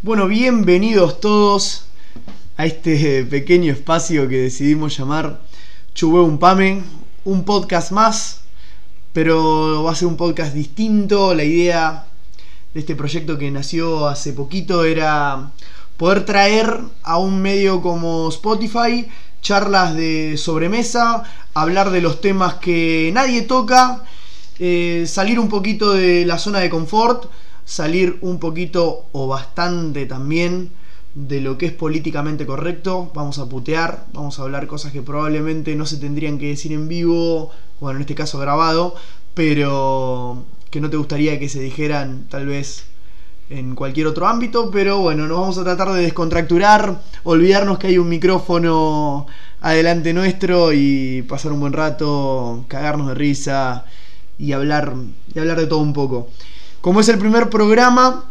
Bueno, 0.00 0.28
bienvenidos 0.28 1.20
todos 1.20 1.86
a 2.56 2.66
este 2.66 3.24
pequeño 3.24 3.72
espacio 3.72 4.28
que 4.28 4.42
decidimos 4.42 4.96
llamar 4.96 5.40
Chubue 5.92 6.20
un 6.22 6.38
Pame, 6.38 6.84
un 7.24 7.44
podcast 7.44 7.90
más, 7.90 8.42
pero 9.12 9.82
va 9.82 9.90
a 9.90 9.96
ser 9.96 10.06
un 10.06 10.16
podcast 10.16 10.54
distinto. 10.54 11.34
La 11.34 11.42
idea 11.42 12.06
de 12.74 12.78
este 12.78 12.94
proyecto 12.94 13.38
que 13.38 13.50
nació 13.50 14.06
hace 14.06 14.32
poquito 14.34 14.84
era 14.84 15.50
poder 15.96 16.24
traer 16.24 16.78
a 17.02 17.18
un 17.18 17.42
medio 17.42 17.82
como 17.82 18.28
Spotify 18.28 19.04
charlas 19.42 19.96
de 19.96 20.36
sobremesa, 20.36 21.24
hablar 21.54 21.90
de 21.90 22.02
los 22.02 22.20
temas 22.20 22.54
que 22.54 23.10
nadie 23.12 23.42
toca, 23.42 24.04
eh, 24.60 25.06
salir 25.08 25.40
un 25.40 25.48
poquito 25.48 25.92
de 25.92 26.24
la 26.24 26.38
zona 26.38 26.60
de 26.60 26.70
confort 26.70 27.28
salir 27.68 28.16
un 28.22 28.38
poquito 28.38 29.04
o 29.12 29.28
bastante 29.28 30.06
también 30.06 30.70
de 31.14 31.42
lo 31.42 31.58
que 31.58 31.66
es 31.66 31.72
políticamente 31.72 32.46
correcto. 32.46 33.12
Vamos 33.14 33.38
a 33.38 33.46
putear, 33.46 34.06
vamos 34.14 34.38
a 34.38 34.42
hablar 34.42 34.66
cosas 34.66 34.90
que 34.90 35.02
probablemente 35.02 35.76
no 35.76 35.84
se 35.84 35.98
tendrían 35.98 36.38
que 36.38 36.48
decir 36.48 36.72
en 36.72 36.88
vivo, 36.88 37.50
bueno, 37.78 37.98
en 37.98 38.02
este 38.02 38.14
caso 38.14 38.38
grabado, 38.38 38.94
pero 39.34 40.44
que 40.70 40.80
no 40.80 40.88
te 40.88 40.96
gustaría 40.96 41.38
que 41.38 41.50
se 41.50 41.60
dijeran 41.60 42.26
tal 42.30 42.46
vez 42.46 42.86
en 43.50 43.74
cualquier 43.74 44.06
otro 44.06 44.26
ámbito, 44.26 44.70
pero 44.70 45.00
bueno, 45.00 45.26
nos 45.26 45.38
vamos 45.38 45.58
a 45.58 45.64
tratar 45.64 45.92
de 45.92 46.02
descontracturar, 46.02 47.02
olvidarnos 47.22 47.78
que 47.78 47.88
hay 47.88 47.98
un 47.98 48.08
micrófono 48.08 49.26
adelante 49.60 50.14
nuestro 50.14 50.72
y 50.72 51.20
pasar 51.28 51.52
un 51.52 51.60
buen 51.60 51.74
rato, 51.74 52.64
cagarnos 52.68 53.08
de 53.08 53.14
risa 53.14 53.84
y 54.38 54.52
hablar, 54.52 54.94
y 55.34 55.38
hablar 55.38 55.60
de 55.60 55.66
todo 55.66 55.80
un 55.80 55.92
poco. 55.92 56.30
Como 56.88 57.00
es 57.00 57.08
el 57.10 57.18
primer 57.18 57.50
programa, 57.50 58.24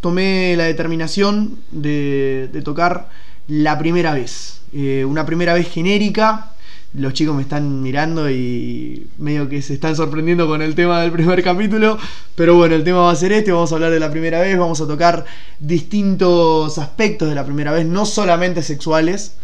tomé 0.00 0.56
la 0.56 0.64
determinación 0.64 1.60
de, 1.70 2.50
tocar 2.64 3.08
la 3.46 3.78
primera 3.78 4.12
vez. 4.12 4.62
Eh, 4.72 5.04
una 5.04 5.24
primera 5.24 5.54
vez 5.54 5.70
genérica. 5.70 6.50
Los 6.94 7.12
chicos 7.12 7.36
me 7.36 7.42
están 7.42 7.82
mirando 7.82 8.28
y 8.28 9.06
medio 9.18 9.48
que 9.48 9.62
se 9.62 9.74
están 9.74 9.94
sorprendiendo 9.94 10.48
con 10.48 10.60
el 10.60 10.74
tema 10.74 11.02
del 11.02 11.12
primer 11.12 11.40
capítulo. 11.44 11.96
Pero 12.34 12.56
bueno, 12.56 12.74
el 12.74 12.82
tema 12.82 12.98
va 12.98 13.12
a 13.12 13.14
ser 13.14 13.30
este. 13.30 13.52
Vamos 13.52 13.70
a 13.70 13.76
hablar 13.76 13.92
de 13.92 14.00
la 14.00 14.10
primera 14.10 14.40
vez. 14.40 14.58
Vamos 14.58 14.80
a 14.80 14.88
tocar 14.88 15.24
distintos 15.60 16.78
aspectos 16.78 17.28
de 17.28 17.36
la 17.36 17.44
primera 17.44 17.70
vez, 17.70 17.86
no 17.86 18.06
solamente 18.06 18.64
sexuales. 18.64 19.36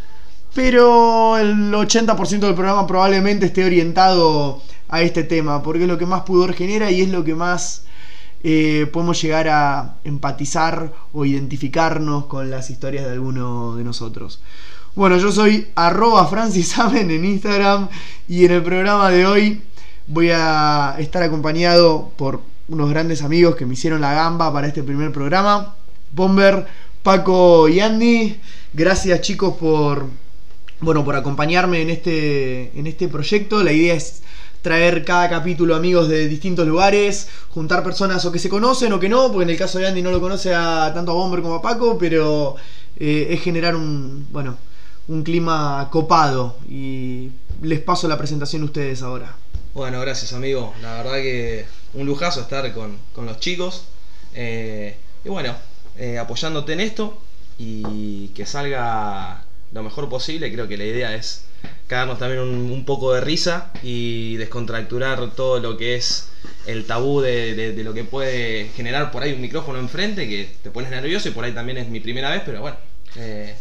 Pero 0.57 1.39
el 1.39 1.73
80% 1.73 2.41
del 2.41 2.55
programa 2.55 2.85
probablemente 2.89 3.47
esté 3.47 3.65
orientado 3.65 4.61
a 4.89 5.03
este 5.03 5.23
tema. 5.23 5.63
Porque 5.63 5.83
es 5.83 5.89
lo 5.89 5.99
que 5.99 6.07
más 6.07 6.23
pudor 6.23 6.53
genera 6.53 6.91
y 6.91 7.03
es 7.03 7.11
lo 7.11 7.23
que 7.23 7.37
más 7.37 7.85
eh, 8.43 8.89
podemos 8.93 9.21
llegar 9.21 9.49
a 9.49 9.97
empatizar 10.05 10.93
o 11.13 11.25
identificarnos 11.25 12.27
con 12.27 12.51
las 12.51 12.71
historias 12.71 13.05
de 13.05 13.13
alguno 13.13 13.77
de 13.77 13.85
nosotros. 13.85 14.41
Bueno, 14.95 15.19
yo 15.19 15.31
soy 15.31 15.69
arroba 15.75 16.27
francisamen 16.27 17.11
en 17.11 17.25
Instagram 17.25 17.89
y 18.29 18.45
en 18.45 18.53
el 18.53 18.63
programa 18.63 19.11
de 19.11 19.27
hoy 19.27 19.63
voy 20.07 20.31
a 20.33 20.97
estar 20.99 21.23
acompañado 21.23 22.11
por 22.17 22.41
unos 22.69 22.91
grandes 22.91 23.23
amigos 23.23 23.57
que 23.57 23.67
me 23.67 23.75
hicieron 23.75 24.01
la 24.01 24.15
gamba 24.15 24.53
para 24.53 24.67
este 24.67 24.83
primer 24.83 25.13
programa. 25.13 25.75
Bomber, 26.13 26.67
Paco 27.03 27.69
y 27.69 27.81
Andy. 27.81 28.41
Gracias 28.73 29.21
chicos 29.21 29.57
por, 29.57 30.07
bueno, 30.81 31.05
por 31.05 31.15
acompañarme 31.15 31.83
en 31.83 31.91
este, 31.91 32.79
en 32.79 32.87
este 32.87 33.09
proyecto. 33.09 33.63
La 33.63 33.73
idea 33.73 33.95
es 33.95 34.23
traer 34.63 35.05
cada 35.05 35.29
capítulo 35.29 35.75
amigos 35.75 36.09
de 36.09 36.29
distintos 36.29 36.67
lugares, 36.67 37.29
juntar 37.49 37.83
personas 37.83 38.25
o 38.25 38.33
que 38.33 38.39
se 38.39 38.49
conocen 38.49 38.93
o 38.93 39.01
que 39.01 39.09
no, 39.09 39.29
porque 39.29 39.45
en 39.45 39.51
el 39.51 39.57
caso 39.57 39.79
de 39.79 39.87
Andy 39.87 40.03
no 40.03 40.11
lo 40.11 40.21
conoce 40.21 40.55
a, 40.55 40.93
tanto 40.95 41.13
a 41.13 41.15
Bomber 41.15 41.43
como 41.43 41.55
a 41.57 41.63
Paco, 41.63 41.99
pero 41.99 42.57
eh, 42.97 43.29
es 43.31 43.43
generar 43.43 43.75
un, 43.75 44.27
bueno, 44.31 44.59
un 45.09 45.23
clima 45.23 45.89
copado. 45.91 46.57
Y 46.69 47.31
les 47.63 47.81
paso 47.81 48.09
la 48.09 48.19
presentación 48.19 48.63
a 48.63 48.67
ustedes 48.67 49.03
ahora. 49.03 49.35
Bueno, 49.75 50.01
gracias 50.01 50.33
amigo, 50.33 50.75
la 50.83 50.95
verdad 50.95 51.15
que 51.17 51.65
un 51.95 52.07
lujazo 52.07 52.41
estar 52.41 52.73
con, 52.75 52.99
los 53.25 53.41
chicos. 53.41 53.85
Eh, 54.35 54.97
y 55.25 55.29
bueno, 55.29 55.55
eh, 55.97 56.19
apoyándote 56.19 56.73
en 56.73 56.81
esto 56.81 57.19
y 57.59 58.29
que 58.29 58.47
salga 58.47 59.45
lo 59.73 59.83
mejor 59.83 60.09
posible, 60.09 60.53
creo 60.53 60.69
que 60.69 60.77
la 60.77 60.85
idea 60.85 61.15
es 61.15 61.45
cagarnos 61.87 62.19
también 62.19 62.41
un, 62.41 62.85
poco 62.85 63.13
de 63.13 63.21
risa 63.21 63.73
y 63.83 64.37
descontracturar 64.37 65.33
todo 65.33 65.59
lo 65.59 65.77
que 65.77 65.97
es 65.97 66.31
el 66.67 66.85
tabú 66.87 67.21
de, 67.21 67.75
lo 67.83 67.93
que 67.93 68.05
puede 68.05 68.69
generar 68.77 69.11
por 69.11 69.23
ahí 69.23 69.33
un 69.33 69.41
micrófono 69.41 69.79
enfrente, 69.79 70.29
que 70.29 70.49
te 70.63 70.71
pones 70.71 70.91
nervioso 70.91 71.29
y 71.29 71.33
por 71.33 71.45
ahí 71.45 71.53
también 71.53 71.79
es 71.79 71.89
mi 71.89 72.01
primera 72.01 72.31
vez, 72.31 72.43
pero 72.45 72.61
bueno, 72.61 72.77
eh, 73.17 73.55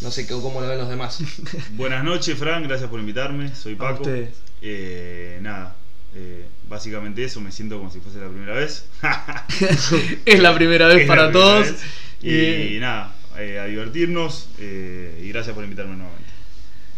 no 0.00 0.10
sé 0.10 0.26
cómo 0.26 0.60
lo 0.60 0.68
ven 0.68 0.78
los 0.78 0.88
demás. 0.88 1.18
Buenas 1.72 2.04
noches, 2.04 2.38
Fran, 2.38 2.62
gracias 2.62 2.88
por 2.88 3.00
invitarme, 3.00 3.54
soy 3.54 3.74
Paco. 3.74 4.04
Eh, 4.62 5.38
nada, 5.42 5.74
eh, 6.14 6.46
básicamente 6.68 7.24
eso, 7.24 7.40
me 7.40 7.50
siento 7.50 7.78
como 7.78 7.90
si 7.90 8.00
fuese 8.00 8.20
la 8.20 8.28
primera 8.28 8.54
vez. 8.54 8.86
es 10.24 10.40
la 10.40 10.54
primera 10.54 10.86
vez 10.86 11.06
para 11.06 11.32
todos. 11.32 11.68
Y, 12.22 12.78
nada, 12.78 13.14
a 13.34 13.64
divertirnos 13.66 14.48
y 14.58 15.28
gracias 15.28 15.54
por 15.54 15.64
invitarme 15.64 15.96
nuevamente. 15.96 16.32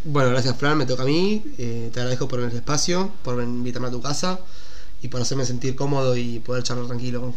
Bueno, 0.07 0.29
gracias 0.29 0.55
Fran, 0.59 0.77
me 0.77 0.85
toca 0.85 1.03
a 1.03 1.07
mí. 1.07 1.43
Eh, 1.57 1.89
te 1.91 2.01
agradezco 2.01 2.29
por 2.29 2.39
el 2.39 2.53
espacio, 2.53 3.11
por 3.23 3.43
invitarme 3.43 3.89
a 3.89 3.91
tu 3.91 4.03
casa 4.03 4.39
y 5.01 5.09
por 5.09 5.23
hacerme 5.23 5.47
sentir 5.47 5.75
cómodo 5.75 6.15
y 6.15 6.41
poder 6.41 6.63
charlar 6.63 6.87
tranquilo 6.87 7.35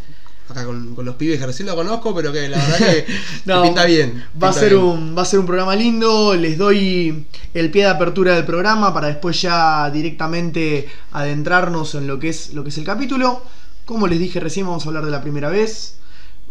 acá 0.50 0.66
con, 0.66 0.94
los 0.98 1.16
pibes 1.16 1.40
que 1.40 1.46
recién 1.46 1.68
lo 1.68 1.76
conozco, 1.76 2.14
pero 2.14 2.34
que 2.34 2.50
la 2.50 2.58
verdad 2.58 2.78
que, 2.78 3.06
pinta 3.64 3.86
bien. 3.86 4.26
va, 4.42 4.50
a 4.50 4.54
ser 4.54 4.76
Un, 4.76 5.18
va 5.18 5.22
a 5.22 5.26
ser 5.26 5.40
un 5.40 5.46
programa 5.46 5.76
lindo, 5.78 6.36
les 6.36 6.58
doy 6.58 7.26
el 7.54 7.72
pie 7.72 7.84
de 7.84 7.90
apertura 7.90 8.36
del 8.36 8.46
programa 8.46 8.94
para 8.94 9.08
después 9.08 9.42
ya 9.42 9.90
directamente 9.90 10.90
adentrarnos 11.14 11.96
en 11.96 12.06
lo 12.06 12.20
que 12.20 12.30
es, 12.30 12.54
lo 12.54 12.64
que 12.64 12.70
es 12.70 12.78
el 12.78 12.84
capítulo. 12.84 13.44
Como 13.86 14.08
les 14.08 14.20
dije 14.20 14.42
recién, 14.42 14.66
vamos 14.66 14.86
a 14.86 14.90
hablar 14.90 15.06
de 15.06 15.12
la 15.12 15.22
primera 15.22 15.50
vez. 15.50 16.00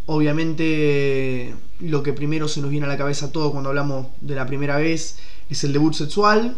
Obviamente 0.07 1.55
lo 1.81 2.03
que 2.03 2.12
primero 2.12 2.48
se 2.48 2.60
nos 2.60 2.70
viene 2.70 2.87
a 2.87 2.88
la 2.88 2.97
cabeza 2.97 3.32
todo 3.32 3.53
cuando 3.53 3.69
hablamos 3.69 4.06
de 4.20 4.34
la 4.34 4.47
primera 4.47 4.76
vez 4.76 5.19
es 5.50 5.64
el 5.64 5.72
debut 5.72 5.94
sexual. 5.94 6.56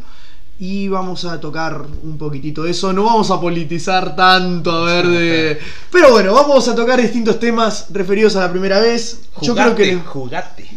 Y 0.61 0.89
vamos 0.89 1.25
a 1.25 1.39
tocar 1.39 1.87
un 2.03 2.19
poquitito 2.19 2.65
de 2.65 2.73
eso. 2.73 2.93
No 2.93 3.05
vamos 3.05 3.31
a 3.31 3.41
politizar 3.41 4.17
tanto, 4.17 4.73
a 4.73 4.85
ver 4.85 5.07
de. 5.07 5.59
Pero 5.93 6.11
bueno, 6.11 6.35
vamos 6.35 6.67
a 6.67 6.75
tocar 6.75 7.01
distintos 7.01 7.39
temas 7.39 7.87
referidos 7.91 8.35
a 8.35 8.41
la 8.41 8.51
primera 8.51 8.81
vez. 8.81 9.21
Yo 9.41 9.55
creo 9.55 9.77
que. 9.77 9.95
Jugate. 9.99 10.69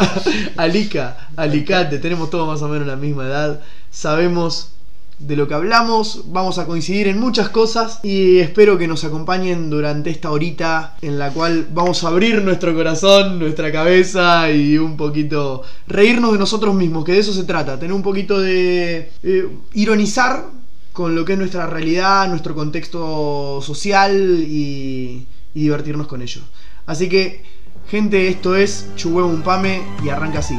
Alica, 0.56 1.28
Alicate, 1.36 1.98
tenemos 1.98 2.30
todos 2.30 2.48
más 2.48 2.62
o 2.62 2.68
menos 2.68 2.86
la 2.86 2.96
misma 2.96 3.26
edad. 3.26 3.60
Sabemos 3.90 4.70
de 5.18 5.36
lo 5.36 5.48
que 5.48 5.54
hablamos, 5.54 6.24
vamos 6.26 6.58
a 6.58 6.66
coincidir 6.66 7.08
en 7.08 7.18
muchas 7.18 7.48
cosas 7.48 8.00
y 8.02 8.38
espero 8.38 8.76
que 8.76 8.86
nos 8.86 9.04
acompañen 9.04 9.70
durante 9.70 10.10
esta 10.10 10.30
horita 10.30 10.96
en 11.00 11.18
la 11.18 11.30
cual 11.30 11.68
vamos 11.72 12.04
a 12.04 12.08
abrir 12.08 12.42
nuestro 12.42 12.74
corazón, 12.74 13.38
nuestra 13.38 13.72
cabeza 13.72 14.50
y 14.50 14.76
un 14.76 14.96
poquito 14.96 15.62
reírnos 15.86 16.32
de 16.32 16.38
nosotros 16.38 16.74
mismos, 16.74 17.04
que 17.04 17.12
de 17.12 17.20
eso 17.20 17.32
se 17.32 17.44
trata, 17.44 17.78
tener 17.78 17.94
un 17.94 18.02
poquito 18.02 18.40
de 18.40 19.10
ironizar 19.72 20.44
con 20.92 21.14
lo 21.14 21.24
que 21.24 21.34
es 21.34 21.38
nuestra 21.38 21.66
realidad, 21.66 22.26
nuestro 22.28 22.54
contexto 22.54 23.60
social 23.62 24.44
y, 24.48 25.26
divertirnos 25.52 26.06
con 26.06 26.20
ello. 26.20 26.42
Así 26.84 27.08
que, 27.08 27.42
gente, 27.88 28.28
esto 28.28 28.56
es 28.56 28.88
un 29.04 29.42
Pame 29.42 29.82
y 30.04 30.10
arranca 30.10 30.40
así. 30.40 30.58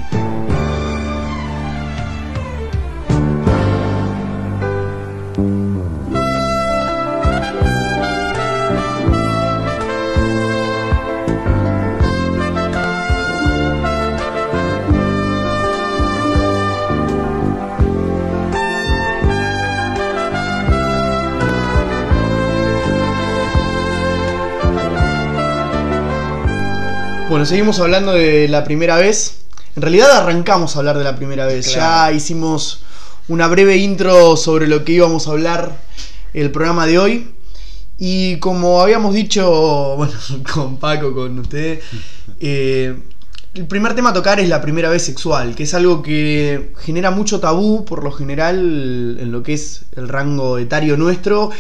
Seguimos 27.48 27.80
hablando 27.80 28.12
de 28.12 28.50
la 28.50 28.66
primera 28.66 28.98
vez. 28.98 29.40
En 29.78 29.82
realidad 29.82 30.12
arrancamos 30.12 30.76
a 30.76 30.80
hablar 30.80 30.98
de 30.98 31.06
la 31.06 31.16
primera 31.16 31.46
vez. 31.46 31.74
Ya 31.74 32.12
hicimos 32.12 32.82
una 33.30 33.48
breve 33.48 33.78
intro 33.78 34.36
sobre 34.36 34.68
lo 34.68 34.84
que 34.84 34.92
íbamos 34.92 35.28
a 35.28 35.32
hablar 35.32 35.78
el 36.34 36.52
programa 36.52 36.86
de 36.86 37.00
hoy. 37.00 37.32
Y 37.98 38.38
como 38.40 38.82
habíamos 38.82 39.14
dicho, 39.16 39.96
bueno, 39.98 40.14
con 40.54 40.78
Paco, 40.78 41.14
con 41.14 41.40
usted, 41.40 41.80
eh, 42.42 43.00
el 43.54 43.66
primer 43.66 43.96
tema 43.96 44.10
a 44.10 44.14
tocar 44.14 44.42
es 44.42 44.50
la 44.50 44.62
primera 44.62 44.90
vez 44.90 45.04
sexual, 45.04 45.56
que 45.56 45.64
es 45.64 45.74
algo 45.74 46.02
que 46.02 46.74
genera 46.80 47.12
mucho 47.12 47.40
tabú 47.40 47.86
por 47.86 48.04
lo 48.04 48.12
general 48.12 49.18
en 49.22 49.32
lo 49.32 49.42
que 49.42 49.54
es 49.54 49.86
el 49.96 50.10
rango 50.10 50.58
etario 50.58 50.98
nuestro. 50.98 51.52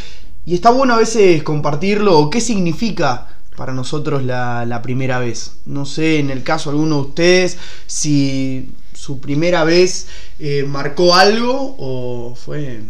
Y 0.45 0.53
está 0.53 0.69
bueno 0.69 0.95
a 0.95 0.97
veces 0.97 1.43
compartirlo, 1.43 2.29
qué 2.29 2.41
significa 2.41 3.36
para 3.57 3.73
nosotros 3.73 4.23
la, 4.23 4.65
la 4.65 4.81
primera 4.81 5.19
vez. 5.19 5.51
No 5.65 5.85
sé, 5.85 6.19
en 6.19 6.29
el 6.29 6.43
caso 6.43 6.69
de 6.69 6.75
alguno 6.77 6.95
de 6.95 7.01
ustedes, 7.09 7.57
si 7.87 8.69
su 8.93 9.19
primera 9.19 9.63
vez 9.65 10.07
eh, 10.39 10.63
marcó 10.67 11.13
algo 11.15 11.75
o 11.77 12.35
fue 12.35 12.81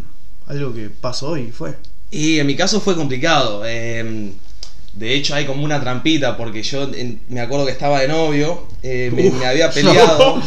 algo 0.46 0.72
que 0.72 0.90
pasó 0.90 1.36
y 1.36 1.50
fue. 1.50 1.74
Y 2.10 2.38
en 2.38 2.46
mi 2.46 2.54
caso 2.56 2.80
fue 2.80 2.94
complicado. 2.94 3.62
eh, 3.66 4.32
de 4.94 5.14
hecho 5.14 5.34
hay 5.34 5.46
como 5.46 5.62
una 5.64 5.80
trampita 5.80 6.36
porque 6.36 6.62
yo 6.62 6.82
en- 6.94 7.20
me 7.28 7.40
acuerdo 7.40 7.66
que 7.66 7.72
estaba 7.72 8.00
de 8.00 8.08
novio, 8.08 8.66
eh, 8.82 9.10
me, 9.14 9.30
me 9.30 9.46
había 9.46 9.70
peleado. 9.72 10.40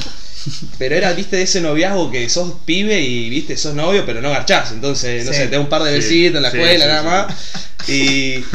Pero 0.77 0.95
era, 0.95 1.13
viste, 1.13 1.35
de 1.37 1.43
ese 1.43 1.61
noviazgo 1.61 2.09
que 2.11 2.29
sos 2.29 2.53
pibe 2.65 2.99
y, 3.01 3.29
viste, 3.29 3.57
sos 3.57 3.73
novio, 3.75 4.05
pero 4.05 4.21
no 4.21 4.29
garchás. 4.31 4.71
Entonces, 4.71 5.25
no 5.25 5.31
Sí. 5.31 5.37
sé, 5.39 5.45
te 5.47 5.55
da 5.55 5.59
un 5.59 5.69
par 5.69 5.83
de 5.83 5.91
Sí, 5.91 5.97
besitos 5.97 6.35
en 6.37 6.41
la 6.43 6.49
escuela, 6.49 6.85
sí, 6.85 6.89
nada 6.91 7.01
sí. 7.01 7.07
más. 7.07 7.89
Y 7.89 8.45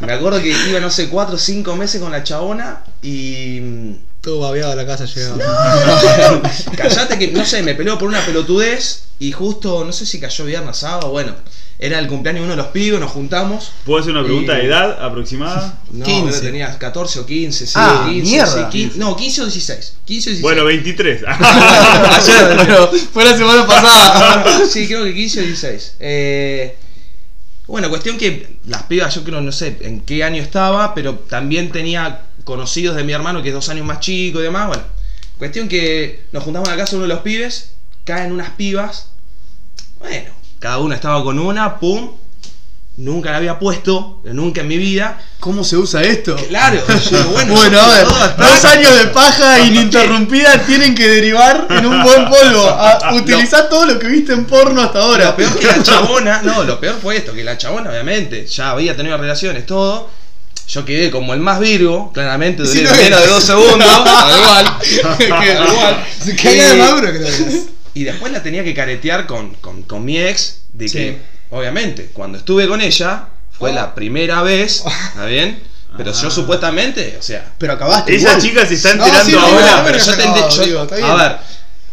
me 0.06 0.12
acuerdo 0.12 0.40
que 0.42 0.54
iba, 0.68 0.80
no 0.80 0.90
sé, 0.90 1.08
cuatro 1.08 1.36
o 1.36 1.38
cinco 1.38 1.76
meses 1.76 2.00
con 2.00 2.12
la 2.12 2.22
chabona 2.22 2.82
y... 3.02 3.60
mm, 3.62 3.92
Todo 4.20 4.40
babeado 4.40 4.72
a 4.72 4.76
la 4.76 4.84
casa 4.86 5.04
llegaba. 5.06 5.38
Callate 6.76 7.18
que, 7.18 7.28
no 7.28 7.44
sé, 7.44 7.62
me 7.62 7.74
peleó 7.74 7.98
por 7.98 8.08
una 8.08 8.24
pelotudez 8.24 9.04
y 9.18 9.32
justo, 9.32 9.84
no 9.84 9.92
sé 9.92 10.04
si 10.06 10.20
cayó 10.20 10.44
viernes, 10.44 10.76
sábado, 10.76 11.10
bueno, 11.10 11.34
era 11.78 11.98
el 11.98 12.06
cumpleaños 12.08 12.40
de 12.40 12.44
uno 12.46 12.56
de 12.56 12.62
los 12.62 12.72
pibes, 12.72 12.98
nos 13.00 13.10
juntamos. 13.10 13.72
¿Puedo 13.84 14.00
hacer 14.00 14.12
una 14.12 14.22
pregunta 14.24 14.54
Y- 14.54 14.62
de 14.62 14.66
edad 14.66 15.04
aproximada? 15.04 15.78
No, 15.90 16.04
15. 16.04 16.30
pero 16.30 16.40
tenías 16.40 16.76
14 16.76 17.20
o 17.20 17.26
15, 17.26 17.66
sí, 17.66 17.72
Ah, 17.76 18.06
15, 18.08 18.30
mierda. 18.30 18.70
sí, 18.70 18.78
15, 18.78 18.98
no, 18.98 19.14
15 19.16 19.40
o 19.42 19.44
16. 19.44 19.94
15 20.06 20.30
o 20.30 20.32
16. 20.32 20.42
Bueno, 20.42 20.64
23. 20.64 21.22
Ayer, 21.28 22.56
Pero 22.66 22.90
fue 23.12 23.24
la 23.24 23.36
semana 23.36 23.66
pasada. 23.66 24.66
sí, 24.68 24.86
creo 24.86 25.04
que 25.04 25.14
15 25.14 25.40
o 25.40 25.42
16. 25.42 25.96
Eh, 26.00 26.76
bueno, 27.66 27.88
cuestión 27.90 28.16
que 28.16 28.56
las 28.66 28.84
pibas, 28.84 29.14
yo 29.14 29.24
creo, 29.24 29.40
no 29.40 29.50
sé 29.52 29.76
en 29.80 30.00
qué 30.00 30.22
año 30.24 30.40
estaba, 30.42 30.94
pero 30.94 31.14
también 31.14 31.72
tenía 31.72 32.22
conocidos 32.44 32.94
de 32.96 33.02
mi 33.04 33.12
hermano 33.12 33.42
que 33.42 33.48
es 33.48 33.54
dos 33.54 33.68
años 33.68 33.84
más 33.84 34.00
chico 34.00 34.38
y 34.38 34.44
demás. 34.44 34.68
Bueno, 34.68 34.82
cuestión 35.36 35.68
que 35.68 36.24
nos 36.32 36.44
juntamos 36.44 36.68
en 36.68 36.76
la 36.76 36.80
casa 36.82 36.92
de 36.92 36.96
uno 36.98 37.08
de 37.08 37.14
los 37.14 37.22
pibes, 37.22 37.72
caen 38.04 38.30
unas 38.32 38.50
pibas. 38.50 39.08
Bueno, 39.98 40.30
cada 40.58 40.78
uno 40.78 40.94
estaba 40.94 41.22
con 41.22 41.38
una, 41.38 41.78
pum. 41.78 42.10
Nunca 42.98 43.30
la 43.30 43.36
había 43.36 43.58
puesto, 43.58 44.22
nunca 44.24 44.62
en 44.62 44.68
mi 44.68 44.78
vida. 44.78 45.18
¿Cómo 45.38 45.64
se 45.64 45.76
usa 45.76 46.02
esto? 46.02 46.34
Claro, 46.48 46.80
yo 47.10 47.28
bueno, 47.46 47.78
a 47.78 47.88
ver, 47.88 48.06
dos 48.38 48.64
años 48.64 48.96
de 48.98 49.08
paja 49.08 49.58
ininterrumpida 49.60 50.62
tienen 50.64 50.94
que 50.94 51.06
derivar 51.06 51.66
en 51.68 51.84
un 51.84 52.02
buen 52.02 52.24
polvo. 52.26 52.66
A 52.70 53.12
utilizar 53.12 53.68
todo 53.68 53.84
lo 53.84 53.98
que 53.98 54.06
viste 54.08 54.32
en 54.32 54.46
porno 54.46 54.80
hasta 54.80 55.00
ahora. 55.00 55.26
Lo 55.26 55.36
peor 55.36 55.58
que 55.58 55.66
la 55.66 55.82
chabona, 55.82 56.40
no, 56.42 56.64
lo 56.64 56.80
peor 56.80 56.96
fue 57.00 57.18
esto, 57.18 57.34
que 57.34 57.44
la 57.44 57.58
chabona 57.58 57.90
obviamente 57.90 58.46
ya 58.46 58.70
había 58.70 58.96
tenido 58.96 59.18
relaciones, 59.18 59.66
todo. 59.66 60.08
Yo 60.66 60.84
quedé 60.86 61.10
como 61.10 61.34
el 61.34 61.40
más 61.40 61.60
virgo, 61.60 62.10
claramente, 62.14 62.62
duré 62.62 62.78
Sí, 62.78 62.82
no 62.84 62.90
menos 62.96 63.20
de 63.20 63.26
dos 63.26 63.44
segundos, 63.44 63.86
al 64.06 64.38
igual. 64.38 64.66
al 65.04 65.68
igual. 65.70 66.06
Se 66.24 66.34
caía 66.34 66.70
de 66.70 66.76
Y- 66.76 66.80
Maduro 66.80 67.12
que. 67.12 67.75
Y 67.96 68.04
después 68.04 68.30
la 68.30 68.42
tenía 68.42 68.62
que 68.62 68.74
caretear 68.74 69.26
con, 69.26 69.54
con, 69.54 69.82
con 69.82 70.04
mi 70.04 70.18
ex, 70.18 70.58
de 70.72 70.86
Sí. 70.88 70.98
que, 70.98 71.18
obviamente, 71.50 72.10
cuando 72.12 72.36
estuve 72.36 72.68
con 72.68 72.80
ella, 72.82 73.28
fue 73.58 73.72
la 73.72 73.94
primera 73.94 74.42
vez, 74.42 74.84
¿está 75.08 75.24
bien? 75.24 75.62
Pero 75.96 76.12
yo 76.12 76.28
Ah. 76.28 76.30
supuestamente, 76.30 77.16
o 77.18 77.22
sea, 77.22 77.52
Pero 77.56 77.72
acabaste. 77.72 78.14
Esa 78.14 78.28
igual. 78.32 78.42
chica 78.42 78.66
se 78.66 78.74
está 78.74 78.94
No, 78.94 79.04
enterando 79.06 79.30
sí, 79.30 79.36
ahora. 79.38 79.76
no, 79.78 79.84
pero 79.86 79.98
yo 79.98 80.12
ente- 80.12 80.56
yo- 80.56 80.64
digo. 80.64 80.80
A 81.06 81.14
ver, 81.16 81.36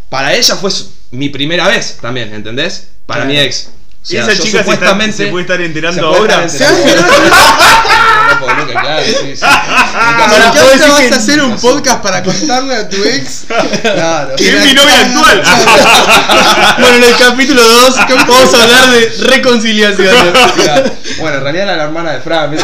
para 0.09 0.33
ella 0.33 0.55
fue 0.57 0.69
su- 0.71 0.91
mi 1.11 1.29
primera 1.29 1.69
vez 1.69 1.97
también, 2.01 2.33
¿entendés? 2.33 2.89
Para 3.05 3.21
Claro. 3.23 3.33
mi 3.33 3.39
ex. 3.39 3.69
O 4.01 4.05
sea, 4.05 4.23
Esa 4.23 4.31
chica 4.33 4.41
se, 4.43 4.47
está- 4.49 4.59
supuestamente 4.63 5.15
se 5.17 5.27
puede 5.27 5.43
estar 5.43 5.61
enterando 5.61 6.01
se 6.01 6.05
puede 6.19 6.33
ahora. 6.33 6.47
porque 8.45 8.61
nunca, 8.65 8.81
claro, 8.81 9.03
sí, 9.05 9.13
sí. 9.13 9.45
Nunca 9.45 10.27
Para 10.29 10.51
¿Qué 10.51 10.59
ahora 10.59 10.87
vas 10.87 11.11
a 11.11 11.15
hacer 11.15 11.41
un 11.41 11.55
podcast 11.57 12.01
para 12.03 12.23
contarle 12.23 12.75
a 12.75 12.89
tu 12.89 13.03
ex? 13.03 13.45
Claro. 13.81 14.35
Que 14.35 14.49
es 14.49 14.65
mi 14.65 14.73
novia 14.73 14.99
actual. 15.01 15.43
Bueno, 16.79 16.97
en 16.97 17.03
el 17.03 17.15
capítulo 17.17 17.61
2 17.61 17.95
vamos 18.27 18.53
a 18.53 18.63
hablar 18.63 18.89
de 18.91 19.13
reconciliación. 19.27 20.15
Claro. 20.55 20.91
Bueno, 21.19 21.37
en 21.37 21.43
realidad 21.43 21.63
era 21.65 21.77
la 21.77 21.83
hermana 21.83 22.11
de 22.13 22.21
Fran. 22.21 22.55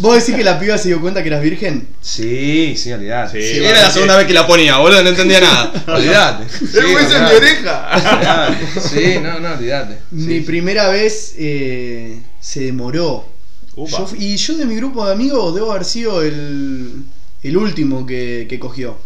¿Vos 0.00 0.14
decís 0.14 0.34
que 0.36 0.44
la 0.44 0.58
piba 0.58 0.78
se 0.78 0.88
dio 0.88 1.00
cuenta 1.00 1.22
que 1.22 1.28
eras 1.28 1.42
virgen? 1.42 1.88
Sí, 2.00 2.74
sí, 2.76 2.92
olvidate. 2.92 3.40
Sí, 3.42 3.54
Sí, 3.58 3.64
era 3.64 3.82
la 3.82 3.90
segunda 3.90 4.16
vez 4.16 4.26
que 4.26 4.32
la 4.32 4.46
ponía, 4.46 4.76
boludo, 4.78 5.02
no 5.02 5.10
entendía 5.10 5.40
nada. 5.40 5.72
Olvidate. 5.86 6.44
Sí, 6.48 6.78
olvidate. 6.78 7.36
oreja. 7.36 7.88
Olvidate. 7.94 8.80
Sí, 8.88 9.18
no, 9.22 9.38
no, 9.40 9.52
olvidate. 9.52 9.98
Mi 10.10 10.34
Sí. 10.38 10.40
primera 10.40 10.88
vez 10.88 11.34
eh, 11.38 12.18
se 12.40 12.60
demoró. 12.60 13.28
Yo 13.76 14.08
y 14.18 14.36
yo 14.36 14.56
de 14.56 14.66
mi 14.66 14.76
grupo 14.76 15.06
de 15.06 15.12
amigos 15.12 15.54
debo 15.54 15.70
haber 15.70 15.84
sido 15.84 16.22
el, 16.22 17.04
el 17.42 17.56
último 17.56 18.04
que, 18.04 18.46
que 18.48 18.58
cogió. 18.58 18.96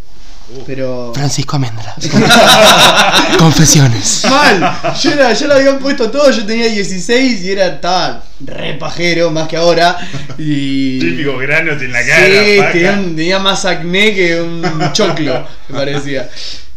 Pero. 0.66 1.12
Francisco 1.14 1.56
Amendra. 1.56 1.94
Confesiones. 3.38 4.24
Mal, 4.28 4.78
yo 5.00 5.12
era, 5.12 5.32
ya 5.32 5.46
lo 5.46 5.54
habían 5.54 5.78
puesto 5.78 6.10
todo, 6.10 6.30
yo 6.30 6.44
tenía 6.44 6.68
16 6.68 7.42
y 7.42 7.50
era 7.50 7.66
estaba 7.66 8.22
re 8.40 8.74
pajero 8.74 9.30
más 9.30 9.48
que 9.48 9.56
ahora. 9.56 9.96
Y. 10.36 10.98
Típico 10.98 11.38
granos 11.38 11.80
en 11.80 11.92
la 11.92 12.06
cara. 12.06 12.72
Sí, 12.72 12.80
tenía, 13.14 13.38
más 13.38 13.64
acné 13.64 14.14
que 14.14 14.40
un 14.40 14.62
choclo, 14.92 15.46
me 15.68 15.78
parecía. 15.78 16.28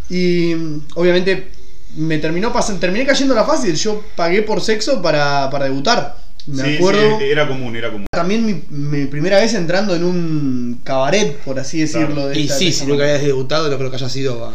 Y 0.09 0.53
obviamente 0.95 1.51
me 1.97 2.19
terminó 2.19 2.53
pasando, 2.53 2.79
terminé 2.79 3.05
cayendo 3.05 3.35
la 3.35 3.43
fácil. 3.43 3.75
Yo 3.75 4.01
pagué 4.15 4.43
por 4.43 4.61
sexo 4.61 5.01
para, 5.01 5.49
para 5.49 5.65
debutar. 5.65 6.26
Me 6.47 6.63
Sí, 6.63 6.75
acuerdo. 6.77 7.19
sí, 7.19 7.25
era 7.25 7.47
común, 7.47 7.75
era 7.75 7.91
común. 7.91 8.05
También 8.11 8.45
mi, 8.45 8.63
mi 8.69 9.05
primera 9.05 9.37
vez 9.39 9.53
entrando 9.53 9.95
en 9.95 10.03
un 10.05 10.81
cabaret, 10.83 11.37
por 11.39 11.59
así 11.59 11.79
decirlo. 11.81 12.13
Claro. 12.15 12.27
de 12.29 12.39
Y 12.39 12.43
esta- 12.43 12.57
sí, 12.57 12.65
de 12.67 12.71
si 12.71 12.85
nunca 12.85 13.03
habías 13.03 13.21
debutado, 13.21 13.69
no 13.69 13.77
creo 13.77 13.89
que 13.89 13.97
haya 13.97 14.09
sido 14.09 14.45
a, 14.45 14.51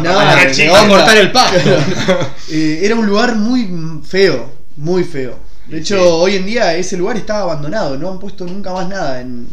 No, 0.00 0.10
a 0.10 0.32
onda. 0.80 0.88
cortar 0.88 1.16
el 1.18 1.30
pasto. 1.32 1.58
Eh, 2.50 2.80
era 2.82 2.94
un 2.94 3.06
lugar 3.06 3.34
muy 3.36 3.68
feo, 4.06 4.52
muy 4.76 5.02
feo. 5.04 5.38
De 5.68 5.78
hecho, 5.78 5.96
Sí. 5.96 6.00
hoy 6.04 6.36
en 6.36 6.46
día 6.46 6.74
ese 6.76 6.96
lugar 6.96 7.16
está 7.16 7.40
abandonado, 7.40 7.96
no 7.98 8.10
han 8.10 8.18
puesto 8.20 8.44
nunca 8.46 8.72
más 8.72 8.88
nada 8.88 9.20
en, 9.20 9.48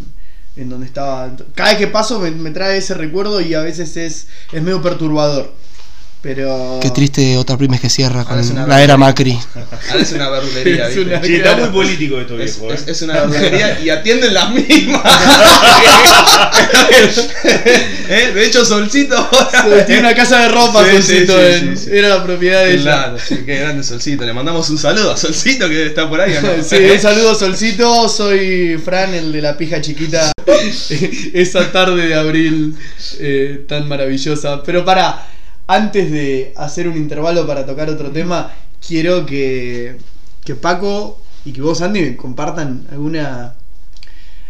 en 0.55 0.69
donde 0.69 0.85
estaba. 0.85 1.31
Cada 1.55 1.69
vez 1.69 1.79
que 1.79 1.87
paso 1.87 2.19
me, 2.19 2.29
me 2.31 2.51
trae 2.51 2.77
ese 2.77 2.93
recuerdo 2.93 3.41
y 3.41 3.53
a 3.55 3.61
veces 3.61 3.97
es, 3.97 4.27
es 4.51 4.61
medio 4.61 4.81
perturbador. 4.81 5.51
Pero. 6.23 6.79
Qué 6.81 6.89
triste 6.91 7.37
otra 7.37 7.57
primes 7.57 7.81
que 7.81 7.89
cierra 7.89 8.23
con 8.23 8.37
la 8.69 8.81
era 8.81 8.95
Macri. 8.95 9.37
Ahora 9.91 10.01
es 10.01 10.11
una 10.13 10.29
verdulería, 10.29 10.87
Es 10.89 10.95
¿viste? 10.95 11.11
una- 11.15 11.21
Sí, 11.23 11.35
está 11.35 11.57
muy 11.57 11.67
político 11.69 12.19
esto, 12.21 12.39
Es, 12.39 12.57
viejo. 12.59 12.73
es- 12.73 12.81
eh. 12.87 12.91
es 12.91 13.01
una 13.01 13.13
verdulería 13.25 13.79
y 13.81 13.89
atienden 13.89 14.33
las 14.33 14.49
mismas. 14.51 15.01
¿Eh? 18.09 18.31
De 18.33 18.45
hecho, 18.45 18.63
Solcito. 18.65 19.29
Tiene 19.85 19.99
una 20.01 20.15
casa 20.15 20.39
de 20.43 20.47
ropa, 20.49 20.83
Sí, 20.85 20.91
Solcito, 20.93 21.33
sí, 21.33 21.39
sí, 21.39 21.53
en- 21.67 21.77
sí, 21.77 21.83
sí. 21.85 21.89
era 21.97 22.07
la 22.09 22.23
propiedad 22.23 22.63
de 22.63 22.73
ella. 22.73 22.81
Claro, 22.83 23.17
sí, 23.19 23.39
qué 23.45 23.59
grande 23.59 23.83
Solcito. 23.83 24.25
Le 24.25 24.33
mandamos 24.33 24.69
un 24.69 24.77
saludo 24.77 25.11
a 25.11 25.17
Solcito 25.17 25.67
que 25.67 25.87
está 25.87 26.07
por 26.09 26.21
ahí. 26.21 26.33
¿o 26.35 26.41
no? 26.41 26.63
Sí, 26.63 26.75
un 26.77 26.99
saludo 26.99 27.35
Solcito, 27.35 28.07
soy 28.09 28.77
Fran, 28.83 29.13
el 29.13 29.31
de 29.33 29.41
la 29.41 29.57
pija 29.57 29.81
chiquita. 29.81 30.31
Esa 31.33 31.71
tarde 31.71 32.07
de 32.07 32.15
abril 32.15 32.75
eh, 33.19 33.65
tan 33.67 33.87
maravillosa. 33.87 34.63
Pero 34.63 34.85
para, 34.85 35.27
antes 35.67 36.11
de 36.11 36.53
hacer 36.57 36.87
un 36.87 36.97
intervalo 36.97 37.45
para 37.47 37.65
tocar 37.65 37.89
otro 37.89 38.11
tema, 38.11 38.51
quiero 38.85 39.25
que, 39.25 39.97
que 40.43 40.55
Paco 40.55 41.21
y 41.45 41.51
que 41.53 41.61
vos, 41.61 41.81
Andy, 41.81 42.01
me 42.01 42.15
compartan 42.17 42.87
alguna, 42.91 43.55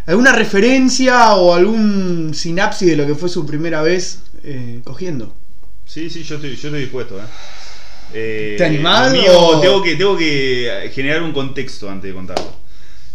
alguna 0.05 0.31
referencia 0.33 1.33
o 1.35 1.53
algún 1.53 2.33
sinapsis 2.33 2.87
de 2.89 2.95
lo 2.95 3.05
que 3.07 3.15
fue 3.15 3.29
su 3.29 3.45
primera 3.45 3.81
vez 3.81 4.21
eh, 4.43 4.81
cogiendo. 4.83 5.33
Sí, 5.85 6.09
sí, 6.09 6.23
yo 6.23 6.35
estoy, 6.35 6.55
yo 6.55 6.67
estoy 6.67 6.81
dispuesto, 6.81 7.19
¿eh? 7.19 7.23
Eh, 8.15 8.55
¿Te 8.57 8.65
animás 8.65 9.13
o- 9.27 9.59
tengo, 9.59 9.81
que, 9.81 9.95
tengo 9.95 10.15
que 10.17 10.91
generar 10.93 11.23
un 11.23 11.31
contexto 11.31 11.89
antes 11.89 12.09
de 12.09 12.13
contarlo. 12.13 12.51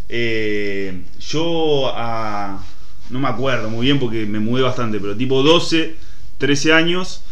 Eh, 0.08 1.02
yo 1.20 1.90
a- 1.94 2.62
no 3.10 3.20
me 3.20 3.28
acuerdo 3.28 3.70
muy 3.70 3.86
bien 3.86 3.98
porque 4.00 4.26
me 4.26 4.40
mudé 4.40 4.62
bastante, 4.62 4.98
pero 4.98 5.16
tipo 5.16 5.42
12, 5.42 5.94
13 6.38 6.72
años, 6.72 7.22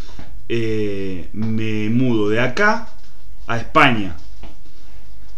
eh, 0.49 1.29
me 1.33 1.89
mudo 1.91 2.29
de 2.29 2.41
acá 2.41 2.89
a 3.47 3.59
España. 3.59 4.17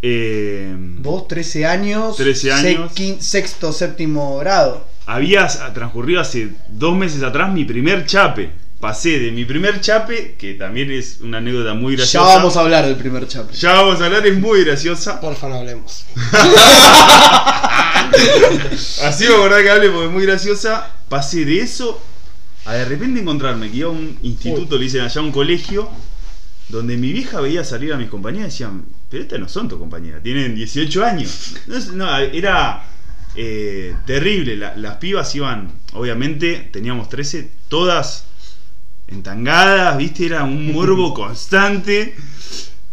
Eh, 0.03 0.75
Vos, 1.01 1.27
13 1.29 1.67
años, 1.67 2.17
13 2.17 2.53
años. 2.53 2.93
sexto, 3.21 3.73
séptimo 3.73 4.39
grado. 4.39 4.87
había 5.07 5.47
transcurrido 5.75 6.21
hace 6.21 6.51
dos 6.69 6.97
meses 6.97 7.23
atrás 7.23 7.53
mi 7.53 7.65
primer 7.65 8.07
chape. 8.07 8.51
Pasé 8.81 9.19
de 9.19 9.33
mi 9.33 9.45
primer 9.45 9.81
chape, 9.81 10.37
que 10.39 10.55
también 10.55 10.93
es 10.93 11.19
una 11.21 11.39
anécdota 11.39 11.75
muy 11.75 11.95
Ya 11.97 12.03
graciosa. 12.03 12.37
vamos 12.37 12.57
a 12.57 12.61
hablar 12.61 12.87
del 12.87 12.95
primer 12.95 13.27
chape. 13.27 13.53
Ya 13.57 13.73
vamos 13.73 14.01
a 14.01 14.05
hablar, 14.07 14.25
es 14.25 14.39
muy 14.39 14.63
graciosa. 14.65 15.21
Porfa, 15.21 15.49
no 15.49 15.57
hablemos. 15.57 16.05
Así 19.05 19.25
me 19.27 19.35
acordaba 19.35 19.63
que 19.63 19.71
hable 19.71 19.91
porque 19.91 20.07
es 20.07 20.13
muy 20.13 20.27
graciosa. 20.27 20.91
Pasé 21.09 21.45
de 21.45 21.61
eso 21.61 22.01
a 22.69 22.75
de 22.75 22.85
repente 22.85 23.21
encontrarme 23.21 23.71
que 23.71 23.79
iba 23.79 23.89
a 23.89 23.93
un 23.93 24.19
instituto, 24.23 24.77
le 24.77 24.85
dicen 24.85 25.01
allá 25.03 25.21
un 25.23 25.33
colegio, 25.33 25.89
donde 26.69 26.97
mi 26.97 27.13
vieja 27.13 27.41
veía 27.41 27.65
salir 27.65 27.93
a 27.93 27.97
mis 27.97 28.09
compañeras 28.11 28.49
y 28.49 28.51
decían, 28.53 28.85
pero 29.11 29.23
estas 29.23 29.41
no 29.41 29.49
son 29.49 29.69
tus 29.69 29.79
compañeras, 29.79 30.23
tienen 30.23 30.55
18 30.55 31.05
años. 31.05 31.55
No, 31.95 32.17
era, 32.19 32.85
Eh, 33.41 33.95
terrible, 34.07 34.57
la- 34.57 34.75
las 34.77 34.97
pibas 34.97 35.33
iban, 35.37 35.71
obviamente, 35.93 36.69
teníamos 36.73 37.09
13, 37.09 37.49
todas 37.69 38.25
entangadas, 39.07 39.97
viste, 39.97 40.27
era 40.27 40.43
un 40.45 40.73
morbo 40.73 41.15
constante. 41.23 42.17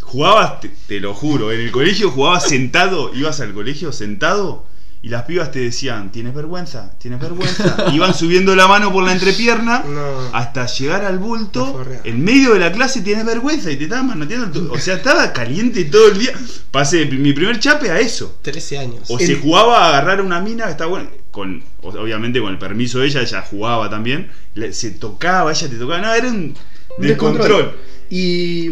Jugabas, 0.02 0.62
te, 0.62 0.70
te 0.88 1.00
lo 1.00 1.14
juro, 1.16 1.52
en 1.52 1.62
el 1.62 1.72
colegio 1.72 2.12
jugabas 2.12 2.48
sentado, 2.48 3.12
ibas 3.16 3.40
al 3.42 3.54
colegio 3.54 3.92
sentado 3.92 4.66
y 5.06 5.10
las 5.10 5.22
pibas 5.24 5.52
te 5.52 5.60
decían, 5.60 6.12
¿tienes 6.12 6.34
vergüenza? 6.34 6.98
¿Tienes 6.98 7.20
vergüenza? 7.20 7.86
Iban 7.94 8.16
subiendo 8.16 8.56
la 8.56 8.68
mano 8.68 8.92
por 8.92 9.04
la 9.04 9.12
entrepierna 9.14 9.84
No. 9.88 10.30
hasta 10.34 10.66
llegar 10.66 11.06
al 11.06 11.20
bulto, 11.20 11.86
en 12.04 12.24
medio 12.24 12.54
de 12.54 12.60
la 12.60 12.72
clase 12.72 13.02
tienes 13.02 13.24
vergüenza 13.24 13.70
y 13.72 13.76
te 13.78 13.84
estaban 13.84 14.08
manoteando. 14.08 14.50
to- 14.68 14.74
O 14.74 14.80
sea, 14.80 14.96
estaba 14.96 15.32
caliente 15.32 15.86
todo 15.86 16.08
el 16.08 16.18
día. 16.18 16.34
Pasé 16.72 17.06
mi 17.06 17.34
primer 17.34 17.60
chape 17.60 17.92
a 17.92 18.00
eso. 18.00 18.40
13 18.42 18.80
años. 18.80 19.02
O 19.10 19.20
El- 19.20 19.28
se 19.28 19.36
jugaba 19.36 19.86
a 19.86 19.90
agarrar 19.90 20.22
una 20.22 20.42
mina, 20.42 20.70
está 20.72 20.88
bueno, 20.88 21.08
con, 21.30 21.64
obviamente 21.84 22.42
con 22.42 22.52
el 22.52 22.58
permiso 22.58 22.98
de 23.00 23.06
ella, 23.06 23.22
ella 23.22 23.44
jugaba 23.44 23.90
también, 23.92 24.32
se 24.72 24.90
tocaba, 24.90 25.52
ella 25.52 25.70
te 25.70 25.76
tocaba, 25.76 26.02
no, 26.02 26.14
era 26.16 26.30
un 26.30 26.56
descontrol. 26.98 27.76
Y. 28.10 28.70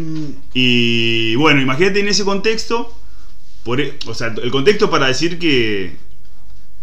Y 0.53 1.35
bueno, 1.35 1.61
imagínate 1.61 1.99
en 1.99 2.07
ese 2.07 2.23
contexto, 2.23 2.91
por, 3.63 3.79
e- 3.81 3.97
o 4.07 4.13
sea, 4.13 4.33
el 4.41 4.51
contexto 4.51 4.89
para 4.89 5.07
decir 5.07 5.37
que, 5.39 5.97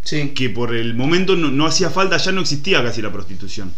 Sí. 0.03 0.31
que 0.31 0.51
por 0.51 0.75
el 0.75 0.95
momento 0.95 1.37
no, 1.37 1.51
no 1.51 1.67
hacía 1.67 1.91
falta, 1.91 2.17
ya 2.17 2.33
no 2.33 2.41
existía 2.41 2.83
casi 2.83 3.03
la 3.03 3.13
prostitución. 3.13 3.73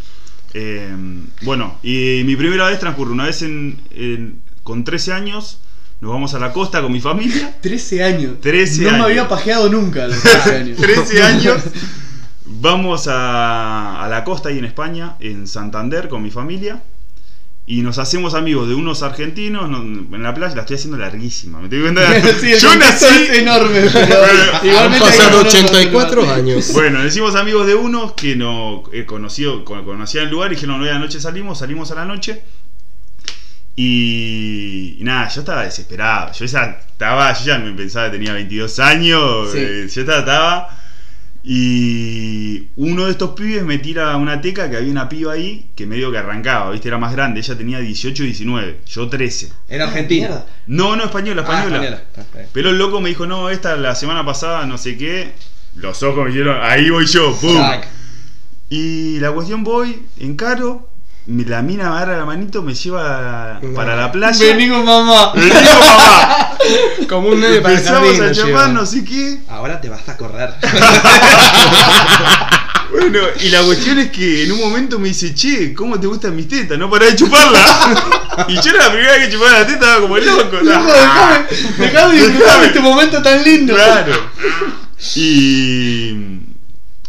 Eh, 0.55 0.95
bueno, 1.43 1.79
y 1.83 2.23
mi 2.25 2.37
primera 2.37 2.69
vez 2.69 2.79
transcurre 2.79 3.11
una 3.13 3.25
vez 3.27 3.43
en, 3.43 3.81
en- 3.91 4.41
con 4.63 4.85
13 4.85 5.13
años, 5.13 5.59
nos 6.01 6.11
vamos 6.13 6.35
a 6.35 6.39
la 6.39 6.53
costa 6.53 6.81
con 6.83 6.93
mi 6.93 7.01
familia. 7.01 7.57
13 7.63 8.03
años. 8.05 8.41
13 8.41 8.83
no 8.83 8.89
años. 8.89 8.99
me 9.01 9.05
había 9.07 9.29
pajeado 9.29 9.69
nunca 9.69 10.05
a 10.05 10.09
los 10.09 10.21
13 10.21 10.57
años. 10.57 10.77
13 10.79 11.23
años. 11.25 11.63
Vamos 12.45 13.09
a, 13.09 14.05
a 14.05 14.09
la 14.09 14.25
costa 14.25 14.49
ahí 14.51 14.59
en 14.59 14.65
España, 14.65 15.17
en 15.21 15.47
Santander, 15.47 16.09
con 16.09 16.23
mi 16.23 16.31
familia. 16.31 16.83
Y 17.73 17.81
nos 17.81 17.97
hacemos 17.97 18.35
amigos 18.35 18.69
de 18.69 18.75
unos 18.75 19.03
argentinos 19.03 19.67
no- 19.71 19.79
en 20.15 20.23
la 20.23 20.35
playa. 20.35 20.55
La 20.55 20.61
estoy 20.61 20.77
haciendo 20.77 20.99
larguísima. 20.99 21.59
¿me 21.59 21.71
cuenta? 21.71 22.03
Sí, 22.41 22.53
Yo 22.61 22.77
nací. 22.77 23.07
es 23.07 23.39
enorme, 23.39 23.81
pero 23.91 24.17
Han 24.79 24.99
pasado 24.99 25.39
ponerlo 25.39 25.41
en 25.41 25.47
84 25.47 26.21
lugar. 26.23 26.39
años. 26.39 26.71
Bueno, 26.75 26.99
nos 26.99 27.09
hicimos 27.09 27.35
amigos 27.35 27.67
de 27.67 27.75
unos 27.75 28.13
que 28.13 28.37
no 28.37 28.83
he 28.93 29.07
conocido, 29.07 29.65
con- 29.65 29.87
conocían 29.87 30.25
el 30.25 30.31
lugar 30.31 30.53
y 30.53 30.57
dijeron, 30.57 30.83
hoy 30.83 30.89
a 30.91 30.93
la 30.93 30.99
noche 30.99 31.19
salimos, 31.19 31.61
salimos 31.61 31.91
a 31.93 31.95
la 31.95 32.05
noche. 32.05 32.43
Y, 33.75 34.97
y 35.01 35.05
nada, 35.05 35.29
yo 35.29 35.41
estaba 35.41 35.63
desesperado. 35.65 36.31
Yo 36.35 36.45
ya 36.45 36.79
estaba, 36.91 37.33
yo 37.33 37.45
ya 37.47 37.59
me 37.59 37.73
pensaba 37.73 38.11
que 38.11 38.19
tenía 38.19 38.35
22 38.35 38.79
años. 38.81 39.51
Sí. 39.53 39.59
eh, 39.61 39.89
yo 39.91 40.01
estaba, 40.03 40.19
estaba. 40.19 40.82
Y 41.45 42.69
uno 42.77 43.07
de 43.07 43.11
estos 43.11 43.31
pibes 43.31 43.65
me 43.65 43.79
tira 43.79 44.17
una 44.17 44.41
teca 44.41 44.71
que 44.71 44.77
había 44.77 44.91
una 44.93 45.09
piba 45.09 45.33
ahí 45.33 45.71
que 45.75 45.87
medio 45.87 46.13
que 46.13 46.19
arrancaba, 46.19 46.71
¿viste? 46.71 46.87
Era 46.89 46.99
más 46.99 47.13
grande. 47.13 47.41
Ella 47.41 47.57
tenía 47.59 47.79
18 47.81 48.23
y 48.23 48.27
19, 48.27 48.79
yo 48.87 49.09
13. 49.09 49.51
En 49.69 49.81
Argentina. 49.83 50.29
Mierda. 50.29 50.47
No, 50.69 50.95
no, 50.95 51.05
española, 51.05 51.45
Ah, 51.47 51.65
española. 51.65 52.03
Ah. 52.17 52.23
Pero 52.53 52.71
el 52.71 52.79
loco 52.79 53.01
me 53.01 53.09
dijo, 53.09 53.27
no, 53.27 53.51
esta 53.51 53.77
la 53.77 53.95
semana 53.97 54.25
pasada, 54.25 54.67
no 54.67 54.79
sé 54.79 54.97
qué. 54.97 55.33
Los 55.75 56.03
ojos 56.03 56.25
me 56.27 56.31
dijeron, 56.31 56.59
ahí 56.63 56.91
voy 56.91 57.07
yo, 57.07 57.35
¡pum! 57.41 57.57
Y 58.71 59.19
la 59.19 59.33
cuestión 59.33 59.65
voy, 59.65 60.01
encaro, 60.21 60.91
la 61.27 61.63
mina 61.63 61.85
me 61.91 61.97
agarra 61.97 62.17
la 62.19 62.25
manito, 62.25 62.63
me 62.63 62.75
lleva 62.75 63.59
No. 63.63 63.75
para 63.75 63.95
la 63.97 64.11
playa. 64.11 64.45
Vení 64.45 64.69
con 64.69 64.85
mamá. 64.85 65.33
Vení 65.35 65.51
con 65.51 65.79
mamá. 65.79 66.57
Como 67.09 67.29
un 67.29 67.41
nene 67.41 67.61
para 67.61 67.75
el 67.75 67.79
Empezamos 67.81 68.17
jardín. 68.19 68.25
a 68.25 68.33
chapar, 68.33 68.71
no 68.71 68.87
sé 68.87 69.05
qué. 69.05 69.39
Ahora 69.49 69.81
te 69.81 69.89
vas 69.89 70.09
a 70.09 70.17
correr. 70.17 70.55
Bueno, 72.93 73.21
y 73.41 73.49
la 73.49 73.63
cuestión 73.63 73.99
es 74.01 74.11
que 74.11 74.45
en 74.45 74.53
un 74.53 74.61
momento 74.61 74.99
me 74.99 75.09
dice, 75.09 75.35
che, 75.35 75.73
¿cómo 75.73 75.99
te 75.99 76.07
gustan 76.07 76.37
mis 76.37 76.47
tetas? 76.47 76.77
No 76.77 76.91
pará 76.91 77.07
de 77.07 77.17
chuparla. 77.17 78.47
y 78.49 78.55
yo 78.57 78.71
era 78.71 78.85
la 78.89 78.93
primera 78.93 79.13
vez 79.15 79.27
que 79.27 79.33
chupaba 79.33 79.51
la 79.53 79.67
teta, 79.67 79.73
estaba 79.79 80.01
como 80.03 80.19
loco. 80.19 80.57
Loco, 80.63 80.93
dejame, 80.93 81.47
dejame 81.79 82.15
disfrutar 82.17 82.65
este 82.65 82.81
momento 82.81 83.23
tan 83.23 83.43
lindo. 83.43 83.75
Claro. 83.75 84.13
Y 85.17 86.13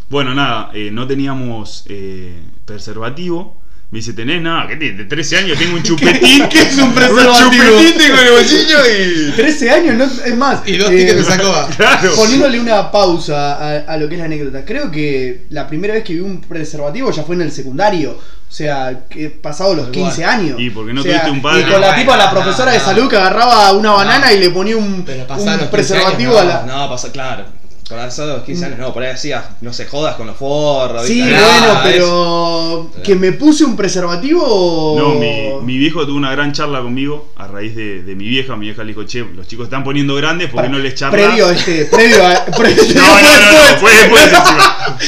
bueno, 0.10 0.34
nada, 0.34 0.72
eh, 0.74 0.90
no 0.90 1.06
teníamos 1.06 1.84
eh, 1.88 2.42
preservativo. 2.66 3.62
Me 3.94 4.00
dice, 4.00 4.14
¿tenés 4.14 4.42
nada? 4.42 4.68
¿Qué? 4.68 4.76
De 4.76 5.06
13 5.06 5.38
años 5.38 5.56
tengo 5.60 5.76
un 5.76 5.84
chupetín. 5.88 6.50
¿Qué 6.50 6.62
es 6.64 6.78
un 6.80 6.94
preservativo? 6.96 7.64
chupetín 7.64 7.96
tengo 7.96 8.18
en 8.20 8.26
el 8.26 8.32
bolsillo 8.32 8.78
y. 8.88 9.32
13 9.36 9.70
años, 9.70 9.96
no, 9.96 10.04
es 10.06 10.36
más. 10.36 10.62
Y 10.66 10.78
dos 10.78 10.90
eh, 10.90 10.98
tickets 10.98 11.18
de 11.18 11.24
Sacoa. 11.24 11.68
Claro. 11.78 12.16
Poniéndole 12.16 12.60
una 12.60 12.90
pausa 12.90 13.54
a, 13.54 13.78
a 13.94 13.98
lo 13.98 14.08
que 14.10 14.16
es 14.16 14.20
la 14.20 14.26
anécdota, 14.26 14.66
creo 14.66 14.90
que 14.90 15.46
la 15.52 15.68
primera 15.68 15.94
vez 15.94 16.04
que 16.04 16.14
vi 16.14 16.22
un 16.22 16.42
preservativo 16.42 17.12
ya 17.12 17.22
fue 17.22 17.36
en 17.36 17.42
el 17.44 17.52
secundario. 17.52 18.18
O 18.50 18.56
sea, 18.56 19.06
que 19.10 19.30
pasado 19.30 19.76
los 19.76 19.86
Tal 19.92 19.94
cual. 19.94 20.06
15 20.12 20.26
años. 20.26 20.60
Y 20.60 20.70
porque 20.72 20.92
no 20.94 21.02
O 21.02 21.04
sea, 21.04 21.12
tuviste 21.22 21.30
un 21.32 21.42
padre. 21.44 21.62
Y 21.62 21.72
con 21.72 21.80
la 21.82 21.92
No, 21.92 21.96
tipa, 22.00 22.18
la 22.18 22.26
no, 22.26 22.32
profesora 22.32 22.72
no, 22.72 22.78
de 22.80 22.84
salud 22.84 23.04
no. 23.04 23.10
que 23.10 23.18
agarraba 23.18 23.72
una 23.74 23.92
banana 23.92 24.28
No. 24.28 24.36
y 24.36 24.40
le 24.40 24.50
ponía 24.50 24.76
un, 24.78 25.04
Pero 25.06 25.22
un 25.22 25.28
pasaron 25.28 25.60
los 25.60 25.70
15 25.70 25.72
preservativo 25.72 26.40
años, 26.40 26.54
a 26.56 26.66
la. 26.66 26.74
No, 26.78 26.90
pasa, 26.90 27.12
claro. 27.12 27.46
Con 27.94 28.28
los 28.30 28.44
15 28.44 28.66
años, 28.66 28.80
no, 28.80 28.94
por 28.94 29.04
ahí 29.04 29.14
decías, 29.14 29.46
no 29.62 29.72
se 29.72 29.86
jodas 29.86 30.16
con 30.16 30.28
los 30.28 30.36
forros. 30.36 31.06
Sí, 31.06 31.16
¿viste? 31.22 31.32
bueno, 31.32 31.46
Ah, 31.70 31.82
pero 31.84 32.92
es- 32.98 33.04
que 33.04 33.16
me 33.16 33.32
puse 33.34 33.64
un 33.66 33.76
preservativo. 33.76 34.96
No, 34.98 35.14
mi, 35.16 35.54
mi 35.66 35.78
viejo 35.78 36.06
tuvo 36.06 36.18
una 36.18 36.32
gran 36.32 36.52
charla 36.54 36.82
conmigo 36.82 37.30
a 37.36 37.48
raíz 37.48 37.76
de, 37.76 38.02
de 38.04 38.16
mi 38.16 38.28
vieja. 38.28 38.56
Mi 38.56 38.66
vieja 38.68 38.84
le 38.84 38.90
dijo, 38.90 39.04
che, 39.06 39.26
los 39.36 39.48
chicos 39.48 39.66
están 39.66 39.84
poniendo 39.84 40.16
grandes, 40.16 40.50
¿por 40.50 40.64
qué 40.64 40.70
no 40.70 40.80
les 40.80 40.96
charla? 40.96 41.18
Previo 41.18 41.48
a 41.48 41.54
este, 41.54 41.86
previo 41.86 42.26
a. 42.26 42.46
Previo, 42.58 42.84
No, 42.96 43.22
no, 43.22 43.40
no, 43.40 43.52
no, 43.52 43.78
fue 43.80 43.92
después. 43.94 44.30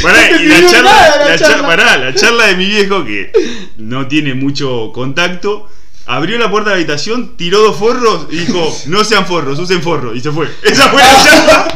Pará, 0.02 0.30
No 0.32 0.42
y 0.42 0.46
la 0.48 0.62
charla, 0.70 0.92
nada 0.92 1.18
la 1.18 1.26
la 1.30 1.38
cha- 1.38 1.48
charla. 1.48 1.68
pará, 1.68 1.98
la 1.98 2.16
charla 2.16 2.46
de 2.48 2.56
mi 2.56 2.66
viejo, 2.66 3.04
que 3.06 3.32
no 3.78 4.08
tiene 4.08 4.34
mucho 4.34 4.92
contacto, 4.94 5.68
abrió 6.06 6.38
la 6.38 6.50
puerta 6.50 6.70
de 6.70 6.76
la 6.76 6.80
habitación, 6.82 7.36
tiró 7.36 7.60
dos 7.60 7.78
forros 7.78 8.28
y 8.32 8.38
dijo, 8.38 8.78
no 8.88 9.04
sean 9.04 9.26
forros, 9.26 9.58
usen 9.60 9.82
forros, 9.82 10.16
y 10.16 10.22
se 10.22 10.32
fue. 10.32 10.50
Esa 10.64 10.90
fue 10.90 11.02
la. 11.02 11.68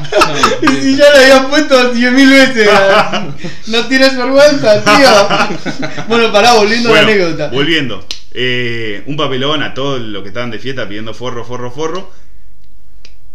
Y 0.62 0.68
si 0.68 0.96
ya 0.96 1.10
lo 1.10 1.18
habían 1.18 1.50
puesto 1.50 1.94
10.000 1.94 2.30
veces. 2.30 2.70
No 3.68 3.86
tienes 3.88 4.18
vergüenza, 4.18 4.84
tío. 4.84 6.06
Bueno, 6.08 6.32
pará, 6.32 6.54
volviendo 6.54 6.90
a 6.90 6.94
la 6.94 7.02
anécdota. 7.02 7.48
volviendo. 7.50 8.04
Eh, 8.34 9.04
un 9.06 9.18
papelón 9.18 9.64
a 9.64 9.74
todos 9.74 10.00
los 10.02 10.22
que 10.24 10.30
estaban 10.30 10.52
de 10.52 10.60
fiesta 10.60 10.88
pidiendo 10.88 11.14
forro, 11.14 11.46
forro, 11.46 11.72
forro. 11.72 12.12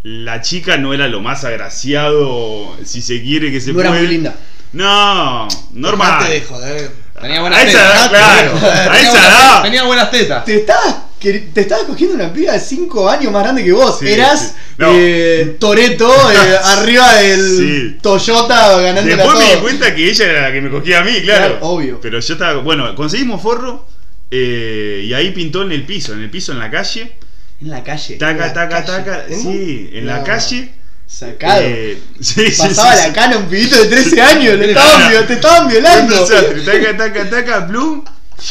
La 0.02 0.40
chica 0.42 0.76
no 0.76 0.92
era 0.92 1.08
lo 1.08 1.20
más 1.20 1.44
agraciado, 1.44 2.76
si 2.84 3.00
se 3.00 3.22
quiere 3.22 3.50
que 3.50 3.60
se 3.60 3.72
No 3.72 3.80
era 3.80 3.92
muy 3.92 4.06
linda. 4.06 4.34
No, 4.72 5.48
normal. 5.72 6.24
Dejate 6.28 6.32
de 6.32 6.40
joder. 6.42 7.03
Tenía 7.21 7.40
buenas 7.40 7.59
A 7.59 7.62
esa 7.62 7.78
tetas. 7.78 7.94
edad, 7.94 8.11
claro. 8.11 8.52
A 8.56 8.61
Tenía 8.61 9.00
esa 9.00 9.11
buenas- 9.11 9.28
edad. 9.40 9.62
Tenía 9.62 9.83
buenas 9.85 10.11
tetas. 10.11 10.44
Te 10.44 10.54
estabas, 10.56 10.97
que- 11.21 11.33
te 11.54 11.61
estabas 11.62 11.85
cogiendo 11.85 12.16
una 12.16 12.33
piba 12.33 12.52
de 12.52 12.61
5 12.61 13.09
años 13.09 13.33
más 13.33 13.42
grande 13.44 13.64
que 13.64 13.73
vos. 13.73 13.99
Sí, 14.00 14.09
Eras 14.09 14.40
sí. 14.40 14.52
No. 14.76 14.88
eh, 14.92 15.56
Toreto 15.61 16.12
eh, 16.33 16.37
arriba 16.64 17.14
del 17.14 17.40
Sí. 17.56 17.99
Toyota 18.02 18.80
ganando 18.80 19.16
Después 19.16 19.38
me 19.38 19.54
di 19.54 19.61
cuenta 19.61 19.94
que 19.94 20.11
ella 20.11 20.25
era 20.26 20.40
la 20.49 20.52
que 20.52 20.61
me 20.61 20.71
cogía 20.71 21.00
a 21.00 21.04
mí, 21.04 21.21
claro. 21.23 21.59
Claro, 21.59 21.59
obvio. 21.66 22.00
Pero 22.00 22.18
yo 22.21 22.33
estaba. 22.35 22.61
Bueno, 22.61 22.94
conseguimos 22.94 23.40
forro. 23.40 23.87
eh, 24.30 25.02
y 25.06 25.14
ahí 25.14 25.30
pintó 25.30 25.62
en 25.62 25.71
el 25.71 25.85
piso, 25.85 26.12
en 26.12 26.23
el 26.23 26.30
piso, 26.30 26.50
en 26.52 26.59
la 26.59 26.68
calle. 26.71 27.12
En 27.61 27.71
la 27.71 27.85
calle. 27.85 28.16
Taca, 28.16 28.52
taca, 28.52 28.85
calle. 28.85 28.87
taca. 29.04 29.25
¿En? 29.28 29.40
Sí, 29.40 29.90
en 29.92 30.06
la 30.09 30.25
calle. 30.25 30.75
Sacado. 31.06 31.61
eh, 31.62 31.99
sí, 32.20 32.50
sí, 32.50 32.56
Pasaba 32.62 32.96
sí, 32.96 33.06
la 33.08 33.12
cana 33.12 33.38
un 33.38 33.46
pibito 33.46 33.76
de 33.76 33.87
13 33.87 34.20
años, 34.23 34.58
le 34.58 34.70
estaban, 34.70 35.26
te 35.26 35.32
estaban 35.34 35.62
Un 35.66 35.68
violando. 35.73 36.20
desastre. 36.26 36.61
Taca, 36.62 36.96
taca, 36.96 37.30
taca, 37.30 37.66
plum. 37.68 38.04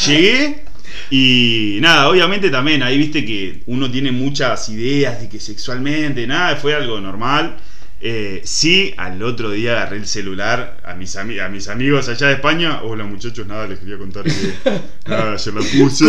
Llegué. 0.08 0.64
Y 1.10 1.78
nada, 1.82 2.10
obviamente 2.10 2.50
también 2.50 2.82
ahí 2.82 2.98
viste 2.98 3.26
que 3.26 3.64
uno 3.68 3.92
tiene 3.92 4.12
muchas 4.12 4.70
ideas 4.70 5.22
de 5.22 5.30
que 5.30 5.40
sexualmente, 5.40 6.26
nada, 6.26 6.56
fue 6.56 6.74
algo 6.74 7.00
normal. 7.02 7.58
Eh, 8.06 8.42
sí, 8.44 8.94
al 8.98 9.24
otro 9.24 9.50
día 9.52 9.72
agarré 9.78 9.96
el 9.96 10.06
celular 10.08 10.76
a 10.84 10.94
mis, 10.94 11.16
ami- 11.16 11.40
a 11.40 11.48
mis 11.48 11.70
amigos 11.70 12.10
allá 12.10 12.28
de 12.28 12.34
España. 12.34 12.82
Hola 12.84 13.06
muchachos, 13.06 13.48
nada, 13.48 13.66
les 13.66 13.80
quería 13.80 13.98
contar 13.98 14.26
que 14.26 14.32
nada, 15.08 15.38
yo 15.38 15.52
la 15.54 15.62
puse. 15.62 16.06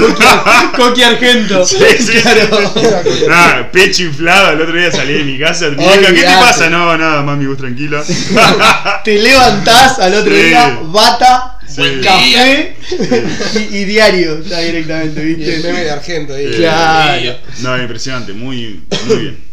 Coqui 0.76 1.02
Argento. 1.04 1.64
Sí, 1.74 1.76
sí, 2.00 2.12
sí. 2.20 3.26
Nada, 3.28 3.70
pecho 3.70 4.02
inflado, 4.02 4.54
el 4.54 4.60
otro 4.62 4.74
día 4.76 4.90
salí 4.90 5.12
de 5.12 5.22
mi 5.22 5.38
casa. 5.38 5.68
Mi 5.70 5.84
hija, 5.84 6.12
¿qué 6.12 6.20
te 6.22 6.24
pasa? 6.24 6.68
No, 6.68 6.96
nada, 6.98 7.22
mami, 7.22 7.46
vos 7.46 7.58
tranquila. 7.58 8.02
Te 9.04 9.16
levantás 9.18 10.00
al 10.00 10.14
otro 10.14 10.34
Sí. 10.34 10.42
día, 10.42 10.78
bata, 10.86 11.58
Sí. 11.68 12.00
café 12.02 12.76
y, 13.70 13.76
y 13.76 13.84
diario, 13.84 14.42
ya 14.42 14.58
directamente, 14.60 15.20
Y 15.24 15.30
el 15.30 15.36
¿viste? 15.36 15.62
meme 15.68 15.84
de 15.84 15.90
Argento 15.92 16.34
ahí. 16.34 16.50
Claro. 16.56 17.36
No, 17.60 17.80
impresionante, 17.80 18.32
muy, 18.32 18.80
muy 19.06 19.16
bien. 19.16 19.43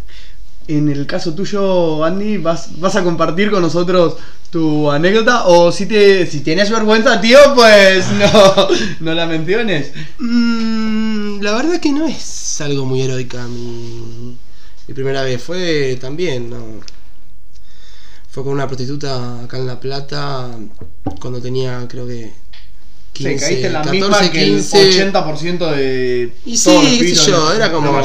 En 0.78 0.88
el 0.88 1.06
caso 1.06 1.34
tuyo, 1.34 2.06
Andy, 2.06 2.38
¿vas, 2.38 2.80
vas 2.80 2.96
a 2.96 3.04
compartir 3.04 3.52
con 3.52 3.62
nosotros 3.62 4.16
tu 4.50 4.90
anécdota? 4.90 5.46
O 5.48 5.70
si 5.70 5.86
te 5.86 6.26
si 6.26 6.40
tienes 6.40 6.70
vergüenza, 6.70 7.20
tío, 7.20 7.38
pues 7.54 8.06
no, 8.12 8.68
no 9.02 9.14
la 9.14 9.26
menciones. 9.26 9.92
Mm, 10.20 11.42
la 11.42 11.54
verdad 11.56 11.82
que 11.82 11.92
no 11.92 12.08
es 12.08 12.62
algo 12.62 12.86
muy 12.86 13.02
heroica 13.02 13.46
mi, 13.48 14.38
mi 14.88 14.94
primera 14.94 15.24
vez. 15.24 15.44
Fue 15.44 15.98
también, 16.00 16.50
no. 16.50 16.80
Fue 18.30 18.44
con 18.44 18.54
una 18.54 18.66
prostituta 18.66 19.42
acá 19.44 19.58
en 19.58 19.68
La 19.68 19.78
Plata 19.78 20.52
cuando 21.20 21.42
tenía, 21.42 21.86
creo 21.90 22.08
que. 22.08 22.32
Sí, 23.14 23.26
15, 23.26 23.46
caíste 23.46 23.68
en 23.68 23.74
la 23.74 23.82
14, 23.82 24.00
misma 24.00 24.32
que 24.32 24.46
15. 24.46 24.82
el 24.82 25.14
80% 25.14 25.76
de. 25.76 26.34
Y 26.46 26.56
sí, 26.56 26.98
qué 26.98 27.14
sé 27.14 27.30
yo, 27.30 27.52
era 27.52 27.70
como. 27.70 28.00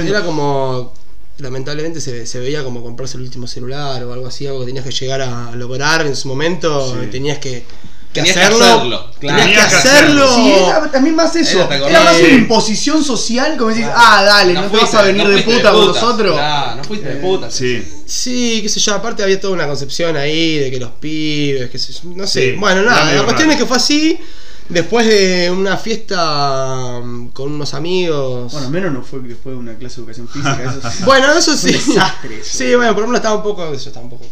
Era 0.00 0.24
como. 0.24 1.03
Lamentablemente 1.38 2.00
se, 2.00 2.26
se 2.26 2.38
veía 2.38 2.62
como 2.62 2.82
comprarse 2.82 3.16
el 3.16 3.24
último 3.24 3.46
celular 3.48 4.02
o 4.04 4.12
algo 4.12 4.26
así, 4.28 4.46
algo 4.46 4.60
que 4.60 4.66
tenías 4.66 4.84
que 4.84 4.92
llegar 4.92 5.20
a 5.20 5.50
lograr 5.56 6.06
en 6.06 6.14
su 6.14 6.28
momento. 6.28 6.94
Sí. 7.00 7.08
Tenías 7.10 7.38
que, 7.38 7.64
que 8.12 8.20
Tenías 8.22 8.36
que 8.36 8.40
hacerlo. 8.44 8.58
claro. 8.88 9.10
Tenías 9.18 9.36
que 9.38 9.42
Tenías 9.48 9.68
que 9.68 9.74
hacerlo. 9.76 10.24
hacerlo. 10.24 10.36
Sí, 10.36 10.52
era 10.70 10.90
también 10.92 11.16
más 11.16 11.34
eso. 11.34 11.68
Era, 11.72 12.04
más 12.04 12.20
una 12.20 12.28
imposición 12.28 13.02
social, 13.02 13.56
como 13.56 13.70
decís, 13.70 13.84
Claro. 13.84 14.00
ah, 14.00 14.22
dale, 14.24 14.52
no, 14.54 14.62
te 14.62 14.68
fuiste- 14.68 14.86
vas 14.86 14.94
a 14.94 15.02
venir 15.02 15.24
no 15.24 15.30
de 15.30 15.42
puta 15.42 15.72
con 15.72 15.86
nosotros. 15.88 16.34
Claro, 16.36 16.76
no 16.76 16.84
fuiste 16.84 17.08
de 17.08 17.14
Eh, 17.14 17.20
puta. 17.20 17.50
Sí. 17.50 17.82
Sí, 18.06 18.60
qué 18.62 18.68
sé 18.68 18.78
yo, 18.78 18.94
aparte 18.94 19.24
había 19.24 19.40
toda 19.40 19.54
una 19.54 19.66
concepción 19.66 20.16
ahí 20.16 20.58
de 20.58 20.70
que 20.70 20.78
los 20.78 20.90
pibes, 21.00 21.68
qué 21.68 21.78
sé 21.78 21.92
yo, 21.92 22.00
no 22.14 22.26
sé. 22.28 22.52
Sí, 22.52 22.56
bueno, 22.58 22.82
nada, 22.82 23.06
la 23.12 23.22
cuestión 23.24 23.48
raro. 23.48 23.52
es 23.52 23.58
que 23.58 23.66
fue 23.66 23.76
así, 23.76 24.20
después 24.68 25.06
de 25.06 25.50
una 25.50 25.76
fiesta 25.76 27.00
mm, 27.02 27.28
con 27.28 27.52
unos 27.52 27.74
amigos. 27.74 28.52
Bueno, 28.52 28.70
menos 28.70 28.92
no 28.92 29.02
fue 29.02 29.26
que 29.26 29.34
fue 29.34 29.54
una 29.54 29.74
clase 29.76 29.96
de 29.96 30.00
educación 30.02 30.28
física, 30.28 30.58
eso. 30.62 30.88
Bueno, 31.04 31.32
eso 31.32 31.56
sí. 31.56 31.68
Un 31.68 31.94
desastre 31.94 32.40
eso. 32.40 32.58
Sí, 32.58 32.74
bueno, 32.74 32.92
por 32.92 33.02
ejemplo 33.02 33.16
estaba 33.16 33.36
un 33.36 33.42
poco, 33.42 33.66
yo, 33.70 33.76
estaba 33.76 34.04
un 34.04 34.10
poco 34.10 34.24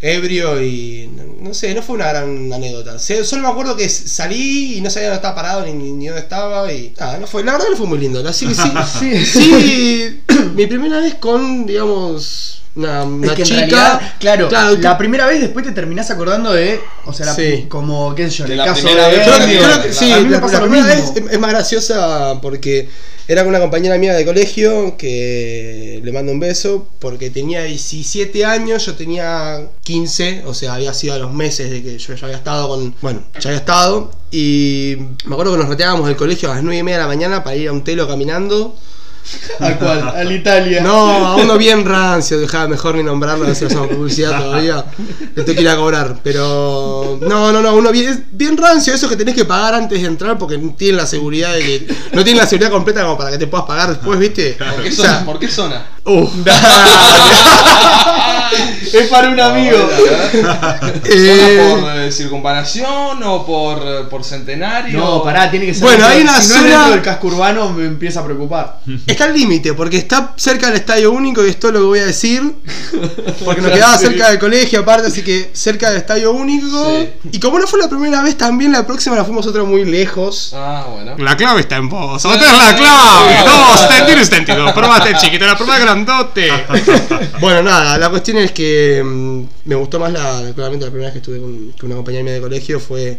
ebrio 0.00 0.60
y 0.62 1.10
no, 1.16 1.22
no 1.48 1.54
sé, 1.54 1.74
no 1.74 1.80
fue 1.80 1.94
una 1.96 2.08
gran 2.08 2.52
anécdota. 2.52 2.98
Solo 2.98 3.42
me 3.42 3.48
acuerdo 3.48 3.74
que 3.74 3.88
salí 3.88 4.74
y 4.76 4.80
no 4.82 4.90
sabía 4.90 5.08
dónde 5.08 5.16
estaba 5.16 5.34
parado 5.34 5.64
ni, 5.64 5.72
ni- 5.72 5.92
ni 5.92 6.06
dónde 6.08 6.20
estaba 6.20 6.70
y 6.70 6.92
nada, 6.98 7.18
no 7.18 7.26
fue, 7.26 7.42
la 7.42 7.52
verdad 7.52 7.68
no 7.70 7.76
fue 7.76 7.86
muy 7.86 7.98
lindo. 7.98 8.26
Así 8.28 8.46
que 8.46 8.54
sí, 8.54 8.70
Sí. 9.00 9.24
sí, 9.24 10.20
mi 10.54 10.66
primera 10.66 10.98
vez 11.00 11.14
con, 11.14 11.64
digamos, 11.64 12.60
una, 12.76 13.02
Es 13.26 13.32
que 13.32 13.42
en 13.42 13.46
chica. 13.48 13.56
realidad, 13.60 14.00
claro, 14.18 14.48
Claro, 14.48 14.76
la 14.78 14.98
primera 14.98 15.26
vez 15.26 15.40
después 15.40 15.64
te 15.64 15.72
terminás 15.72 16.10
acordando 16.10 16.52
de, 16.52 16.80
o 17.06 17.12
sea, 17.12 17.26
la- 17.26 17.34
Sí. 17.34 17.66
como, 17.68 18.14
qué 18.14 18.30
sé 18.30 18.38
yo, 18.38 18.44
en 18.44 18.48
De 18.48 18.54
el 18.54 18.58
la 18.58 18.64
caso 18.66 18.82
primera 18.82 19.06
de 19.08 19.16
vez, 19.16 19.22
Creo 19.22 19.34
que- 19.34 19.40
Bernie, 19.40 19.58
creo 19.58 19.82
que- 19.82 19.92
sí, 19.92 20.12
a 20.12 20.16
mí 20.18 20.24
me 20.24 20.30
la, 20.30 20.40
pasa 20.40 20.54
la 20.54 20.60
lo 20.64 20.70
primera 20.70 20.94
mismo. 20.96 21.12
vez 21.14 21.24
es, 21.26 21.32
es 21.32 21.38
más 21.38 21.50
graciosa 21.50 22.40
porque 22.42 22.88
era 23.26 23.42
con 23.42 23.50
una 23.50 23.60
compañera 23.60 23.96
mía 23.96 24.12
de 24.12 24.24
colegio 24.24 24.96
que 24.98 26.00
le 26.04 26.12
mando 26.12 26.32
un 26.32 26.40
beso 26.40 26.88
porque 26.98 27.30
tenía 27.30 27.62
17 27.62 28.44
años, 28.44 28.84
yo 28.84 28.94
tenía 28.96 29.68
15, 29.82 30.42
o 30.46 30.52
sea, 30.52 30.74
había 30.74 30.92
sido 30.94 31.14
a 31.14 31.18
los 31.18 31.32
meses 31.32 31.70
de 31.70 31.82
que 31.82 31.96
yo 31.96 32.14
ya 32.14 32.26
había 32.26 32.36
estado 32.38 32.68
con. 32.68 32.94
Bueno, 33.00 33.22
ya 33.40 33.50
había 33.50 33.60
estado. 33.60 34.10
Y 34.30 34.96
me 35.26 35.34
acuerdo 35.34 35.52
que 35.52 35.58
nos 35.58 35.68
reteábamos 35.68 36.06
del 36.08 36.16
colegio 36.16 36.50
a 36.50 36.56
las 36.56 36.64
9 36.64 36.78
y 36.80 36.82
media 36.82 36.96
de 36.98 37.02
la 37.04 37.08
mañana 37.08 37.44
para 37.44 37.54
ir 37.56 37.68
a 37.68 37.72
un 37.72 37.84
telo 37.84 38.06
caminando. 38.08 38.76
¿A 39.60 39.70
cuál? 39.76 40.12
Al 40.16 40.32
Italia. 40.32 40.80
No, 40.82 41.26
a 41.28 41.36
uno 41.36 41.56
bien 41.58 41.84
rancio, 41.84 42.38
dejaba 42.38 42.68
mejor 42.68 42.94
ni 42.96 43.02
nombrarlo, 43.02 43.46
ver 43.46 43.54
si 43.56 43.64
hacemos 43.64 43.88
publicidad 43.88 44.38
todavía. 44.42 44.84
Le 45.34 45.42
tengo 45.44 45.56
que 45.56 45.62
ir 45.62 45.68
a 45.68 45.76
cobrar. 45.76 46.16
Pero. 46.22 47.18
No, 47.22 47.52
no, 47.52 47.60
no, 47.62 47.74
uno 47.74 47.90
bien, 47.90 48.26
bien 48.32 48.56
rancio, 48.56 48.94
eso 48.94 49.08
que 49.08 49.16
tenés 49.16 49.34
que 49.34 49.44
pagar 49.44 49.74
antes 49.74 50.00
de 50.00 50.06
entrar 50.06 50.38
porque 50.38 50.58
no 50.58 50.74
tienen 50.74 50.96
la 50.98 51.06
seguridad 51.06 51.52
de 51.54 51.60
que. 51.60 51.86
No 52.12 52.22
tienen 52.24 52.42
la 52.42 52.46
seguridad 52.48 52.70
completa 52.70 53.02
como 53.02 53.16
para 53.18 53.30
que 53.30 53.38
te 53.38 53.46
puedas 53.46 53.66
pagar 53.66 53.88
después, 53.90 54.18
¿viste? 54.18 54.56
¿Por 54.58 54.82
qué 54.82 54.88
O 54.90 54.92
zona? 54.92 55.08
sea, 55.08 55.24
¿Por 55.24 55.38
qué 55.38 55.48
zona? 55.48 55.86
uh, 56.04 56.28
es 58.92 59.08
para 59.08 59.28
un 59.30 59.40
amigo. 59.40 59.76
eh, 61.04 61.68
¿Zona 61.70 61.80
por 61.82 61.96
eh, 62.00 62.12
circunvalación 62.12 63.22
o 63.24 63.46
por, 63.46 63.78
eh, 63.78 64.04
por 64.10 64.24
centenario? 64.24 64.98
No, 64.98 65.22
pará, 65.22 65.50
tiene 65.50 65.66
que 65.66 65.74
ser. 65.74 65.82
Bueno, 65.82 66.06
hay 66.06 66.22
una 66.22 66.40
si 66.40 66.48
no 66.48 66.54
es 66.54 66.60
zona- 66.60 66.70
dentro 66.76 66.90
del 66.92 67.02
casco 67.02 67.26
urbano 67.28 67.70
me 67.72 67.86
empieza 67.86 68.20
a 68.20 68.24
preocupar. 68.24 68.78
Está 69.14 69.26
al 69.26 69.34
límite, 69.34 69.74
porque 69.74 69.96
está 69.96 70.34
cerca 70.36 70.66
del 70.66 70.76
estadio 70.76 71.12
único 71.12 71.46
y 71.46 71.48
esto 71.48 71.68
es 71.68 71.74
lo 71.74 71.78
que 71.78 71.86
voy 71.86 71.98
a 72.00 72.06
decir. 72.06 72.42
Porque 73.44 73.60
nos 73.60 73.70
Otra 73.70 73.74
quedaba 73.74 73.96
cerca 73.98 74.30
del 74.30 74.40
colegio, 74.40 74.80
aparte, 74.80 75.06
así 75.06 75.22
que 75.22 75.50
cerca 75.52 75.90
del 75.90 75.98
estadio 75.98 76.32
único. 76.32 76.84
Sí. 76.98 77.30
Y 77.30 77.38
como 77.38 77.60
no 77.60 77.68
fue 77.68 77.78
la 77.78 77.88
primera 77.88 78.22
vez, 78.22 78.36
también 78.36 78.72
la 78.72 78.84
próxima 78.84 79.14
la 79.14 79.24
fuimos 79.24 79.46
otra 79.46 79.62
muy 79.62 79.84
lejos. 79.84 80.50
Ah, 80.52 80.88
bueno. 80.90 81.16
La 81.18 81.36
clave 81.36 81.60
está 81.60 81.76
en 81.76 81.88
vos. 81.88 82.24
Esta 82.24 82.34
es 82.34 82.58
la 82.58 82.76
clave. 82.76 84.00
No, 84.00 84.06
tiene 84.06 84.24
sentido. 84.24 84.74
Probate 84.74 85.14
chiquito, 85.16 85.46
la 85.46 85.56
prueba 85.56 85.78
grandote. 85.78 86.50
bueno, 87.40 87.62
nada, 87.62 87.96
la 87.96 88.10
cuestión 88.10 88.38
es 88.38 88.50
que 88.50 89.00
mm, 89.04 89.44
me 89.66 89.76
gustó 89.76 90.00
más 90.00 90.12
la. 90.12 90.52
Claramente 90.56 90.86
la 90.86 90.90
primera 90.90 91.12
vez 91.12 91.12
que 91.12 91.18
estuve 91.18 91.38
con, 91.40 91.72
con 91.78 91.86
una 91.86 91.96
compañía 91.96 92.24
mía 92.24 92.32
de 92.32 92.40
colegio 92.40 92.80
fue. 92.80 93.16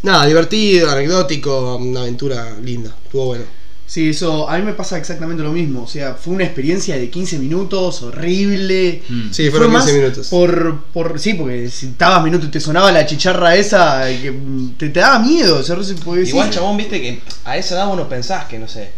Nada, 0.00 0.24
divertido, 0.24 0.90
anecdótico, 0.90 1.76
una 1.76 2.00
aventura 2.00 2.56
linda. 2.62 2.94
Estuvo 3.04 3.26
bueno. 3.26 3.57
Sí, 3.88 4.10
eso, 4.10 4.50
a 4.50 4.58
mí 4.58 4.64
me 4.64 4.74
pasa 4.74 4.98
exactamente 4.98 5.42
lo 5.42 5.50
mismo. 5.50 5.84
O 5.84 5.86
sea, 5.86 6.14
fue 6.14 6.34
una 6.34 6.44
experiencia 6.44 6.98
de 6.98 7.08
15 7.08 7.38
minutos, 7.38 8.02
horrible. 8.02 9.00
Mm. 9.08 9.32
Sí, 9.32 9.48
fueron 9.48 9.72
fue 9.72 9.80
15 9.80 9.92
más 9.92 10.00
minutos. 10.02 10.28
Por, 10.28 10.82
por, 10.92 11.18
sí, 11.18 11.32
porque 11.32 11.70
si 11.70 11.86
estabas 11.86 12.22
minutos 12.22 12.48
y 12.48 12.50
te 12.50 12.60
sonaba 12.60 12.92
la 12.92 13.06
chicharra 13.06 13.56
esa, 13.56 14.04
que 14.08 14.34
te, 14.76 14.90
te 14.90 15.00
daba 15.00 15.20
miedo. 15.20 15.58
O 15.58 15.62
sea, 15.62 15.74
no 15.74 15.82
se 15.82 15.94
puede 15.94 16.20
decir. 16.20 16.34
Igual, 16.34 16.50
chabón, 16.50 16.76
viste 16.76 17.00
que 17.00 17.22
a 17.46 17.56
esa 17.56 17.76
edad 17.76 17.86
vos 17.86 17.96
no 17.96 18.06
pensás 18.10 18.44
que, 18.44 18.58
no 18.58 18.68
sé, 18.68 18.90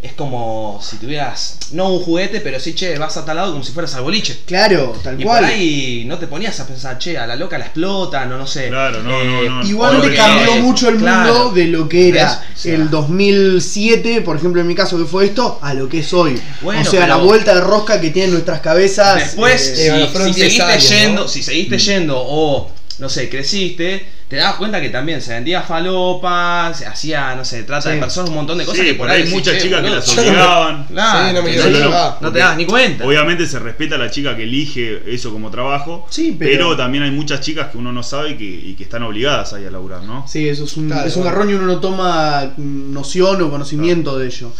es 0.00 0.12
como 0.12 0.80
si 0.80 0.96
tuvieras, 0.98 1.58
no 1.72 1.92
un 1.92 2.00
juguete, 2.04 2.40
pero 2.40 2.60
sí, 2.60 2.72
che, 2.72 2.96
vas 2.98 3.16
a 3.16 3.24
tal 3.24 3.34
lado 3.36 3.50
como 3.52 3.64
si 3.64 3.72
fueras 3.72 3.94
al 3.96 4.02
boliche. 4.02 4.38
Claro, 4.46 4.96
tal 5.02 5.20
Y 5.20 5.24
cual. 5.24 5.40
por 5.42 5.50
ahí 5.50 6.04
no 6.06 6.18
te 6.18 6.28
ponías 6.28 6.60
a 6.60 6.66
pensar, 6.68 6.98
che, 6.98 7.18
a 7.18 7.26
la 7.26 7.34
loca 7.34 7.58
la 7.58 7.64
explotan, 7.64 8.32
o 8.32 8.38
no 8.38 8.46
sé. 8.46 8.68
Claro, 8.68 9.02
no, 9.02 9.24
no, 9.24 9.42
no. 9.62 9.66
Igual 9.68 10.00
te 10.00 10.14
cambió 10.14 10.54
mucho 10.56 10.88
el 10.88 10.98
mundo 11.00 11.50
de 11.52 11.64
lo 11.66 11.88
que 11.88 12.10
era 12.10 12.44
Es- 12.52 12.58
o 12.58 12.62
sea- 12.62 12.74
el 12.76 12.90
2007, 12.90 14.20
por 14.22 14.36
ejemplo, 14.36 14.60
en 14.60 14.66
mi 14.68 14.74
caso 14.76 14.96
que 14.98 15.04
fue 15.04 15.26
esto, 15.26 15.58
a 15.62 15.74
lo 15.74 15.88
que 15.88 15.98
es 16.00 16.12
hoy. 16.12 16.40
Bueno, 16.60 16.80
o 16.82 16.84
sea, 16.84 17.00
pero- 17.00 17.06
la 17.06 17.16
vuelta 17.16 17.54
de 17.54 17.60
rosca 17.62 18.00
que 18.00 18.10
tienen 18.10 18.32
nuestras 18.32 18.60
cabezas. 18.60 19.16
Después, 19.16 19.66
eh, 19.68 19.76
si, 19.76 19.82
eh, 19.82 19.90
bueno, 19.90 20.06
fueron 20.08 20.28
si 20.28 20.34
10 20.40 20.52
seguiste 20.52 20.72
años, 20.72 20.88
yendo, 20.90 21.20
¿no? 21.22 21.28
si 21.28 21.42
seguiste 21.42 21.78
yendo 21.78 22.14
o, 22.18 22.70
no 23.00 23.08
sé, 23.08 23.28
creciste, 23.28 24.06
te 24.28 24.36
das 24.36 24.56
cuenta 24.56 24.78
que 24.80 24.90
también 24.90 25.22
se 25.22 25.32
vendía 25.32 25.62
falopa, 25.62 26.72
se 26.74 26.84
hacía, 26.86 27.34
no 27.34 27.44
sé, 27.46 27.62
trata 27.62 27.88
de 27.88 27.94
Sí. 27.96 28.00
personas, 28.00 28.28
un 28.28 28.36
montón 28.36 28.58
de 28.58 28.64
cosas 28.66 28.80
Sí, 28.80 28.86
que 28.88 28.94
por 28.94 29.08
ahí 29.08 29.18
decís, 29.22 29.32
muchas 29.34 29.62
chicas 29.62 29.80
que 29.82 29.88
las 29.90 30.18
obligaban. 30.18 30.84
Claro, 30.86 31.28
Sí, 31.28 31.34
no 31.34 31.42
me 31.42 31.80
no, 31.80 32.16
no 32.20 32.32
te 32.32 32.38
das 32.38 32.56
ni 32.58 32.66
cuenta. 32.66 33.06
Obviamente 33.06 33.46
se 33.46 33.58
respeta 33.58 33.94
a 33.94 33.98
la 33.98 34.10
chica 34.10 34.36
que 34.36 34.42
elige 34.42 35.02
eso 35.06 35.32
como 35.32 35.50
trabajo, 35.50 36.06
Sí, 36.10 36.36
pero... 36.38 36.50
pero- 36.50 36.76
también 36.76 37.04
hay 37.04 37.10
muchas 37.10 37.40
chicas 37.40 37.68
que 37.72 37.78
uno 37.78 37.90
no 37.92 38.02
sabe 38.02 38.32
y 38.32 38.36
que, 38.36 38.44
y 38.44 38.74
que 38.74 38.84
están 38.84 39.02
obligadas 39.02 39.54
ahí 39.54 39.64
a 39.64 39.70
laburar, 39.70 40.02
¿no? 40.02 40.26
Sí, 40.28 40.46
eso 40.48 40.64
es 40.64 40.76
un, 40.76 40.88
Claro, 40.88 41.08
es 41.08 41.16
un 41.16 41.24
garrón 41.24 41.48
y 41.50 41.54
uno 41.54 41.66
no 41.66 41.80
toma 41.80 42.52
noción 42.58 43.40
o 43.40 43.50
conocimiento 43.50 44.18
de 44.18 44.26
ello. 44.26 44.52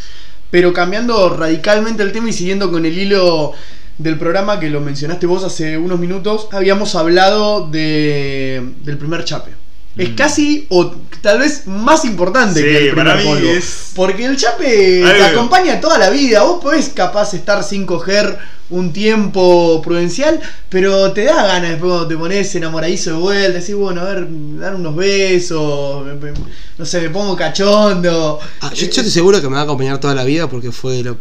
Pero 0.51 0.73
cambiando 0.73 1.29
radicalmente 1.37 2.03
el 2.03 2.11
tema 2.13 2.31
y 2.31 2.33
siguiendo 2.33 2.71
con 2.73 2.87
el 2.87 2.97
hilo 2.99 3.53
del 3.99 4.17
programa 4.19 4.61
que 4.61 4.71
lo 4.71 4.81
mencionaste 4.81 5.27
vos 5.27 5.43
hace 5.45 5.77
unos 5.77 5.99
minutos, 5.99 6.49
habíamos 6.53 6.95
hablado 6.95 7.67
de, 7.69 8.63
del 8.85 8.97
primer 8.97 9.25
chape. 9.25 9.51
Es 9.97 10.11
Mm. 10.11 10.15
casi, 10.15 10.67
o 10.69 10.93
tal 11.23 11.41
vez 11.41 11.67
más 11.67 12.05
importante 12.05 12.61
Sí, 12.61 12.67
que 12.67 12.79
el 12.79 12.91
primer 12.95 13.07
para 13.07 13.17
mí 13.17 13.25
polvo. 13.25 13.49
es- 13.51 13.91
Porque 13.97 14.25
el 14.27 14.37
chape 14.37 14.67
Ahí 15.05 15.13
te 15.13 15.19
veo. 15.19 15.27
acompaña 15.27 15.81
toda 15.81 15.99
la 15.99 16.11
vida. 16.11 16.43
Vos 16.45 16.63
podés 16.63 16.91
capaz 16.91 17.35
estar 17.35 17.65
sin 17.65 17.85
coger 17.85 18.39
un 18.71 18.93
tiempo 18.93 19.81
prudencial, 19.83 20.39
pero 20.69 21.11
te 21.13 21.25
da 21.25 21.45
ganas 21.47 21.71
después 21.71 21.89
cuando 21.91 22.07
te 22.07 22.17
pones 22.17 22.55
enamoradizo 22.55 23.11
de 23.11 23.17
vuelta, 23.17 23.59
decís, 23.59 23.75
bueno, 23.75 24.03
a 24.03 24.05
ver, 24.05 24.29
dar 24.61 24.77
unos 24.77 24.95
besos, 24.95 26.05
me- 26.07 26.15
me- 26.15 26.39
no 26.77 26.87
sé, 26.87 27.01
me 27.01 27.11
pongo 27.11 27.35
cachondo. 27.35 28.39
Ah, 28.61 28.71
yo, 28.73 28.83
yo 28.83 28.87
estoy 28.87 29.11
seguro 29.11 29.41
que 29.41 29.49
me 29.49 29.55
va 29.55 29.63
a 29.63 29.65
acompañar 29.65 29.99
toda 29.99 30.15
la 30.15 30.23
vida 30.23 30.49
porque 30.49 30.71
fue 30.71 31.03
lo 31.03 31.17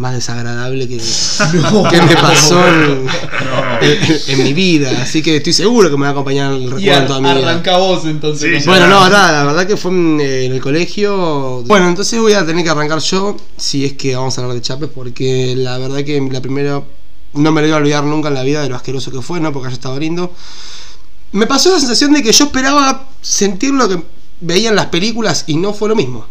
más 0.00 0.14
desagradable 0.14 0.88
que, 0.88 0.96
No. 1.72 1.88
que 1.88 2.02
me 2.02 2.16
pasó 2.16 2.66
en, 2.66 3.04
No. 3.04 3.12
en- 3.80 4.20
en 4.28 4.42
mi 4.44 4.52
vida. 4.54 4.90
Así 5.02 5.22
que 5.22 5.36
estoy 5.36 5.52
seguro 5.52 5.88
que 5.90 5.96
me 5.96 6.02
va 6.02 6.08
a 6.08 6.12
acompañar 6.12 6.52
el 6.52 6.70
recuerdo 6.70 7.06
toda 7.06 7.20
mi 7.20 7.32
vida. 7.34 7.50
arranca 7.50 7.76
vos 7.76 8.04
entonces. 8.06 8.66
Bueno, 8.66 8.86
no, 8.88 9.08
nada, 9.08 9.32
la 9.32 9.44
verdad 9.44 9.66
que 9.66 9.76
fue 9.76 9.90
en, 9.92 10.20
eh, 10.20 10.46
en 10.46 10.52
el 10.52 10.60
colegio. 10.60 11.62
Bueno, 11.66 11.88
entonces 11.88 12.18
voy 12.18 12.32
a 12.32 12.44
tener 12.44 12.64
que 12.64 12.70
arrancar 12.70 12.98
yo, 13.00 13.36
si 13.56 13.84
es 13.84 13.92
que 13.92 14.16
vamos 14.16 14.36
a 14.36 14.40
hablar 14.40 14.56
de 14.56 14.62
Chapes, 14.62 14.88
porque 14.94 15.54
la 15.56 15.78
verdad 15.78 16.02
que 16.02 16.20
la 16.30 16.40
primera 16.40 16.82
no 17.34 17.52
me 17.52 17.60
lo 17.60 17.66
iba 17.68 17.76
a 17.76 17.80
olvidar 17.80 18.02
nunca 18.02 18.28
en 18.28 18.34
la 18.34 18.42
vida 18.42 18.62
de 18.62 18.68
lo 18.68 18.76
asqueroso 18.76 19.12
que 19.12 19.22
fue, 19.22 19.38
¿no? 19.38 19.52
Porque 19.52 19.68
haya 19.68 19.74
estado 19.76 19.98
lindo. 20.00 20.32
Me 21.32 21.46
pasó 21.46 21.70
la 21.70 21.78
sensación 21.78 22.12
de 22.12 22.22
que 22.24 22.32
yo 22.32 22.46
esperaba 22.46 23.08
sentir 23.22 23.72
lo 23.72 23.88
que 23.88 24.02
veía 24.40 24.70
en 24.70 24.74
las 24.76 24.86
películas 24.86 25.44
y 25.46 25.56
no 25.56 25.72
fue 25.72 25.88
lo 25.88 25.94
mismo. 25.94 26.26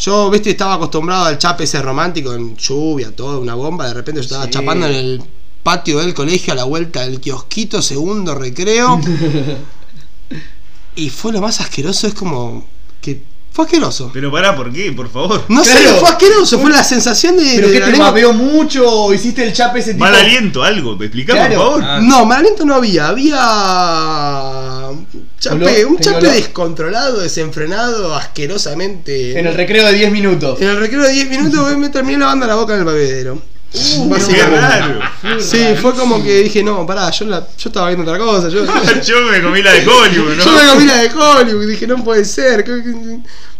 Yo, 0.00 0.30
viste, 0.30 0.50
estaba 0.50 0.74
acostumbrado 0.74 1.26
al 1.26 1.38
chape 1.38 1.64
ese 1.64 1.80
romántico 1.82 2.32
en 2.34 2.56
lluvia, 2.56 3.14
todo, 3.14 3.40
una 3.40 3.54
bomba. 3.54 3.86
De 3.86 3.94
repente 3.94 4.20
yo 4.20 4.24
estaba 4.24 4.44
Sí. 4.44 4.50
chapando 4.50 4.86
en 4.86 4.94
el 4.94 5.22
patio 5.62 5.98
del 5.98 6.14
colegio 6.14 6.52
a 6.54 6.56
la 6.56 6.64
vuelta 6.64 7.02
del 7.02 7.20
kiosquito, 7.20 7.82
segundo 7.82 8.34
recreo. 8.34 8.98
y 10.96 11.10
fue 11.10 11.32
lo 11.32 11.40
más 11.40 11.60
asqueroso, 11.60 12.06
es 12.06 12.14
como 12.14 12.66
que 13.00 13.22
fue 13.52 13.64
asqueroso. 13.64 14.10
Pero 14.12 14.30
pará, 14.30 14.54
¿por 14.56 14.72
qué? 14.72 14.92
Por 14.92 15.10
favor. 15.10 15.44
No 15.48 15.64
sé, 15.64 15.72
Claro. 15.72 15.96
fue 15.98 16.08
asqueroso, 16.08 16.58
fue 16.60 16.70
la 16.70 16.84
sensación 16.84 17.36
de. 17.36 17.52
¿Pero 17.56 17.66
de 17.68 17.72
que 17.74 17.80
la 17.80 17.86
te 17.86 17.90
lengua- 17.92 18.10
babeó 18.10 18.32
mucho 18.32 18.88
o 18.88 19.12
hiciste 19.12 19.46
el 19.46 19.52
chape 19.52 19.80
ese 19.80 19.92
tipo? 19.94 20.04
Mal 20.04 20.14
aliento, 20.14 20.62
algo. 20.62 20.94
Explicá, 21.02 21.32
Claro. 21.34 21.54
por 21.56 21.64
favor. 21.64 21.82
Ah. 21.84 22.00
No, 22.02 22.24
mal 22.24 22.38
aliento 22.38 22.64
no 22.64 22.74
había, 22.76 23.08
había 23.08 24.88
un 24.90 25.06
chape, 25.38 25.84
un 25.84 25.96
¿Tenía 25.96 26.00
chape 26.00 26.26
olor? 26.26 26.32
descontrolado, 26.34 27.20
desenfrenado, 27.20 28.14
asquerosamente. 28.14 29.38
En 29.38 29.46
el 29.46 29.54
recreo 29.54 29.86
de 29.86 29.92
10 29.94 30.12
minutos. 30.12 30.60
En 30.60 30.68
el 30.68 30.76
recreo 30.78 31.02
de 31.02 31.12
10 31.12 31.28
minutos 31.30 31.76
me 31.76 31.88
terminé 31.88 32.18
lavando 32.18 32.46
la 32.46 32.54
boca 32.54 32.74
en 32.74 32.80
el 32.80 32.86
bebedero. 32.86 33.42
Qué 33.72 33.78
Básicamente. 34.08 34.56
raro. 34.60 35.00
Sí, 35.40 35.64
fue 35.80 35.94
como 35.94 36.22
que 36.24 36.42
dije, 36.42 36.62
no, 36.64 36.84
pará, 36.84 37.08
yo, 37.10 37.24
la- 37.26 37.46
yo 37.56 37.68
estaba 37.68 37.86
viendo 37.88 38.10
otra 38.10 38.18
cosa. 38.22 38.48
Yo, 38.48 38.64
Yo 39.06 39.20
me 39.30 39.40
comí 39.40 39.62
la 39.62 39.72
de 39.72 39.86
Hollywood, 39.86 40.34
¿no? 40.36 40.44
yo 40.44 40.52
me 40.52 40.68
comí 40.72 40.84
la 40.86 40.96
de 40.96 41.10
Hollywood, 41.14 41.66
dije, 41.68 41.86
no 41.86 42.02
puede 42.02 42.24
ser. 42.24 42.64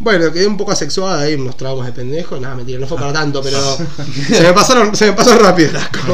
Bueno, 0.01 0.33
quedé 0.33 0.47
un 0.49 0.57
poco 0.57 0.73
asexuada 0.73 1.23
ahí, 1.23 1.35
unos 1.35 1.57
traumas 1.57 1.87
de 1.87 1.93
pendejo. 1.93 2.39
Nada, 2.41 2.57
mentira, 2.57 2.81
no 2.81 2.87
fue 2.89 2.99
para 2.99 3.13
tanto, 3.13 3.41
pero 3.43 3.59
se 4.29 4.43
me 4.43 4.53
pasaron, 4.53 4.97
se 4.97 5.07
me 5.07 5.13
pasó 5.13 5.39
rápido 5.39 5.73
las 5.75 5.89
cosas. 5.91 6.09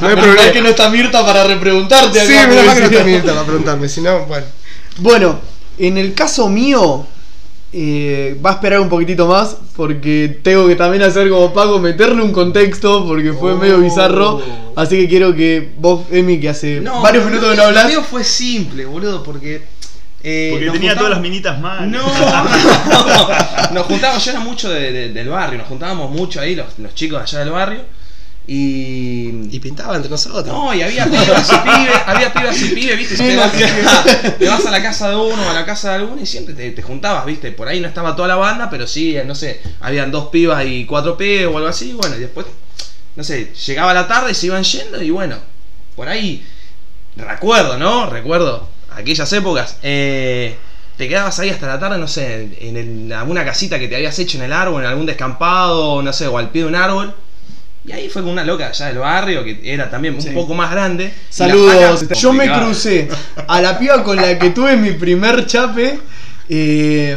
No 0.00 0.08
hay 0.08 0.14
Pero 0.14 0.20
es 0.20 0.24
problema. 0.24 0.52
que 0.52 0.62
no 0.62 0.68
está 0.68 0.88
Mirta 0.88 1.26
para 1.26 1.44
repreguntarte 1.44 2.24
Sí, 2.26 2.34
acá, 2.36 2.48
me 2.48 2.54
porque 2.54 2.66
da 2.68 2.74
que 2.74 2.80
no 2.80 2.86
está 2.86 3.04
Mirta 3.04 3.32
para 3.34 3.44
preguntarme, 3.46 3.88
si 3.88 4.00
no, 4.00 4.20
bueno. 4.26 4.46
Bueno, 4.98 5.40
en 5.78 5.98
el 5.98 6.14
caso 6.14 6.48
mío, 6.48 7.06
eh, 7.72 8.38
va 8.44 8.50
a 8.50 8.52
esperar 8.54 8.80
un 8.80 8.88
poquitito 8.88 9.26
más 9.26 9.56
porque 9.76 10.40
tengo 10.42 10.66
que 10.68 10.76
también 10.76 11.02
hacer 11.02 11.28
como 11.30 11.52
Paco, 11.54 11.78
meterle 11.78 12.22
un 12.22 12.32
contexto 12.32 13.06
porque 13.06 13.32
fue 13.32 13.52
Oh. 13.54 13.56
medio 13.58 13.78
bizarro. 13.78 14.42
Así 14.76 14.96
que 14.96 15.08
quiero 15.08 15.34
que 15.34 15.70
vos, 15.78 16.02
Emi, 16.10 16.38
que 16.40 16.48
hace 16.50 16.80
No, 16.80 17.00
varios 17.02 17.24
minutos 17.24 17.44
lo 17.48 17.50
que 17.52 17.56
no 17.56 17.62
hablas. 17.64 17.86
Mío 17.88 18.02
fue 18.02 18.24
simple, 18.24 18.84
boludo, 18.86 19.22
porque. 19.22 19.62
eh, 20.22 20.50
Porque 20.52 20.70
tenía 20.70 20.94
todas 20.94 21.10
las 21.10 21.20
minitas 21.20 21.58
mal. 21.60 21.90
No, 21.90 21.98
no, 22.06 23.74
nos 23.74 23.86
juntábamos, 23.86 24.24
yo 24.24 24.30
era 24.32 24.40
mucho 24.40 24.70
de- 24.70 24.92
de- 24.92 25.08
del 25.10 25.28
barrio, 25.28 25.58
nos 25.58 25.68
juntábamos 25.68 26.10
mucho 26.10 26.40
ahí, 26.40 26.54
los, 26.54 26.78
los 26.78 26.94
chicos 26.94 27.18
de 27.18 27.24
allá 27.24 27.38
del 27.40 27.50
barrio. 27.50 27.80
Y. 28.46 29.48
Y 29.54 29.60
pintaba 29.60 29.96
entre 29.96 30.10
nosotros. 30.10 30.46
No, 30.46 30.74
y 30.74 30.82
había 30.82 31.04
pibas 31.06 31.50
y 31.52 31.56
pibes, 31.58 31.96
había 32.06 32.32
pibas 32.32 32.60
y 32.62 32.68
pibes, 32.74 32.98
viste, 32.98 33.16
te, 33.16 33.36
vas, 33.36 33.52
te 34.38 34.48
vas 34.48 34.66
a 34.66 34.70
la 34.70 34.82
casa 34.82 35.10
de 35.10 35.16
uno 35.16 35.42
o 35.46 35.50
a 35.50 35.52
la 35.52 35.64
casa 35.64 35.90
de 35.90 35.96
alguno 35.96 36.20
y 36.22 36.26
siempre 36.26 36.54
te, 36.54 36.70
te 36.72 36.82
juntabas, 36.82 37.24
viste, 37.26 37.52
por 37.52 37.68
ahí 37.68 37.80
no 37.80 37.88
estaba 37.88 38.16
toda 38.16 38.28
la 38.28 38.36
banda, 38.36 38.68
pero 38.70 38.86
sí, 38.86 39.16
no 39.26 39.34
sé, 39.34 39.60
habían 39.80 40.10
dos 40.10 40.28
pibas 40.28 40.64
y 40.66 40.86
cuatro 40.86 41.16
pibes 41.16 41.46
o 41.46 41.56
algo 41.58 41.68
así, 41.68 41.90
y 41.90 41.92
bueno, 41.92 42.16
y 42.16 42.20
después, 42.20 42.46
no 43.14 43.22
sé, 43.22 43.52
llegaba 43.66 43.92
la 43.94 44.08
tarde 44.08 44.32
y 44.32 44.34
se 44.34 44.46
iban 44.46 44.64
yendo 44.64 45.02
y 45.02 45.10
bueno, 45.10 45.36
por 45.94 46.08
ahí, 46.08 46.44
recuerdo, 47.16 47.76
¿no? 47.76 48.08
Recuerdo 48.08 48.68
aquellas 48.90 49.32
épocas, 49.32 49.76
eh, 49.82 50.56
te 50.96 51.08
quedabas 51.08 51.38
ahí 51.38 51.50
hasta 51.50 51.66
la 51.66 51.78
tarde, 51.78 51.98
no 51.98 52.08
sé, 52.08 52.56
en, 52.60 52.76
el- 52.76 53.12
alguna 53.12 53.44
casita 53.44 53.78
que 53.78 53.88
te 53.88 53.96
habías 53.96 54.18
hecho 54.18 54.38
en 54.38 54.44
el 54.44 54.52
árbol, 54.52 54.82
en 54.82 54.88
algún 54.88 55.06
descampado, 55.06 56.02
no 56.02 56.12
sé, 56.12 56.26
o 56.26 56.38
al 56.38 56.50
pie 56.50 56.62
de 56.62 56.68
un 56.68 56.74
árbol. 56.74 57.14
Y 57.84 57.90
ahí 57.92 58.08
fue 58.08 58.22
con 58.22 58.30
una 58.30 58.44
loca 58.44 58.68
allá 58.68 58.86
del 58.86 58.98
barrio 58.98 59.42
que 59.42 59.60
era 59.64 59.90
también 59.90 60.14
un 60.14 60.22
Sí. 60.22 60.30
poco 60.30 60.54
más 60.54 60.70
grande. 60.70 61.12
Saludos. 61.30 62.06
Yo 62.20 62.32
me 62.32 62.50
crucé 62.52 63.08
a 63.48 63.60
la 63.60 63.78
piba 63.78 64.04
con 64.04 64.16
la 64.16 64.38
que 64.38 64.50
tuve 64.50 64.76
mi 64.76 64.92
primer 64.92 65.46
chape. 65.46 65.98
eh, 66.48 67.16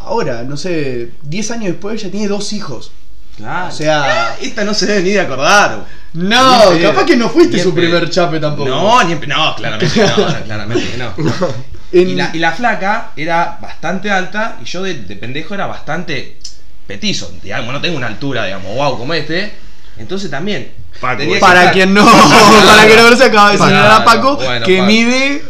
ahora, 0.00 0.42
no 0.44 0.56
sé, 0.56 1.10
10 1.22 1.50
años 1.50 1.66
después 1.72 2.00
ella 2.00 2.10
tiene 2.10 2.28
dos 2.28 2.52
hijos. 2.52 2.92
Claro. 3.36 3.68
O 3.68 3.72
sea- 3.72 4.28
Ah, 4.30 4.36
esta 4.40 4.64
no 4.64 4.72
se 4.74 4.86
debe 4.86 5.02
ni 5.02 5.10
de 5.10 5.20
acordar. 5.20 5.84
No, 6.12 6.72
Ni 6.72 6.80
capaz 6.80 7.04
que 7.04 7.16
no 7.16 7.28
fuiste 7.28 7.58
su 7.58 7.74
primer 7.74 8.08
chape 8.08 8.38
tampoco. 8.38 8.68
No, 8.68 9.02
ni 9.02 9.14
no, 9.26 9.54
claramente 9.56 10.00
no, 10.16 10.28
no, 10.28 10.44
claramente 10.44 10.88
que 10.90 10.96
no. 10.98 11.12
En- 11.92 12.08
Y, 12.10 12.14
la, 12.14 12.30
y 12.34 12.38
la 12.38 12.52
flaca 12.52 13.10
era 13.16 13.58
bastante 13.60 14.10
alta 14.10 14.58
y 14.62 14.64
yo 14.64 14.82
de, 14.82 14.94
de 14.94 15.16
pendejo 15.16 15.54
era 15.54 15.66
bastante 15.66 16.38
petizo. 16.86 17.32
Digamos, 17.42 17.72
no 17.72 17.80
tengo 17.80 17.96
una 17.96 18.06
altura, 18.08 18.44
digamos, 18.46 18.74
wow, 18.74 18.98
como 18.98 19.14
este. 19.14 19.52
Entonces 19.98 20.30
también. 20.30 20.72
Paco, 21.00 21.18
tenía 21.18 21.34
que 21.36 21.40
Para 21.40 21.60
estar- 21.60 21.72
quien 21.74 21.94
no, 21.94 22.04
para 22.66 22.86
que 22.86 22.96
no 22.96 23.16
se 23.16 23.24
acaba 23.24 23.52
de 23.52 23.58
señalar 23.58 24.02
a 24.02 24.04
Paco, 24.04 24.36
bueno, 24.36 24.66
que 24.66 24.76
Paco. 24.78 24.86
mide 24.86 25.42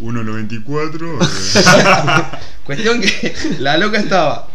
1.94. 0.00 1.18
Cuestión 2.64 3.00
que 3.00 3.34
la 3.60 3.76
loca 3.78 3.98
estaba 3.98 4.47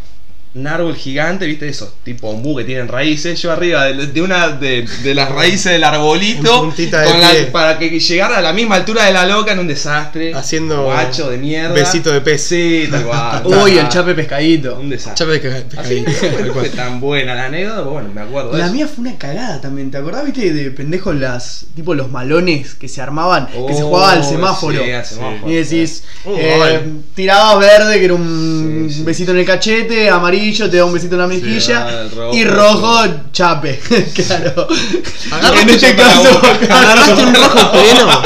un 0.54 0.66
árbol 0.68 0.94
gigante, 0.94 1.46
viste 1.46 1.68
esos 1.68 1.94
tipo 2.04 2.28
ombú 2.28 2.56
que 2.56 2.62
tienen 2.62 2.86
raíces, 2.86 3.42
yo 3.42 3.50
arriba 3.50 3.86
de, 3.86 4.06
de 4.06 4.22
una 4.22 4.50
de, 4.50 4.86
de 5.02 5.14
las 5.14 5.28
raíces 5.30 5.72
del 5.72 5.82
arbolito, 5.82 6.54
En 6.54 6.60
puntita 6.60 7.00
de 7.00 7.08
con 7.10 7.20
la- 7.20 7.30
pie. 7.30 7.42
para 7.46 7.76
que 7.76 7.98
llegara 7.98 8.38
a 8.38 8.40
la 8.40 8.52
misma 8.52 8.76
altura 8.76 9.04
de 9.06 9.12
la 9.12 9.26
loca 9.26 9.52
en 9.52 9.58
un 9.58 9.66
desastre, 9.66 10.32
Haciendo 10.32 10.84
guacho 10.84 11.28
de 11.30 11.38
mierda, 11.38 11.74
besito 11.74 12.12
de 12.12 12.20
pez. 12.20 12.40
sí, 12.42 12.86
tal 12.88 13.02
cual, 13.04 13.42
Uy, 13.64 13.72
el 13.78 13.86
Ah, 13.86 13.88
chape 13.88 14.14
pescadito. 14.14 14.78
un 14.78 14.90
desastre. 14.90 15.40
Chape 15.40 15.48
Así 15.76 16.00
pescadito. 16.04 16.46
no 16.46 16.52
fue, 16.54 16.68
tan 16.68 17.00
buena 17.00 17.34
la 17.34 17.46
anécdota, 17.46 17.78
pero 17.80 17.90
bueno, 17.90 18.10
me 18.14 18.20
acuerdo 18.20 18.52
de 18.52 18.58
La 18.58 18.66
eso. 18.66 18.74
mía 18.74 18.86
fue 18.86 19.02
una 19.08 19.18
cagada 19.18 19.60
también. 19.60 19.90
¿Te 19.90 19.98
acordás, 19.98 20.24
viste, 20.24 20.52
de 20.52 20.70
pendejo 20.70 21.12
las. 21.12 21.66
tipo 21.74 21.94
los 21.96 22.12
malones 22.12 22.74
que 22.76 22.86
se 22.86 23.00
armaban, 23.02 23.46
que 23.48 23.74
se 23.74 23.82
Oh, 23.82 23.88
jugaba 23.88 24.12
al 24.12 24.24
semáforo? 24.24 24.84
sí, 24.84 24.90
al 24.92 25.04
semáforo. 25.04 25.50
Y 25.50 25.54
decís, 25.56 26.04
Oh, 26.24 26.36
eh, 26.38 26.80
tirabas 27.16 27.58
verde, 27.58 27.98
que 27.98 28.04
era 28.04 28.14
un 28.14 28.86
Sí, 28.88 28.94
sí. 28.98 29.02
besito 29.02 29.32
en 29.32 29.38
el 29.38 29.44
cachete, 29.46 30.08
amarillo, 30.08 30.43
te 30.52 30.76
da 30.76 30.84
un 30.84 30.92
besito 30.92 31.14
en 31.14 31.20
la 31.20 31.26
mejilla, 31.26 31.86
ah, 31.88 32.08
rojo. 32.14 32.36
y 32.36 32.44
rojo, 32.44 33.04
chape. 33.32 33.80
claro. 34.14 34.68
En 35.60 35.70
este 35.70 35.96
caso. 35.96 36.40
Agarraste 36.70 37.22
un 37.22 37.34
rojo 37.34 37.72
pleno. 37.72 38.22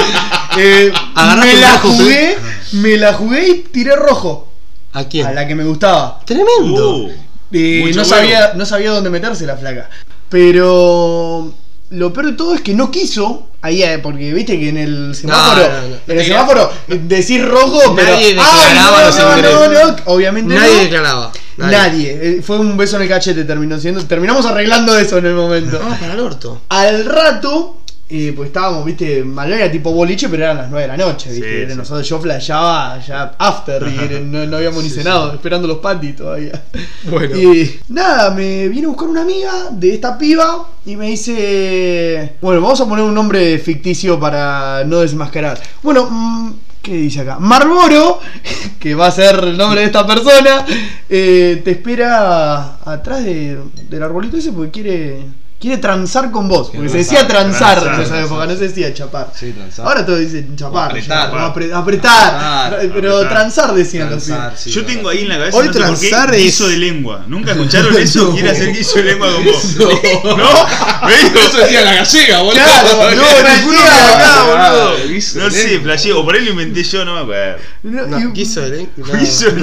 eh, 0.59 0.92
me 1.14 1.54
la 1.54 1.72
rojo 1.76 1.88
jugué, 1.88 2.38
me 2.72 2.96
la 2.96 3.12
jugué 3.14 3.48
y 3.48 3.54
tiré 3.70 3.94
rojo. 3.96 4.52
¿A 4.92 5.04
quién? 5.04 5.26
A 5.26 5.33
la 5.33 5.46
que 5.46 5.54
me 5.54 5.64
gustaba. 5.64 6.20
Tremendo. 6.24 6.96
Uh, 6.96 7.12
Y 7.52 7.81
Mucho 7.81 8.00
no 8.00 8.04
sabía, 8.04 8.52
no 8.54 8.66
sabía 8.66 8.90
dónde 8.90 9.11
meterse 9.11 9.46
la 9.46 9.57
flaca. 9.57 9.88
Pero 10.28 11.54
lo 11.90 12.12
peor 12.12 12.26
de 12.26 12.33
todo 12.33 12.54
es 12.54 12.61
que 12.61 12.74
no 12.74 12.90
quiso. 12.90 13.47
Ahí, 13.61 13.83
porque 14.03 14.33
viste 14.33 14.59
que 14.59 14.68
en 14.68 14.77
el 14.77 15.14
semáforo, 15.16 15.66
no, 15.66 15.88
no. 15.88 15.97
en 16.07 16.18
el 16.18 16.25
semáforo 16.25 16.73
decís 16.87 17.44
rojo, 17.44 17.94
pero 17.97 18.12
Nadie 18.12 18.27
¡Ay, 18.27 18.35
declaraba 18.35 19.01
no, 19.01 19.07
los 19.07 19.18
no, 19.18 19.37
ingresos. 19.37 19.94
obviamente 20.05 20.55
Nadie 20.55 20.75
no. 20.77 20.81
declaraba. 20.83 21.33
Nadie. 21.57 22.18
Eh, 22.23 22.42
Fue 22.42 22.57
un 22.59 22.77
beso 22.77 22.97
en 22.97 23.03
el 23.03 23.09
cachete 23.09 23.42
terminó 23.44 23.77
siendo. 23.81 24.05
Terminamos 24.07 24.47
arreglando 24.47 24.97
eso 24.97 25.18
en 25.18 25.27
el 25.27 25.35
momento. 25.35 25.81
Ah, 25.83 25.97
para 25.99 26.12
el 26.14 26.21
orto. 26.21 26.61
Al 26.68 27.05
rato, 27.05 27.79
eh, 28.11 28.33
pues 28.35 28.47
estábamos, 28.49 28.85
viste, 28.85 29.23
mal 29.23 29.53
era 29.53 29.71
tipo 29.71 29.92
boliche, 29.92 30.29
pero 30.29 30.44
eran 30.44 30.57
las 30.57 30.71
9 30.71 30.83
de 30.83 30.88
la 30.88 30.97
noche, 30.97 31.31
viste. 31.31 31.47
Sí, 31.49 31.57
Era 31.62 31.71
sí. 31.73 31.77
Nosotros 31.77 32.09
yo 32.09 32.21
flasheaba 32.21 32.99
ya 33.07 33.35
after 33.38 33.83
y 33.87 34.25
no, 34.25 34.47
no 34.47 34.57
habíamos 34.57 34.83
ni 34.83 34.90
cenado, 34.90 35.33
esperando 35.35 35.68
los 35.68 35.79
patis 35.79 36.16
todavía. 36.16 36.62
Bueno. 37.11 37.37
Y 37.37 37.81
nada, 37.88 38.31
me 38.31 38.68
viene 38.68 38.87
a 38.87 38.90
buscar 38.90 39.09
una 39.09 39.23
amiga 39.23 39.53
de 39.73 39.94
esta 39.94 40.16
piba 40.16 40.68
y 40.87 40.97
me 40.97 41.09
dice. 41.09 42.35
Bueno, 42.40 42.61
vamos 42.61 42.81
a 42.81 42.87
poner 42.88 43.05
un 43.05 43.14
nombre 43.14 43.59
ficticio 43.59 44.18
para 44.18 44.85
no 44.85 45.01
desmascarar. 45.01 45.61
Bueno, 45.83 46.09
mm, 46.11 46.53
¿qué 46.83 46.94
dice 46.94 47.21
acá? 47.21 47.38
Marlboro, 47.38 48.21
que 48.81 48.94
va 48.94 49.09
a 49.09 49.11
ser 49.11 49.37
el 49.44 49.57
nombre 49.59 49.81
de 49.81 49.87
esta 49.87 50.07
persona, 50.07 50.64
eh, 51.11 51.61
te 51.64 51.73
espera 51.73 52.79
atrás 52.85 53.23
de- 53.25 53.59
del 53.88 54.03
arbolito 54.03 54.37
ese 54.38 54.53
porque 54.53 54.71
quiere. 54.71 55.18
Quiere 55.61 55.79
transar 55.79 56.31
con 56.31 56.47
vos, 56.49 56.71
porque 56.73 56.88
se 56.88 56.99
decía 56.99 57.27
transar, 57.27 57.81
transar, 57.81 57.87
en 57.94 58.01
esa 58.01 58.11
transar. 58.14 58.25
época, 58.27 58.47
no 58.47 58.53
se 58.57 58.68
decía 58.68 58.94
chapar. 58.94 59.33
Sí, 59.35 59.51
transar. 59.53 59.87
Ahora 59.88 60.07
todos 60.07 60.21
dicen 60.21 60.55
chapar, 60.55 60.90
apretar. 60.90 61.31
ya, 61.33 61.35
o 61.35 61.38
apre- 61.53 61.73
apretar, 61.75 62.35
Apretar, 62.73 62.90
pero 62.94 63.16
apretar. 63.16 63.29
transar 63.29 63.75
decían 63.75 64.07
Transar, 64.09 64.55
sí, 64.57 64.71
Yo 64.71 64.83
verdad. 64.83 64.94
tengo 64.94 65.09
ahí 65.09 65.23
en 65.23 65.29
la 65.31 65.38
cabeza 65.38 65.57
Hoy 65.59 65.66
no 65.66 65.73
sé 65.73 65.79
por 65.81 65.88
qué, 65.99 66.09
transar 66.11 66.35
es- 66.37 66.42
guiso 66.44 66.68
de 66.68 66.77
lengua. 66.77 67.25
¿Nunca 67.27 67.51
escucharon 67.53 67.97
eso? 67.97 68.25
No. 68.29 68.35
Quiere 68.35 68.51
hacer 68.51 68.73
guiso 68.73 68.99
de 68.99 69.03
lengua 69.03 69.33
con 69.35 69.44
vos. 69.47 69.77
No. 70.25 70.37
¿No? 70.37 70.49
Eso 71.09 71.59
decía 71.59 71.81
la 71.83 71.94
gallega, 71.94 72.38
boludo. 72.42 72.55
Claro, 72.55 72.88
No, 72.99 74.57
no, 74.57 74.90
No 74.90 75.44
de 75.44 75.51
sé, 75.51 75.81
flashé. 75.81 76.12
O 76.12 76.25
por 76.25 76.37
ahí 76.37 76.44
lo 76.44 76.51
inventé 76.53 76.85
yo, 76.85 77.05
no 77.05 77.14
me 77.14 77.21
acuerdo. 77.21 77.59
No, 77.83 78.07
No, 78.07 78.07
de 78.07 78.09
lengua. 78.11 78.21
no. 78.21 78.33
Guiso 78.33 78.61
de 78.61 78.71
No, 78.71 78.77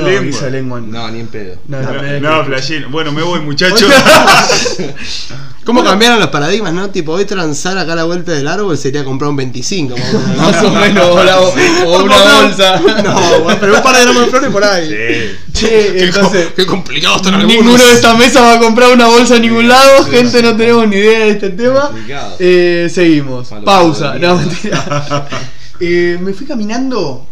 lengua. 0.03 0.23
guiso 0.25 0.45
de 0.45 0.51
lengua. 0.51 0.81
No, 0.81 1.11
ni 1.11 1.19
en 1.21 1.27
pedo. 1.27 1.55
No, 1.69 1.79
No. 2.19 2.45
Bueno, 2.89 3.11
me 3.13 3.21
voy, 3.23 3.39
muchachos. 3.39 3.89
¿Cómo 5.65 5.83
cambiaron 5.89 6.19
los 6.19 6.29
paradigmas, 6.29 6.73
no? 6.73 6.89
Tipo, 6.89 7.13
hoy 7.13 7.25
transar 7.25 7.77
acá 7.77 7.93
a 7.93 7.95
la 7.95 8.03
vuelta 8.03 8.31
del 8.33 8.47
árbol 8.47 8.77
sería 8.77 9.03
comprar 9.03 9.29
un 9.29 9.35
25. 9.37 9.95
más 10.37 10.63
o 10.63 10.69
menos. 10.71 11.05
O 11.07 11.23
la- 11.23 11.39
una 12.03 12.41
bolsa. 12.41 12.81
No, 13.03 13.57
pero 13.59 13.75
un 13.77 13.81
par 13.83 13.95
de 13.95 14.01
gramos 14.03 14.21
de 14.23 14.27
flores 14.29 14.49
por 14.51 14.63
ahí. 14.63 14.89
Sí. 15.53 15.65
Che, 15.65 16.03
entonces. 16.05 16.47
Qué 16.55 16.65
complicado 16.65 17.15
están 17.17 17.35
algunos. 17.35 17.55
Ninguno 17.55 17.83
de 17.83 17.93
esta 17.93 18.13
mesa 18.15 18.41
va 18.41 18.53
a 18.55 18.59
comprar 18.59 18.91
una 18.91 19.07
bolsa 19.07 19.35
en 19.37 19.43
ningún 19.43 19.67
lado, 19.67 20.03
gente, 20.05 20.41
no 20.41 20.55
tenemos 20.55 20.87
ni 20.87 20.97
idea 20.97 21.19
de 21.19 21.29
este 21.31 21.49
tema. 21.51 21.91
Eh, 22.39 22.89
seguimos. 22.93 23.49
Pausa. 23.63 24.15
No, 24.19 24.35
mentira. 24.37 25.27
Eh, 25.81 26.17
me 26.21 26.31
fui 26.31 26.47
caminando, 26.47 27.27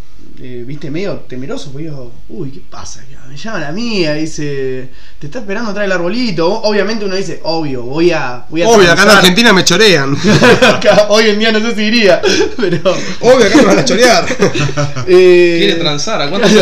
eh, 0.46 0.66
viste, 0.68 0.92
medio 0.92 1.20
temeroso, 1.20 1.72
porque 1.72 1.88
digo, 1.88 2.12
uy, 2.28 2.52
¿qué 2.52 2.60
pasa? 2.70 3.00
acá? 3.00 3.26
Me 3.30 3.38
llama 3.38 3.60
la 3.60 3.72
mía, 3.72 4.14
dice, 4.16 4.90
te 5.18 5.28
está 5.28 5.40
esperando 5.40 5.72
atrás 5.72 5.86
del 5.86 5.94
arbolito. 5.94 6.52
Obviamente 6.64 7.06
uno 7.06 7.16
dice, 7.16 7.40
obvio, 7.44 7.84
voy 7.84 8.12
a. 8.12 8.44
Voy 8.50 8.62
a 8.62 8.68
Obvio, 8.68 8.92
acá 8.92 9.04
en. 9.04 9.10
Argentina 9.10 9.54
me 9.54 9.64
chorean. 9.64 10.18
Acá, 10.62 11.06
Hoy 11.08 11.30
en 11.30 11.40
día 11.40 11.54
no 11.54 11.62
sé 11.62 11.74
si 11.76 11.84
iría, 11.84 12.22
pero. 12.58 12.94
Obvio, 13.22 13.48
acá 13.48 13.56
me 13.56 13.64
van 13.64 13.80
a 13.80 13.86
chorear. 13.86 14.26
eh, 15.08 15.56
Quiere 15.60 15.76
transar, 15.76 16.22
¿a 16.24 16.30
cuánto 16.30 16.50
se? 16.50 16.60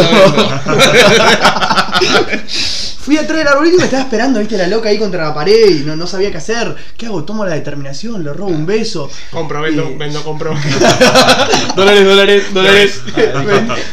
Fui 3.02 3.18
atrás 3.18 3.40
del 3.40 3.48
arbolito 3.48 3.78
y 3.78 3.80
me 3.80 3.86
estaba 3.86 4.04
esperando, 4.04 4.40
viste, 4.40 4.58
la 4.58 4.68
loca 4.68 4.90
ahí 4.90 5.00
contra 5.00 5.24
la 5.24 5.34
pared 5.34 5.70
y 5.70 5.80
no, 5.80 5.96
no 5.96 6.06
sabía 6.06 6.30
qué 6.30 6.38
hacer. 6.38 6.76
¿Qué 6.96 7.08
hago? 7.08 7.24
Tomo 7.24 7.44
la 7.44 7.56
determinación, 7.56 8.24
le 8.24 8.32
robo 8.32 8.52
un 8.52 8.68
beso. 8.68 9.10
Compro, 9.32 9.60
vendo, 9.62 9.96
vendo, 9.98 10.24
compro. 10.24 10.54
dólares, 11.76 12.06
dólares, 12.06 12.54
dólares. 12.54 13.02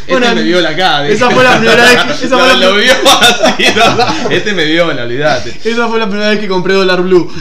Este 0.07 0.35
me 0.35 0.43
vio 0.43 0.61
la 0.61 0.77
cara. 0.77 1.09
Esa 1.09 1.31
fue 1.31 1.43
la 1.43 1.59
primera 1.59 1.85
vez 1.85 2.19
que, 2.19 2.27
esa 2.27 2.29
No, 2.37 2.39
fue 2.39 2.49
la, 2.49 2.67
lo 2.67 2.75
vio 2.75 2.93
así, 2.93 3.65
no. 3.75 4.31
Este 4.31 4.53
me 4.53 4.65
vio, 4.67 4.93
la 4.93 5.05
olvidate. 5.05 5.59
esa 5.65 5.89
fue 5.89 5.99
la 5.99 6.09
primera 6.09 6.31
vez 6.31 6.39
que 6.39 6.49
compré 6.49 6.75
dólar 6.75 7.03
blue. 7.03 7.33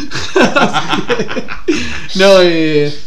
no, 2.15 2.41
eh. 2.41 2.97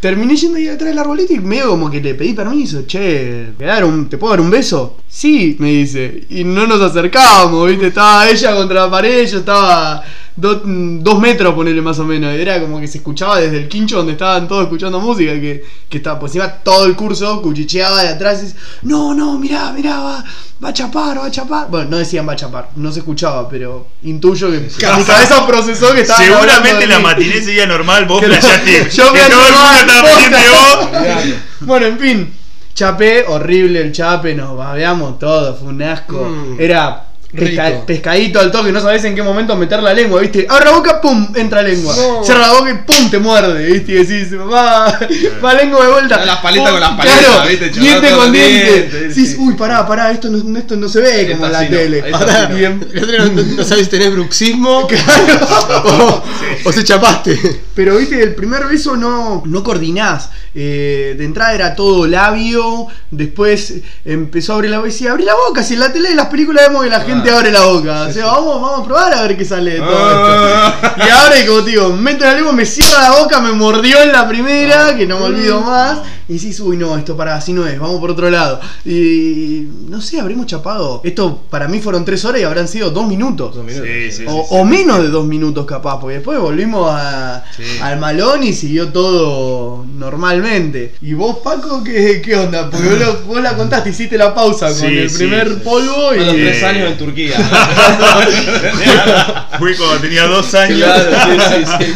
Terminé 0.00 0.34
yendo 0.34 0.56
ahí 0.56 0.66
atrás 0.68 0.88
del 0.88 0.98
arbolito 0.98 1.32
y 1.34 1.40
medio 1.40 1.68
como 1.70 1.90
que 1.90 2.00
le 2.00 2.14
pedí 2.14 2.32
permiso, 2.32 2.84
che, 2.86 3.52
¿te, 3.58 3.64
dar 3.64 3.84
un- 3.84 4.08
¿te 4.08 4.16
puedo 4.16 4.30
dar 4.32 4.40
un 4.40 4.50
beso? 4.50 4.96
Sí, 5.08 5.56
me 5.58 5.68
dice. 5.70 6.24
Y 6.30 6.42
no 6.44 6.66
nos 6.66 6.80
acercábamos, 6.80 7.68
viste, 7.68 7.88
estaba 7.88 8.28
ella 8.28 8.54
contra 8.54 8.82
la 8.86 8.90
pared, 8.90 9.28
yo 9.28 9.38
estaba 9.40 10.02
do- 10.36 10.62
dos 10.64 11.18
metros, 11.20 11.54
ponele 11.54 11.82
más 11.82 11.98
o 11.98 12.04
menos. 12.04 12.32
Era 12.32 12.58
como 12.60 12.80
que 12.80 12.86
se 12.88 12.98
escuchaba 12.98 13.40
desde 13.40 13.58
el 13.58 13.68
quincho 13.68 13.98
donde 13.98 14.12
estaban 14.12 14.48
todos 14.48 14.62
escuchando 14.62 15.00
música, 15.00 15.32
que, 15.32 15.64
que 15.88 15.96
estaba, 15.98 16.18
pues 16.18 16.34
iba 16.34 16.48
todo 16.48 16.86
el 16.86 16.96
curso, 16.96 17.42
cuchicheaba 17.42 18.02
de 18.02 18.08
atrás 18.08 18.38
y 18.40 18.46
dice, 18.46 18.56
no, 18.82 19.12
no, 19.14 19.38
mirá, 19.38 19.70
mirá, 19.72 19.98
va, 20.00 20.24
va 20.62 20.68
a 20.68 20.72
chapar, 20.72 21.18
va 21.18 21.26
a 21.26 21.30
chapar. 21.30 21.66
Bueno, 21.68 21.90
no 21.90 21.96
decían 21.98 22.26
va 22.26 22.32
a 22.32 22.36
chapar, 22.36 22.70
no 22.76 22.90
se 22.92 23.00
escuchaba, 23.00 23.48
pero 23.50 23.88
intuyo 24.04 24.50
que 24.50 24.60
mi 24.60 24.68
cabeza 25.04 25.46
procesó 25.46 25.92
que 25.92 26.02
estaba 26.02 26.20
Seguramente 26.24 26.86
la 26.86 27.00
matiné 27.00 27.42
seguía 27.42 27.66
normal, 27.66 28.04
vos 28.06 28.24
flasheaste. 28.24 28.88
yo 28.96 29.12
que 29.12 29.18
me 29.18 29.89
Bueno, 31.60 31.86
en 31.86 31.98
fin. 31.98 32.34
Chapé, 32.74 33.24
horrible 33.28 33.80
el 33.82 33.92
chape, 33.92 34.34
nos 34.34 34.56
babeamos 34.56 35.18
todo, 35.18 35.54
fue 35.56 35.68
un 35.68 35.82
asco. 35.82 36.24
Mm. 36.24 36.56
Era 36.60 37.04
pesca- 37.32 37.84
pescadito 37.86 38.40
al 38.40 38.50
toque, 38.50 38.72
no 38.72 38.80
sabes 38.80 39.04
en 39.04 39.14
qué 39.14 39.22
momento 39.22 39.54
meter 39.54 39.82
la 39.82 39.92
lengua, 39.92 40.20
¿viste? 40.20 40.46
Abre 40.48 40.64
la 40.64 40.70
boca, 40.72 41.00
pum, 41.00 41.30
entra 41.36 41.62
lengua. 41.62 41.94
No. 41.94 42.24
Cierra 42.24 42.46
la 42.46 42.52
boca 42.54 42.70
y 42.70 42.74
pum, 42.86 43.10
te 43.10 43.18
muerde, 43.18 43.66
¿viste? 43.66 43.92
Y 43.92 44.04
decís, 44.04 44.34
va, 44.38 44.98
va 45.44 45.54
lengua 45.54 45.84
de 45.84 45.92
vuelta. 45.92 46.24
Las 46.24 46.38
paletas 46.38 46.70
Pum, 46.70 46.72
con 46.72 46.80
las 46.80 46.96
paletas, 46.96 47.20
claro, 47.20 47.48
¿viste? 47.48 47.68
Diente 47.68 48.10
con 48.12 48.32
diente. 48.32 48.82
Decís, 49.08 49.36
uy, 49.38 49.54
pará, 49.54 49.86
pará, 49.86 50.10
esto 50.10 50.28
no, 50.30 50.58
esto 50.58 50.76
no 50.76 50.88
se 50.88 51.00
ve 51.00 51.30
como 51.32 51.46
en 51.46 51.52
la 51.52 51.68
tele. 51.68 52.04
no. 52.10 53.28
no, 53.28 53.42
no 53.42 53.64
sabes 53.64 53.84
si 53.84 53.90
tenés 53.90 54.10
bruxismo 54.12 54.88
o, 55.84 56.22
o 56.64 56.72
se 56.72 56.84
chapaste. 56.84 57.62
Pero 57.74 57.96
viste, 57.96 58.22
el 58.22 58.34
primer 58.34 58.66
beso 58.66 58.96
no, 58.96 59.42
no 59.46 59.62
coordinás. 59.62 60.30
Eh, 60.54 61.14
de 61.16 61.24
entrada 61.24 61.54
era 61.54 61.74
todo 61.74 62.06
labio. 62.06 62.86
Después 63.10 63.74
empezó 64.04 64.52
a 64.52 64.54
abrir 64.56 64.70
la 64.70 64.78
boca 64.78 64.88
y 64.88 64.92
decía, 64.92 65.12
abrí 65.12 65.24
la 65.24 65.34
boca. 65.34 65.62
Si 65.62 65.74
en 65.74 65.80
la 65.80 65.92
tele 65.92 66.10
de 66.10 66.14
las 66.14 66.26
películas 66.26 66.68
vemos 66.68 66.84
que 66.84 66.90
la 66.90 67.00
gente 67.00 67.30
abre 67.30 67.50
la 67.50 67.64
boca. 67.64 68.02
O 68.08 68.12
sea, 68.12 68.26
vamos, 68.26 68.60
vamos 68.60 68.80
a 68.80 68.84
probar 68.84 69.14
a 69.14 69.22
ver 69.22 69.36
qué 69.36 69.44
sale 69.44 69.72
de 69.72 69.78
todo 69.78 70.10
esto. 70.10 71.04
Y 71.06 71.08
ahora, 71.08 71.38
y 71.38 71.46
como 71.46 71.64
te 71.64 71.70
digo, 71.70 71.90
meto 71.90 72.24
la 72.24 72.34
lengua, 72.34 72.52
me 72.52 72.66
cierra 72.66 73.02
la 73.02 73.20
boca, 73.20 73.40
me 73.40 73.52
mordió 73.52 74.02
en 74.02 74.12
la 74.12 74.28
primera, 74.28 74.96
que 74.96 75.06
no 75.06 75.18
me 75.18 75.26
olvido 75.26 75.60
más. 75.60 76.00
Y 76.28 76.34
decís, 76.34 76.60
uy, 76.60 76.76
no, 76.76 76.96
esto 76.96 77.16
para 77.16 77.34
así 77.34 77.52
no 77.52 77.66
es, 77.66 77.76
vamos 77.76 77.98
por 77.98 78.12
otro 78.12 78.30
lado. 78.30 78.60
Y 78.84 79.66
no 79.88 80.00
sé, 80.00 80.20
habremos 80.20 80.46
chapado. 80.46 81.00
Esto 81.02 81.42
para 81.50 81.66
mí 81.66 81.80
fueron 81.80 82.04
tres 82.04 82.24
horas 82.24 82.40
y 82.40 82.44
habrán 82.44 82.68
sido 82.68 82.90
dos 82.90 83.08
minutos. 83.08 83.56
Dos 83.56 83.64
minutos. 83.64 83.88
Sí, 83.88 84.12
sí, 84.12 84.24
O, 84.28 84.44
sí, 84.44 84.48
o 84.50 84.64
menos 84.64 85.02
de 85.02 85.08
dos 85.08 85.26
minutos 85.26 85.66
capaz, 85.66 85.98
porque 85.98 86.16
después 86.16 86.38
volvimos 86.40 86.88
a- 86.92 87.44
Sí. 87.56 87.62
al 87.82 87.98
malón 87.98 88.42
y 88.42 88.52
siguió 88.52 88.88
todo 88.88 89.84
normalmente. 89.94 90.94
¿Y 91.02 91.12
vos, 91.14 91.38
Paco, 91.44 91.82
qué, 91.84 92.20
qué 92.24 92.36
onda? 92.36 92.70
Porque 92.70 92.88
vos, 92.88 92.98
lo- 92.98 93.20
vos 93.22 93.42
la 93.42 93.54
contaste, 93.56 93.90
hiciste 93.90 94.16
la 94.18 94.34
pausa 94.34 94.66
con 94.68 94.76
Sí, 94.76 94.86
el 94.98 95.10
sí, 95.10 95.18
primer 95.18 95.48
sí. 95.48 95.54
polvo 95.64 96.14
y... 96.14 96.18
A 96.20 96.26
los 96.26 96.34
tres 96.34 96.62
años 96.64 96.90
en 96.92 96.98
Turquía. 96.98 97.36
Fui 99.58 99.74
cuando 99.76 99.98
tenía 99.98 100.26
dos 100.26 100.54
años. 100.54 100.78
Claro, 100.78 101.10
sí, 101.24 101.64
sí, 101.78 101.94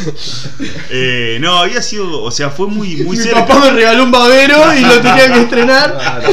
sí. 0.59 0.71
Eh, 0.91 1.39
no, 1.41 1.59
había 1.59 1.83
sido, 1.83 2.23
o 2.23 2.31
sea, 2.31 2.51
fue 2.51 2.67
muy, 2.69 2.97
muy 2.99 3.17
mi 3.17 3.23
cerca. 3.23 3.47
papá 3.47 3.61
me 3.65 3.71
regaló 3.71 4.05
un 4.05 4.11
babero 4.11 4.75
y 4.75 4.81
lo 4.81 5.01
tenía 5.01 5.33
que 5.33 5.41
estrenar. 5.43 5.97
Claro. 5.99 6.29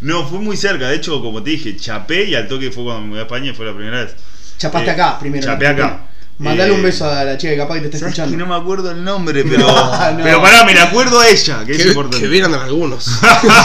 No, 0.00 0.26
fue 0.28 0.38
muy 0.38 0.56
cerca. 0.56 0.88
De 0.88 0.96
hecho, 0.96 1.20
como 1.20 1.42
te 1.42 1.50
dije, 1.50 1.76
chapé 1.76 2.24
y 2.24 2.34
al 2.34 2.48
toque 2.48 2.70
fue 2.70 2.84
cuando 2.84 3.02
me 3.02 3.08
mudé 3.08 3.20
a 3.20 3.22
España 3.22 3.50
y 3.50 3.54
fue 3.54 3.66
la 3.66 3.74
primera 3.74 4.04
vez. 4.04 4.14
Chapaste 4.58 4.88
Eh, 4.88 4.92
acá 4.92 5.18
primero. 5.18 5.44
chapé 5.44 5.66
acá. 5.66 6.05
Mandale 6.38 6.70
Eh, 6.70 6.74
un 6.76 6.82
beso 6.82 7.08
a 7.10 7.24
la 7.24 7.38
chica 7.38 7.52
que 7.52 7.56
capaz 7.58 7.74
que 7.76 7.80
te 7.80 7.86
está 7.86 7.98
¿Sabes 8.00 8.14
que 8.14 8.20
escuchando. 8.22 8.44
no 8.46 8.54
me 8.54 8.60
acuerdo 8.62 8.90
el 8.90 9.02
nombre, 9.02 9.42
pero. 9.48 9.66
No. 9.66 10.18
Pero 10.22 10.42
pará, 10.42 10.64
me 10.64 10.74
la 10.74 10.84
acuerdo 10.84 11.18
a 11.20 11.28
ella, 11.28 11.64
que 11.64 11.72
es 11.72 11.86
importante. 11.86 12.18
que 12.20 12.28
vieron 12.28 12.52
algunos. 12.54 13.06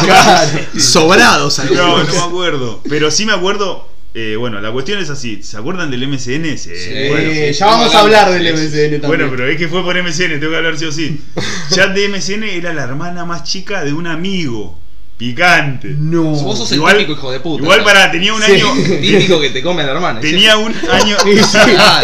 Claro. 0.06 0.60
Sobrados 0.78 1.60
No, 1.60 1.64
algunos. 1.64 2.08
no 2.08 2.14
me 2.14 2.20
acuerdo. 2.22 2.82
Pero 2.90 3.12
sí 3.12 3.26
me 3.26 3.34
acuerdo. 3.34 3.88
eh, 4.14 4.36
bueno, 4.38 4.60
la 4.62 4.72
cuestión 4.72 5.00
es 5.00 5.10
así. 5.10 5.42
¿Se 5.44 5.58
acuerdan 5.58 5.90
del 5.92 6.08
MCN? 6.08 6.58
Sí, 6.58 6.70
bueno, 7.10 7.30
Eh, 7.32 7.52
sí, 7.54 7.60
ya 7.60 7.66
vamos 7.68 7.94
a 7.96 8.00
hablar 8.00 8.30
del 8.32 8.46
sí, 8.46 8.54
MCN 8.54 9.02
también. 9.02 9.02
Bueno, 9.08 9.28
pero 9.30 9.48
es 9.48 9.58
que 9.58 9.68
fue 9.68 9.84
por 9.84 9.96
MCN, 10.02 10.40
tengo 10.40 10.52
que 10.52 10.58
hablar 10.58 10.78
sí 10.78 10.86
o 10.86 10.92
sí. 10.92 11.22
Chat 11.74 11.92
de 11.94 12.08
MCN 12.10 12.44
era 12.44 12.74
la 12.74 12.84
hermana 12.84 13.26
más 13.26 13.44
chica 13.44 13.84
de 13.84 13.94
un 13.94 14.08
amigo. 14.08 14.80
Picante. 15.22 15.96
No. 16.00 16.24
Vos 16.24 16.58
sos 16.58 16.72
el 16.72 16.78
Igual- 16.80 16.98
típico 16.98 17.14
hijo 17.14 17.32
de 17.32 17.40
puta. 17.42 17.62
Igual 17.62 17.80
¿no? 17.80 17.86
para, 17.86 18.12
tenía 18.12 18.34
un 18.34 18.42
Sí. 18.42 18.54
año. 18.54 18.74
Típico 19.02 19.40
que 19.40 19.52
te 19.52 19.62
come 19.62 19.84
la 19.84 19.92
hermana. 19.92 20.20
Tenía 20.20 20.58
un 20.58 20.74
año. 20.92 21.16
Sí, 21.26 21.58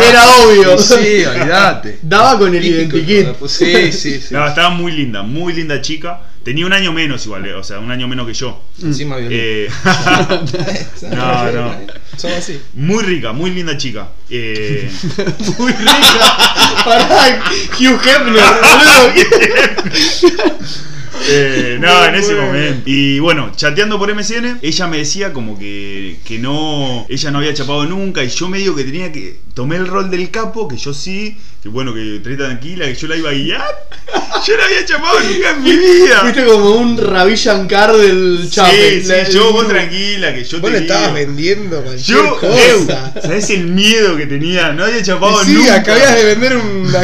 era 0.08 0.24
obvio. 0.44 0.78
Sí, 0.78 1.26
olvidate. 1.26 1.98
Daba 2.04 2.38
con 2.38 2.54
el 2.54 2.64
identikit. 2.64 3.28
Sí, 3.48 3.92
sí, 3.92 4.22
sí. 4.22 4.28
No, 4.30 4.48
estaba 4.48 4.70
muy 4.70 4.92
linda, 4.92 5.24
muy 5.24 5.54
linda 5.54 5.82
chica. 5.82 6.22
Tenía 6.44 6.66
un 6.68 6.74
año 6.74 6.94
menos 6.94 7.26
igual, 7.26 7.46
eh, 7.46 7.54
o 7.56 7.64
sea, 7.64 7.80
un 7.80 7.90
año 7.92 8.08
menos 8.08 8.26
que 8.28 8.34
yo. 8.34 8.64
Encima 8.82 9.18
violín. 9.18 9.38
Eh, 9.42 9.68
no, 11.12 11.52
no. 11.52 11.76
Son 12.16 12.32
así. 12.32 12.62
Muy 12.76 13.04
rica, 13.04 13.34
muy 13.34 13.50
linda 13.50 13.76
chica. 13.78 14.10
Eh, 14.30 14.90
Muy 15.58 15.72
rica. 15.74 16.38
Pará, 16.86 17.44
Hugh 17.80 18.00
Hefner, 18.00 18.44
boludo. 18.62 20.58
Eh, 21.30 21.78
no, 21.80 22.06
en 22.06 22.16
ese 22.16 22.36
momento. 22.36 22.84
Y 22.86 23.20
bueno, 23.20 23.52
chateando 23.56 23.98
por 23.98 24.14
MCN, 24.14 24.60
ella 24.62 24.88
me 24.88 24.98
decía 24.98 25.34
como 25.34 25.58
que, 25.58 26.18
que 26.26 26.40
no, 26.40 27.06
ella 27.10 27.32
no 27.32 27.40
había 27.40 27.54
chapado 27.54 27.86
nunca 27.86 28.24
y 28.24 28.30
yo 28.30 28.48
medio 28.48 28.76
que 28.76 28.84
tenía 28.84 29.12
que, 29.12 29.38
tomé 29.58 29.76
el 29.78 29.88
rol 29.88 30.12
del 30.12 30.30
capo, 30.30 30.68
que 30.68 30.78
yo 30.78 30.94
sí, 30.94 31.36
que 31.64 31.68
bueno, 31.70 31.92
que 31.92 32.18
esté 32.18 32.36
tranquila, 32.36 32.86
que 32.86 32.94
yo 32.94 33.08
la 33.08 33.16
iba 33.16 33.32
a 33.32 33.34
guiar. 33.34 33.88
Yo 34.46 34.56
no 34.56 34.64
había 34.64 34.86
chapado 34.86 35.20
nunca 35.20 35.50
en 35.50 35.64
mi 35.64 35.76
vida. 35.76 36.20
Fuiste 36.22 36.46
como 36.46 36.76
un 36.76 36.96
Ravi 36.98 37.36
Shankar 37.36 37.92
del 37.98 38.48
chape. 38.50 39.02
Sí, 39.02 39.08
sí, 39.08 39.34
yo 39.34 39.52
vos 39.52 39.68
tranquila, 39.68 40.34
que 40.34 40.44
yo 40.46 40.60
Vos 40.62 40.72
te 40.72 40.78
le 40.80 40.86
estabas 40.86 41.14
vendiendo 41.14 41.82
cualquier 41.82 42.18
Yo, 42.18 42.40
cosa. 42.40 42.68
eu, 42.70 42.88
¿sabes 43.22 43.50
el 43.50 43.66
miedo 43.68 44.16
que 44.16 44.28
tenía? 44.28 44.72
No 44.74 44.86
había 44.86 45.02
chapado 45.02 45.44
sí, 45.44 45.54
nunca. 45.54 45.76
acabas 45.76 46.16
de 46.16 46.24
vender 46.24 46.56
un. 46.56 46.96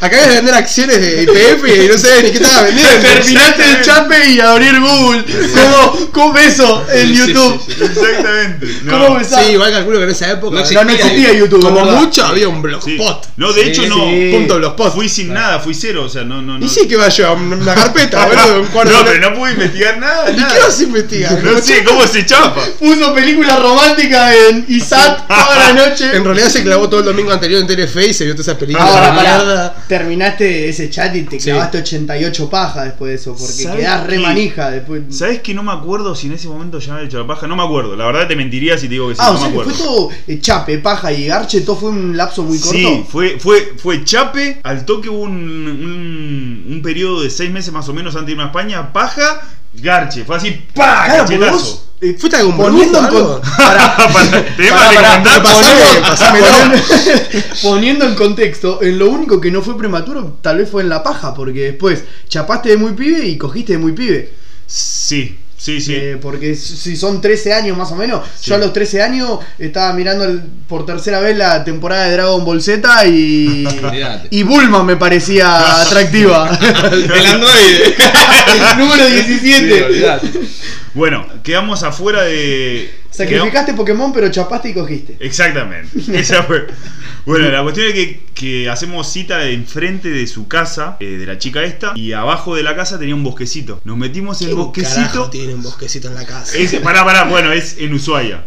Acabas 0.00 0.28
de 0.28 0.34
vender 0.36 0.54
acciones 0.54 1.00
de 1.00 1.22
IPF 1.22 1.64
y 1.84 1.88
no 1.88 1.98
sabes 1.98 2.24
ni 2.24 2.30
qué 2.30 2.36
estabas 2.36 2.64
vendiendo. 2.64 3.00
Terminaste 3.14 3.62
el 3.70 3.80
chape 3.82 4.28
y 4.30 4.40
abrir 4.40 4.78
Google. 4.80 5.24
¿Cómo, 5.54 6.10
cómo 6.12 6.32
beso 6.34 6.84
en 6.92 7.08
Sí, 7.08 7.16
sí, 7.16 7.26
YouTube? 7.32 7.62
sí, 7.66 7.72
sí. 7.78 7.84
Exactamente. 7.84 8.66
No. 8.84 8.92
¿Cómo 9.06 9.18
besás? 9.18 9.44
Sí, 9.46 9.52
igual 9.52 9.72
calculo 9.72 9.98
que 9.98 10.04
en 10.04 10.10
esa 10.10 10.30
época. 10.30 10.60
No 10.62 10.70
No, 10.72 10.84
no 10.84 10.90
existía 10.92 11.32
YouTube. 11.32 11.62
como. 11.62 11.85
Mucho 11.92 12.24
había 12.26 12.48
un 12.48 12.56
Sí. 12.56 12.62
blogspot. 12.62 13.26
No, 13.36 13.52
de 13.52 13.62
Sí, 13.64 13.68
hecho 13.70 13.86
no. 13.88 13.96
sí. 14.08 14.30
Punto 14.32 14.56
blogspot. 14.56 14.94
Fui 14.94 15.08
sin 15.08 15.32
nada, 15.32 15.58
fui 15.60 15.74
cero, 15.74 16.04
o 16.04 16.08
sea, 16.08 16.24
no, 16.24 16.40
no, 16.42 16.58
no. 16.58 16.64
Y 16.64 16.68
sí 16.68 16.86
que 16.88 16.96
va 16.96 17.08
yo 17.08 17.28
a 17.28 17.32
una 17.32 17.74
carpeta, 17.74 18.26
boludo, 18.26 18.60
un 18.62 18.66
cuarto 18.68 18.92
No, 18.92 19.04
pero 19.04 19.30
no 19.30 19.36
pude 19.36 19.52
investigar 19.52 19.98
nada, 19.98 20.30
¿Y 20.30 20.36
nada. 20.36 20.54
qué 20.54 20.60
vas 20.60 20.80
a 20.80 20.82
investigar? 20.82 21.42
No 21.42 21.58
sé 21.60 21.84
cómo 21.84 22.02
se 22.06 22.24
chapa. 22.26 22.62
Puso 22.78 23.14
película 23.14 23.56
romántica 23.56 24.34
en 24.34 24.64
ISAT 24.68 25.26
toda 25.28 25.56
la 25.58 25.72
noche. 25.88 26.16
En 26.16 26.24
realidad 26.24 26.48
se 26.48 26.62
clavó 26.62 26.88
todo 26.88 27.00
el 27.00 27.06
domingo 27.06 27.30
anterior 27.32 27.60
en 27.60 27.66
Telefe 27.66 28.08
y 28.08 28.14
se 28.14 28.24
vio 28.24 28.34
todas 28.34 28.48
esas 28.48 28.58
películas. 28.58 28.88
Ahora, 28.88 29.12
mierda. 29.12 29.76
terminaste 29.88 30.68
ese 30.68 30.90
chat 30.90 31.14
y 31.16 31.22
te 31.22 31.38
clavaste 31.38 31.78
88 31.78 32.50
pajas 32.50 32.84
después 32.84 33.10
de 33.10 33.14
eso, 33.16 33.32
porque 33.36 33.52
¿Sabes 33.64 33.80
quedás 33.80 34.06
re 34.06 34.18
manija 34.18 34.70
después. 34.70 35.02
¿Sabes 35.10 35.40
que 35.40 35.54
no 35.54 35.62
me 35.62 35.72
acuerdo 35.72 36.14
si 36.14 36.26
en 36.26 36.34
ese 36.34 36.48
momento 36.48 36.78
ya 36.78 36.92
me 36.92 36.98
había 36.98 37.08
hecho 37.08 37.18
la 37.18 37.26
paja? 37.26 37.46
No 37.46 37.56
me 37.56 37.62
acuerdo. 37.64 37.96
La 37.96 38.06
verdad 38.06 38.26
te 38.28 38.36
mentiría 38.36 38.76
si 38.78 38.86
te 38.86 38.92
digo 38.94 39.08
que 39.08 39.14
sí, 39.14 39.20
Ah, 39.24 39.30
o 39.30 39.34
no 39.34 39.38
sea 39.38 39.48
me 39.48 39.54
que 39.54 39.60
acuerdo. 39.60 39.78
fue 39.78 39.86
todo 39.86 40.10
eh, 40.28 40.40
chape, 40.40 40.78
paja 40.78 41.12
y 41.12 41.26
garche, 41.26 41.60
todo 41.62 41.75
fue 41.76 41.90
un 41.90 42.16
lapso 42.16 42.42
muy 42.42 42.58
corto. 42.58 42.76
Sí, 42.76 43.04
fue, 43.08 43.38
fue, 43.38 43.74
fue 43.80 44.04
chape, 44.04 44.60
al 44.64 44.84
toque 44.84 45.08
hubo 45.08 45.20
un, 45.22 45.32
un, 45.32 46.66
un 46.68 46.82
periodo 46.82 47.22
de 47.22 47.30
seis 47.30 47.50
meses 47.50 47.72
más 47.72 47.88
o 47.88 47.94
menos 47.94 48.14
antes 48.14 48.26
de 48.26 48.32
irme 48.32 48.44
a 48.44 48.46
España, 48.46 48.92
paja, 48.92 49.40
garche, 49.74 50.24
fue 50.24 50.36
así, 50.36 50.50
¡pa! 50.74 51.04
Claro, 51.06 51.24
porque 51.24 51.38
cachetazo. 51.38 51.56
vos 51.58 51.82
eh, 51.98 52.14
¿Fuiste 52.18 52.36
algún 52.36 52.56
poniendo 52.58 52.98
en 52.98 53.06
con- 53.06 53.16
algo? 53.16 53.40
Para- 53.56 54.56
tema 54.56 54.76
pasame, 55.42 56.00
pasámelo. 56.02 56.46
poniendo- 56.46 56.82
poniendo 57.62 58.04
en 58.06 58.14
contexto, 58.14 58.82
en 58.82 58.98
lo 58.98 59.08
único 59.10 59.40
que 59.40 59.50
no 59.50 59.62
fue 59.62 59.78
prematuro 59.78 60.38
tal 60.42 60.58
vez 60.58 60.68
fue 60.70 60.82
en 60.82 60.88
la 60.90 61.02
paja, 61.02 61.32
porque 61.34 61.60
después 61.60 62.04
chapaste 62.28 62.68
de 62.70 62.76
muy 62.76 62.92
pibe 62.92 63.24
y 63.26 63.38
cogiste 63.38 63.72
de 63.74 63.78
muy 63.78 63.92
pibe. 63.92 64.32
Sí, 64.66 65.38
sí, 65.66 65.80
sí. 65.80 65.94
Eh, 65.94 66.18
porque 66.20 66.54
si 66.54 66.96
son 66.96 67.20
13 67.20 67.52
años 67.52 67.76
más 67.76 67.90
o 67.92 67.96
menos, 67.96 68.24
Sí. 68.38 68.50
yo 68.50 68.54
a 68.54 68.58
los 68.58 68.72
13 68.72 69.02
años 69.02 69.38
estaba 69.58 69.92
mirando 69.92 70.24
el- 70.24 70.40
por 70.68 70.86
tercera 70.86 71.20
vez 71.20 71.36
la 71.36 71.64
temporada 71.64 72.04
de 72.06 72.12
Dragon 72.12 72.44
Ball 72.44 72.62
Z 72.62 73.06
y. 73.06 73.66
Y 74.30 74.42
Bulma 74.44 74.82
me 74.84 74.96
parecía 74.96 75.80
atractiva. 75.82 76.48
El 76.92 77.26
androide. 77.26 77.94
Número 78.78 79.04
Sí, 79.08 79.12
17. 79.22 79.84
olvidate. 79.84 80.28
Bueno, 80.94 81.26
quedamos 81.42 81.82
afuera 81.82 82.22
de. 82.22 82.90
Sacrificaste 83.16 83.74
Pokémon, 83.74 84.12
pero 84.12 84.30
chapaste 84.30 84.70
y 84.70 84.74
cogiste. 84.74 85.16
Exactamente. 85.20 85.98
Esa 86.18 86.42
fue. 86.42 86.66
Bueno, 87.24 87.48
la 87.50 87.62
cuestión 87.62 87.88
es 87.88 87.94
que, 87.94 88.26
que 88.34 88.70
hacemos 88.70 89.10
cita 89.10 89.48
enfrente 89.48 90.10
de 90.10 90.26
su 90.26 90.46
casa, 90.46 90.96
eh, 91.00 91.16
de 91.16 91.26
la 91.26 91.38
chica 91.38 91.62
esta, 91.64 91.92
y 91.96 92.12
abajo 92.12 92.54
de 92.54 92.62
la 92.62 92.76
casa 92.76 92.98
tenía 92.98 93.14
un 93.14 93.24
bosquecito. 93.24 93.80
Nos 93.84 93.96
metimos 93.96 94.40
en 94.42 94.50
el 94.50 94.54
¿Quién 94.54 94.86
carajo 94.86 94.98
bosquecito. 94.98 95.30
tiene 95.30 95.54
un 95.54 95.62
bosquecito 95.62 96.08
en 96.08 96.14
la 96.14 96.26
casa? 96.26 96.56
Es, 96.56 96.74
pará, 96.76 97.04
pará, 97.04 97.24
bueno, 97.24 97.52
es 97.52 97.78
en 97.78 97.94
Ushuaia. 97.94 98.44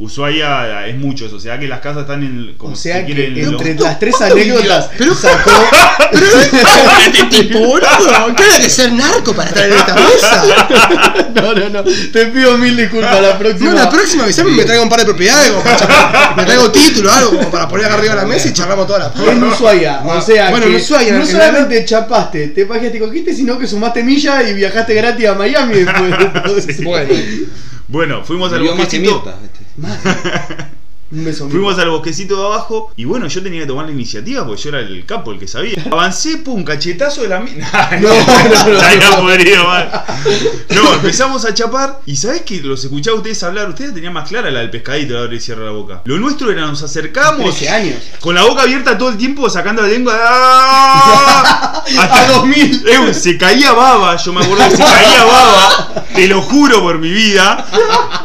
Ushuaia 0.00 0.86
es 0.86 0.96
mucho 0.96 1.26
eso, 1.26 1.36
o 1.36 1.40
sea 1.40 1.58
que 1.58 1.68
las 1.68 1.80
casas 1.80 2.02
están 2.02 2.22
en. 2.22 2.54
Como 2.56 2.72
O 2.72 2.76
sea 2.76 3.00
si 3.06 3.12
que 3.12 3.26
entre 3.26 3.74
los- 3.74 3.80
las 3.84 3.98
tres 3.98 4.18
anécdotas 4.22 4.88
Pero- 4.96 5.14
sacó. 5.14 5.50
este 7.06 7.24
tipo, 7.42 7.58
boludo. 7.58 8.34
¿Qué 8.36 8.42
hay 8.42 8.62
que 8.62 8.70
ser 8.70 8.92
narco 8.92 9.34
para 9.34 9.48
estar 9.48 9.66
en 9.68 9.72
esta 9.76 9.94
mesa? 9.94 10.44
No, 11.30 11.54
no, 11.54 11.68
no. 11.68 11.84
Te 11.84 12.26
pido 12.26 12.58
mil 12.58 12.76
disculpas 12.76 13.20
la 13.22 13.38
próxima. 13.38 13.70
No, 13.70 13.76
la 13.76 13.88
próxima 13.88 14.24
avisame 14.24 14.50
me 14.50 14.64
traigo 14.64 14.82
un 14.82 14.88
par 14.88 14.98
de 15.00 15.04
propiedades 15.06 15.50
como 15.50 15.62
para. 15.62 16.34
Me 16.36 16.44
traigo 16.44 16.70
título 16.72 17.08
o 17.10 17.12
algo 17.14 17.30
como 17.36 17.50
para 17.50 17.68
poner 17.68 17.86
acá 17.86 17.94
arriba 17.94 18.14
de 18.16 18.20
la 18.22 18.26
mesa 18.26 18.48
y 18.48 18.52
charlamos 18.52 18.86
toda 18.86 19.12
la 19.16 19.30
En 19.32 19.42
Ushuaia, 19.44 20.00
o 20.04 20.20
sea 20.20 20.50
Bueno, 20.50 20.66
que 20.66 20.72
en 20.72 20.80
Ushuaia, 20.80 21.12
no 21.14 21.20
en 21.20 21.26
solamente 21.26 21.84
chapaste, 21.84 22.48
te 22.48 22.66
pajeaste 22.66 22.96
y 22.98 23.00
cogiste, 23.00 23.32
sino 23.34 23.58
que 23.58 23.66
sumaste 23.66 24.02
milla 24.02 24.42
y 24.48 24.54
viajaste 24.54 24.94
gratis 24.94 25.26
a 25.28 25.34
Miami 25.34 25.74
después. 25.84 26.84
Bueno, 26.84 27.14
Bueno, 27.88 28.24
fuimos 28.24 28.52
al 28.52 28.62
bosquecito. 28.62 29.24
Mirta, 29.80 30.14
¿viste? 30.14 30.66
Un 31.12 31.24
beso. 31.24 31.48
Fuimos 31.50 31.76
al 31.78 31.90
bosquecito 31.90 32.36
de 32.38 32.46
abajo 32.46 32.92
y 32.96 33.04
bueno, 33.04 33.26
yo 33.26 33.42
tenía 33.42 33.62
que 33.62 33.66
tomar 33.66 33.86
la 33.86 33.92
iniciativa 33.92 34.46
porque 34.46 34.62
yo 34.62 34.68
era 34.68 34.78
el 34.80 35.04
capo, 35.04 35.32
el 35.32 35.40
que 35.40 35.48
sabía. 35.48 35.84
Avancé, 35.90 36.38
pum, 36.38 36.62
cachetazo 36.62 37.22
de 37.22 37.28
la 37.28 37.40
mina. 37.40 37.68
No, 38.00 38.08
no, 38.08 38.66
no, 38.66 38.72
Estaría 38.76 39.16
podrido, 39.16 39.64
mal. 39.64 40.04
No, 40.70 40.94
empezamos 40.94 41.44
a 41.44 41.52
chapar 41.52 42.00
y 42.06 42.16
¿sabés 42.16 42.42
que 42.42 42.60
los 42.60 42.84
escuchaba 42.84 43.16
a 43.16 43.18
ustedes 43.18 43.42
hablar? 43.42 43.68
Ustedes 43.68 43.92
tenían 43.92 44.12
más 44.12 44.28
clara 44.28 44.50
la 44.50 44.60
del 44.60 44.70
pescadito, 44.70 45.14
la 45.14 45.22
abre 45.22 45.36
y 45.36 45.40
cierra 45.40 45.64
la 45.64 45.72
boca. 45.72 46.02
Lo 46.04 46.18
nuestro 46.18 46.50
era 46.50 46.62
nos 46.62 46.82
acercamos 46.82 47.56
13 47.56 47.68
años. 47.68 47.96
con 48.20 48.34
la 48.34 48.44
boca 48.44 48.62
abierta 48.62 48.96
todo 48.96 49.08
el 49.10 49.16
tiempo, 49.16 49.50
sacando 49.50 49.82
la 49.82 49.88
lengua. 49.88 50.16
¡ah! 50.16 51.84
A 51.98 52.32
2000. 52.32 52.84
Eh, 52.86 53.14
se 53.14 53.36
caía 53.36 53.72
baba, 53.72 54.16
yo 54.16 54.32
me 54.32 54.44
acuerdo 54.44 54.64
que 54.70 54.76
se 54.76 54.82
caía 54.84 55.24
baba, 55.24 56.04
te 56.14 56.28
lo 56.28 56.40
juro 56.42 56.80
por 56.80 56.98
mi 56.98 57.10
vida. 57.10 57.66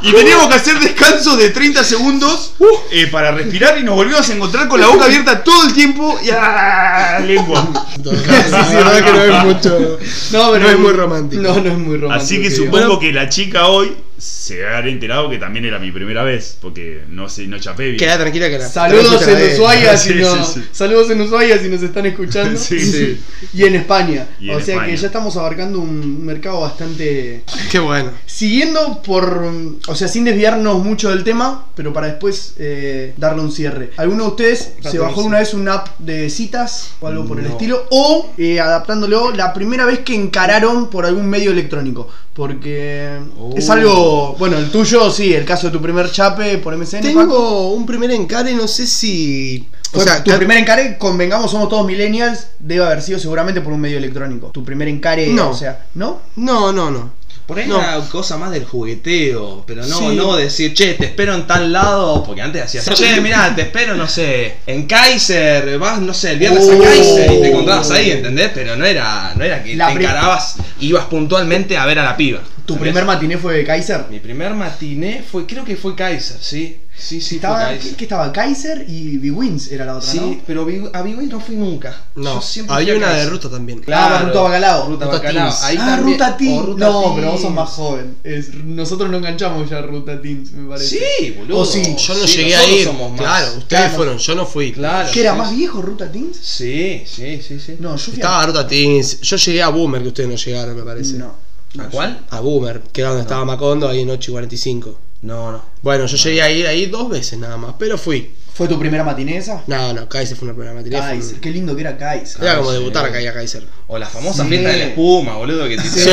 Y 0.04 0.12
teníamos 0.12 0.48
que 0.48 0.56
hacer 0.56 0.80
descansos 0.80 1.38
de 1.38 1.50
30 1.50 1.84
segundos 1.84 2.54
eh, 2.92 3.08
para 3.08 3.32
respirar 3.32 3.78
y 3.78 3.84
nos 3.84 3.96
volvíamos 3.96 4.30
a 4.30 4.34
encontrar 4.34 4.68
con 4.68 4.80
la 4.80 4.88
boca 4.88 5.06
abierta 5.06 5.44
todo 5.44 5.68
el 5.68 5.74
tiempo 5.74 6.18
y 6.24 6.30
¡ah! 6.32 7.20
lengua. 7.26 7.68
sí, 8.04 8.10
sí, 8.12 8.52
la 8.52 8.84
verdad 8.92 9.06
que 9.06 9.12
no 9.12 9.24
es 9.24 9.44
mucho. 9.46 10.00
No, 10.32 10.52
pero 10.52 10.60
No 10.60 10.70
es 10.70 10.80
muy 10.80 10.94
romántico. 10.94 11.42
No, 11.42 11.56
no 11.56 11.70
es 11.72 11.78
muy 11.78 11.98
romántico. 11.98 12.24
Así 12.24 12.42
que 12.42 12.52
supongo 12.52 12.78
digo. 12.78 13.00
que 13.00 13.14
la 13.14 13.30
chica 13.30 13.68
hoy 13.68 13.96
se 14.18 14.66
habrá 14.66 14.90
enterado 14.90 15.30
que 15.30 15.38
también 15.38 15.66
era 15.66 15.80
mi 15.80 15.92
primera 15.92 16.24
vez, 16.24 16.58
porque 16.62 17.04
no 17.10 17.28
sé, 17.30 17.48
no 17.48 17.60
chapé 17.60 17.86
bien. 17.86 17.98
Queda 17.98 18.18
tranquila 18.18 18.50
que 18.50 18.58
la. 18.60 18.70
Saludos 18.70 19.28
en 19.28 19.54
Ushuaia 19.54 19.98
Sí, 20.06 20.14
si 20.14 20.20
no- 20.20 20.46
sí, 20.46 20.52
sí. 20.62 20.68
saludos 20.72 21.10
en 21.12 21.22
Ushuaia 21.22 21.58
si 21.60 21.70
nos 21.70 21.82
están 21.84 22.06
escuchando. 22.06 22.58
Sí, 22.66 22.80
sí. 22.80 23.22
Y 23.54 23.64
en 23.64 23.76
España. 23.76 24.28
Y 24.40 24.50
o 24.50 24.60
sea 24.60 24.76
España. 24.76 24.92
que 24.92 24.98
ya 24.98 25.08
estamos 25.08 25.36
abarcando 25.38 25.80
un 25.80 26.26
mercado 26.26 26.62
bastante 26.62 27.44
Qué 27.72 27.80
bueno. 27.80 28.12
Siguiendo 28.26 29.02
por. 29.02 29.46
O 29.88 29.96
sea, 29.96 30.08
sin 30.08 30.24
desviarnos 30.24 30.84
mucho 30.84 31.10
del 31.10 31.24
tema, 31.24 31.66
pero 31.76 31.94
para 31.94 32.08
después 32.08 32.54
eh, 32.58 33.14
darle 33.18 33.42
un 33.42 33.52
cierre. 33.52 33.92
¿Alguno 33.98 34.24
de 34.26 34.30
ustedes 34.30 34.72
se 34.82 35.00
bajó 35.00 35.20
alguna 35.20 35.40
vez 35.40 35.54
una 35.54 35.74
app 35.76 36.00
de 36.00 36.30
citas 36.30 36.92
o 37.00 37.08
algo 37.08 37.26
por 37.26 37.40
el 37.40 37.46
estilo? 37.48 37.86
O, 37.92 38.32
eh, 38.38 38.60
adaptándolo, 38.60 39.32
la 39.32 39.54
primera 39.54 39.86
vez 39.86 40.00
que 40.00 40.16
encararon 40.16 40.90
por 40.90 41.06
algún 41.06 41.28
medio 41.28 41.52
electrónico. 41.52 42.08
Porque 42.36 43.18
es 43.56 43.70
Oh. 43.70 43.74
algo. 43.74 44.36
Bueno, 44.38 44.58
el 44.58 44.70
tuyo, 44.70 45.10
sí, 45.10 45.34
el 45.34 45.46
caso 45.46 45.68
de 45.68 45.74
tu 45.74 45.82
primer 45.82 46.12
chape 46.12 46.58
por. 46.58 46.78
Paco. 46.78 46.90
Tengo 47.02 47.72
un 47.74 47.86
primer 47.86 48.12
encare, 48.12 48.54
no 48.54 48.68
sé 48.68 48.86
si. 48.86 49.70
O 49.94 50.02
sea, 50.02 50.22
tu 50.22 50.32
primer 50.36 50.58
encare, 50.58 50.98
convengamos, 50.98 51.50
somos 51.50 51.70
todos 51.70 51.86
millennials, 51.88 52.48
debe 52.60 52.84
haber 52.84 53.02
sido 53.02 53.18
seguramente 53.20 53.62
por 53.62 53.72
un 53.72 53.80
medio 53.80 53.98
electrónico. 53.98 54.48
Tu 54.50 54.66
primer 54.66 54.90
encare, 54.90 55.28
No. 55.28 55.52
o 55.52 55.54
sea, 55.56 55.86
¿no? 55.96 56.20
No, 56.36 56.74
no, 56.74 56.92
no. 56.92 57.12
Por 57.46 57.60
ahí 57.60 57.68
No. 57.68 57.78
era 57.80 58.00
cosa 58.10 58.38
más 58.38 58.50
del 58.52 58.66
jugueteo, 58.66 59.64
pero 59.68 59.86
no, 59.86 59.98
Sí. 60.00 60.16
no 60.16 60.36
decir, 60.36 60.74
che, 60.74 60.96
te 60.96 61.06
espero 61.06 61.36
en 61.36 61.46
tal 61.46 61.72
lado, 61.72 62.24
porque 62.24 62.42
antes 62.42 62.64
hacías, 62.64 62.86
che, 62.96 63.22
mirá, 63.22 63.54
te 63.56 63.62
espero, 63.64 63.96
no 63.96 64.08
sé, 64.08 64.56
en 64.66 64.88
Kaiser, 64.88 65.78
vas, 65.78 66.02
no 66.02 66.14
sé, 66.14 66.32
el 66.32 66.40
viernes 66.40 66.66
Oh. 66.68 66.74
a 66.82 66.84
Kaiser 66.84 67.32
y 67.32 67.42
te 67.42 67.50
encontrabas 67.50 67.92
ahí, 67.92 68.12
¿entendés? 68.12 68.50
Pero 68.54 68.76
no 68.76 68.84
era, 68.86 69.34
no 69.36 69.44
era 69.44 69.64
que 69.64 69.76
La 69.76 69.88
te 69.88 69.94
encarabas, 70.00 70.56
ibas 70.80 71.06
puntualmente 71.06 71.78
a 71.78 71.86
ver 71.86 72.00
a 72.00 72.04
la 72.04 72.18
piba. 72.18 72.40
Tu 72.66 72.74
¿entendés? 72.74 72.80
primer 72.94 73.06
matiné 73.06 73.38
fue 73.38 73.54
de 73.58 73.64
Kaiser. 73.64 74.06
Mi 74.10 74.20
primer 74.20 74.54
matiné 74.56 75.24
fue, 75.30 75.46
creo 75.46 75.64
que 75.64 75.76
fue 75.76 75.94
Kaiser, 75.96 76.38
sí. 76.42 76.80
Sí, 76.98 77.20
sí, 77.22 77.36
Estaba, 77.36 77.58
fue 77.58 77.66
¿qué, 77.74 77.76
Kaiser. 77.80 77.96
qué 77.98 78.04
estaba? 78.06 78.32
Kaiser 78.32 78.86
y 78.88 79.18
B-Wins 79.18 79.72
era 79.72 79.86
la 79.86 79.98
otra, 79.98 80.10
Sí, 80.12 80.20
¿no? 80.20 80.42
pero 80.48 80.66
Big- 80.66 80.90
a 80.94 81.02
Big 81.02 81.18
Win 81.18 81.30
no 81.30 81.40
fui 81.40 81.56
nunca. 81.56 81.96
No. 82.16 82.36
Yo 82.36 82.42
siempre 82.42 82.76
Había 82.76 82.96
una 82.96 83.14
de 83.14 83.26
ruta 83.30 83.50
también. 83.50 83.82
Ah, 83.92 84.24
Ruta 84.26 84.42
Bacalao. 84.42 84.88
Ruta 84.88 85.06
Ruta 85.06 85.18
Bacalao. 85.18 85.54
Ahí 85.64 85.78
ah, 85.80 85.86
también- 85.98 86.14
Ruta. 86.20 86.38
Ruta 86.66 86.86
No, 86.86 87.14
pero 87.16 87.32
vos 87.34 87.42
sos 87.42 87.52
más 87.54 87.70
joven. 87.70 88.16
Es- 88.24 88.54
nosotros 88.54 89.10
no 89.10 89.18
enganchamos 89.18 89.70
ya 89.70 89.82
Ruta 89.82 90.22
Teens, 90.22 90.52
me 90.54 90.70
parece. 90.70 91.00
Sí, 91.20 91.32
boludo. 91.38 91.60
O 91.60 91.66
sí. 91.66 91.84
Yo 91.98 92.14
no 92.16 92.28
Sí, 92.28 92.38
llegué 92.38 92.56
a 92.56 92.68
ir. 92.68 92.86
somos 92.86 93.12
más. 93.12 93.20
Claro, 93.20 93.48
ustedes 93.58 93.68
Claro. 93.68 93.96
fueron, 93.96 94.18
yo 94.18 94.36
no 94.36 94.46
fui. 94.46 94.72
Claro. 94.72 95.10
¿Qué 95.14 95.20
era 95.22 95.34
sí. 95.34 95.38
más 95.38 95.56
viejo 95.56 95.82
Ruta 95.82 96.12
Teens? 96.12 96.38
Sí, 96.42 97.04
sí, 97.06 97.42
sí, 97.46 97.60
sí. 97.60 97.76
No, 97.80 97.98
yo 97.98 98.04
fui 98.04 98.14
a- 98.14 98.16
Estaba 98.16 98.46
Ruta 98.46 98.68
Teens. 98.68 99.20
Yo 99.22 99.36
llegué 99.36 99.62
a 99.62 99.70
Boomer, 99.70 100.02
que 100.02 100.08
ustedes 100.08 100.30
no 100.30 100.36
llegaron, 100.38 100.76
me 100.76 100.84
parece. 100.84 101.14
No. 101.18 101.36
¿A 101.78 101.90
cuál? 101.90 102.22
A 102.30 102.40
Boomer, 102.40 102.82
que 102.94 103.02
era 103.02 103.10
donde 103.10 103.24
estaba 103.24 103.44
Macondo, 103.44 103.90
ahí 103.90 104.00
en 104.00 104.10
8 104.10 104.32
y 104.32 104.34
45. 104.34 104.98
No, 105.26 105.52
no. 105.52 105.62
Bueno, 105.82 106.06
yo 106.06 106.18
llegué 106.18 106.42
a 106.42 106.52
ir 106.52 106.68
ahí 106.68 106.86
dos 106.86 107.10
veces 107.10 107.40
nada 107.40 107.58
más, 107.58 107.74
pero 107.80 107.98
fui. 107.98 108.34
¿Fue 108.54 108.70
tu 108.70 108.80
primera 108.80 109.04
matiné 109.04 109.36
esa? 109.38 109.64
No, 109.68 109.92
no, 109.92 110.08
Kaiser 110.08 110.38
fue 110.38 110.48
una 110.48 110.56
primera 110.56 110.80
fue- 110.82 110.90
Kaiser, 110.90 111.40
qué 111.42 111.50
lindo 111.50 111.76
que 111.76 111.82
era 111.82 111.98
Kaiser. 111.98 112.42
Era 112.42 112.56
como 112.58 112.70
Sí. 112.72 112.78
debutar 112.78 113.04
acá 113.06 113.18
a 113.18 113.34
Kaiser. 113.34 113.64
O 113.88 113.98
la 113.98 114.08
famosa 114.08 114.44
Sí. 114.44 114.50
fiesta 114.50 114.70
de 114.70 114.78
la 114.78 114.86
espuma, 114.86 115.36
boludo, 115.36 115.68
que 115.68 115.76
te 115.76 115.84
Sí. 115.84 116.10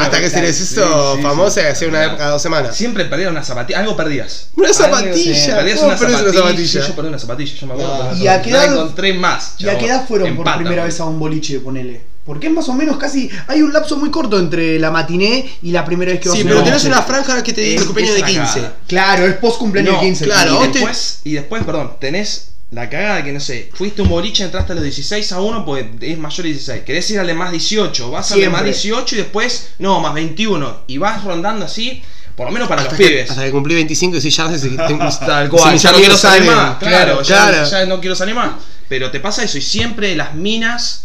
Hasta 0.00 0.20
que 0.20 0.30
se 0.30 0.42
les 0.42 0.60
hizo 0.60 1.12
Sí, 1.12 1.16
sí, 1.18 1.22
famosa 1.22 1.60
sí. 1.60 1.66
hace 1.66 1.86
una 1.86 2.02
época, 2.04 2.18
cada 2.18 2.30
dos 2.32 2.42
semanas. 2.42 2.76
Siempre 2.76 3.04
perdías 3.04 3.30
una 3.30 3.44
zapatilla, 3.44 3.78
algo 3.80 3.96
perdías. 3.96 4.48
Una 4.56 4.68
Algo- 4.68 4.78
zapatilla, 4.78 5.14
sí, 5.14 5.50
Perdías 5.50 5.76
¿cómo 5.76 5.88
una 5.88 5.98
perdés 5.98 6.14
una 6.14 6.18
zapatilla. 6.18 6.42
zapatilla? 6.42 6.68
Sí, 6.82 6.88
yo 6.88 6.94
perdí 6.96 7.08
una 7.08 7.18
zapatilla, 7.18 7.54
yo 7.60 7.66
me 7.68 7.72
acuerdo. 7.74 7.94
Ah. 7.94 8.08
perdí 8.08 8.18
¿Y 8.18 8.22
una 8.22 8.32
a 8.34 8.42
qué 8.42 8.50
zapatilla. 8.50 8.72
edad- 8.74 8.82
encontré 8.82 9.12
más. 9.14 9.54
¿Y 9.58 9.68
a 9.68 9.78
qué 9.78 9.86
edad 9.86 10.08
fueron 10.08 10.28
por 10.30 10.38
Empata, 10.38 10.56
primera 10.56 10.82
boludo. 10.82 10.92
vez 10.92 11.00
a 11.00 11.04
un 11.04 11.18
boliche, 11.20 11.60
ponele? 11.60 12.00
Porque 12.26 12.48
es 12.48 12.52
más 12.52 12.68
o 12.68 12.72
menos 12.74 12.96
casi. 12.96 13.30
Hay 13.46 13.62
un 13.62 13.72
lapso 13.72 13.96
muy 13.96 14.10
corto 14.10 14.36
entre 14.38 14.78
la 14.80 14.90
matiné 14.90 15.48
y 15.62 15.70
la 15.70 15.84
primera 15.84 16.10
vez 16.12 16.20
que 16.20 16.28
vas 16.28 16.36
Sí, 16.36 16.44
a 16.44 16.48
pero 16.48 16.62
tenés 16.64 16.84
una 16.84 17.00
franja 17.02 17.42
que 17.42 17.52
te 17.52 17.60
dice 17.60 17.84
cumpleaños 17.86 18.16
de 18.16 18.20
una 18.22 18.30
15. 18.30 18.44
cagada. 18.54 18.76
Claro, 18.88 19.26
es 19.26 19.34
post 19.36 19.58
cumpleaños 19.58 19.92
No, 19.94 20.00
de 20.00 20.06
15. 20.06 20.24
claro, 20.24 20.58
y 20.64 20.68
después, 20.72 21.20
y 21.24 21.32
después, 21.34 21.62
perdón, 21.64 21.92
tenés 22.00 22.48
la 22.72 22.90
cagada 22.90 23.22
que 23.22 23.32
no 23.32 23.38
sé, 23.38 23.70
fuiste 23.72 24.02
un 24.02 24.08
boliche, 24.08 24.42
entraste 24.42 24.72
a 24.72 24.74
los 24.74 24.82
16 24.82 25.30
a 25.32 25.40
1 25.40 25.64
porque 25.64 25.88
es 26.00 26.18
mayor 26.18 26.42
de 26.42 26.48
16. 26.50 26.82
Querés 26.82 27.08
ir 27.12 27.20
al 27.20 27.28
de 27.28 27.34
más 27.34 27.52
18, 27.52 28.10
vas 28.10 28.32
al 28.32 28.40
de 28.40 28.48
más 28.48 28.62
Siempre. 28.62 28.72
18 28.72 29.14
y 29.14 29.18
después, 29.18 29.68
no, 29.78 30.00
más 30.00 30.12
21. 30.12 30.80
Y 30.88 30.98
vas 30.98 31.22
rondando 31.22 31.64
así, 31.64 32.02
por 32.34 32.46
lo 32.46 32.52
menos 32.52 32.66
para 32.68 32.82
Hasta 32.82 32.94
los 32.94 33.00
que, 33.00 33.06
pibes. 33.08 33.30
hasta 33.30 33.44
que 33.44 33.52
cumplí 33.52 33.74
25 33.76 34.16
y 34.16 34.20
si 34.20 34.30
ya 34.30 34.44
no 34.48 34.50
sé 34.50 34.58
si 34.68 34.76
tengo 34.76 35.08
Tal 35.20 35.48
cual, 35.48 35.72
mis 35.74 35.82
ya 35.82 35.92
no 35.92 35.98
quiero 35.98 36.16
salir 36.16 36.50
más. 36.50 36.78
Claro, 36.78 37.22
ya, 37.22 37.48
claro. 37.50 37.70
ya 37.70 37.86
no 37.86 38.00
quiero 38.00 38.16
salir 38.16 38.34
más. 38.34 38.50
Pero 38.88 39.12
te 39.12 39.20
pasa 39.20 39.44
eso 39.44 39.58
y 39.58 39.62
siempre 39.62 40.14
las 40.16 40.34
minas 40.34 41.02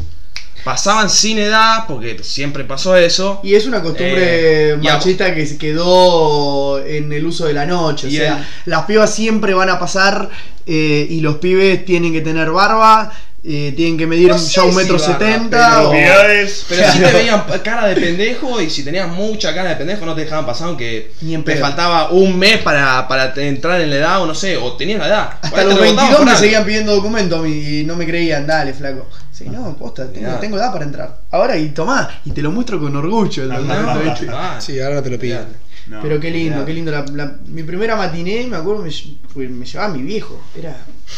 pasaban 0.64 1.10
sin 1.10 1.38
edad, 1.40 1.86
porque 1.88 2.18
siempre 2.24 2.64
pasó 2.64 2.96
eso. 2.96 3.40
Y 3.44 3.56
es 3.56 3.66
una 3.66 3.82
costumbre 3.82 4.72
Eh, 4.72 4.78
machista 4.96 5.34
que 5.34 5.46
se 5.46 5.58
quedó 5.58 6.80
en 6.86 7.12
el 7.12 7.26
uso 7.26 7.46
de 7.46 7.54
la 7.54 7.66
noche. 7.66 8.08
O 8.08 8.12
sea, 8.12 8.38
el- 8.38 8.46
las 8.72 8.86
pibas 8.86 9.14
siempre 9.14 9.54
van 9.54 9.70
a 9.70 9.80
pasar 9.80 10.30
eh, 10.68 11.08
y 11.10 11.22
los 11.22 11.38
pibes 11.38 11.84
tienen 11.86 12.14
que 12.14 12.22
tener 12.22 12.52
barba, 12.52 13.12
eh, 13.44 13.74
tienen 13.76 13.98
que 13.98 14.06
medir 14.06 14.28
No 14.30 14.38
sé 14.38 14.52
ya 14.54 14.64
un 14.64 14.76
metro 14.76 15.00
setenta. 15.00 15.50
pero- 15.76 15.88
o- 15.88 15.90
Propiedades. 15.92 16.66
Pero 16.70 16.92
si 16.92 17.00
te 17.04 17.12
veían 17.12 17.44
cara 17.64 17.88
de 17.88 17.96
pendejo 18.00 18.62
y 18.62 18.70
si 18.70 18.84
tenías 18.84 19.08
mucha 19.08 19.54
cara 19.56 19.70
de 19.70 19.76
pendejo 19.78 20.06
no 20.06 20.14
te 20.14 20.22
dejaban 20.22 20.46
pasar 20.46 20.68
aunque 20.68 21.12
Ni 21.22 21.34
en 21.34 21.44
te 21.44 21.56
faltaba 21.58 22.12
un 22.12 22.38
mes 22.38 22.58
para, 22.60 23.08
para 23.08 23.34
entrar 23.38 23.82
en 23.82 23.90
la 23.90 23.96
edad 23.96 24.22
o 24.22 24.28
no 24.28 24.36
sé, 24.36 24.58
o 24.58 24.74
tenías 24.74 25.00
la 25.00 25.08
edad. 25.08 25.30
Hasta 25.42 25.64
los 25.64 25.76
te 25.76 25.82
lo 25.82 25.90
botaban 25.92 25.96
22 25.98 26.16
por 26.18 26.26
me 26.26 26.36
seguían 26.36 26.66
pidiendo 26.66 26.96
documento 26.96 27.38
a 27.38 27.42
mí 27.42 27.80
y 27.80 27.84
no 27.84 27.96
me 27.96 28.06
creían, 28.06 28.46
dale, 28.46 28.74
flaco. 28.74 29.08
Sí, 29.32 29.46
no, 29.50 29.76
posta, 29.76 30.08
tengo, 30.12 30.58
edad 30.58 30.72
para 30.72 30.86
entrar. 30.86 31.18
Ahora 31.32 31.58
y 31.58 31.70
tomá, 31.70 32.22
y 32.26 32.32
te 32.32 32.44
lo 32.44 32.52
muestro 32.52 32.80
con 32.80 32.96
orgullo. 32.96 33.44
Sí, 34.60 34.80
ahora 34.80 34.96
no 34.96 35.04
te 35.04 35.10
lo 35.10 35.18
piden. 35.20 35.46
No. 35.88 36.00
Pero 36.04 36.20
qué 36.20 36.30
lindo, 36.30 36.58
Mirá. 36.58 36.66
qué 36.68 36.74
lindo. 36.74 36.92
La- 36.92 37.06
la- 37.12 37.36
mi 37.48 37.64
primera 37.64 37.96
matiné, 37.96 38.46
me 38.46 38.56
acuerdo, 38.56 38.84
me, 38.84 39.48
me 39.50 39.66
llevaba 39.66 39.92
mi 39.92 40.04
viejo. 40.04 40.40
Era. 40.58 40.78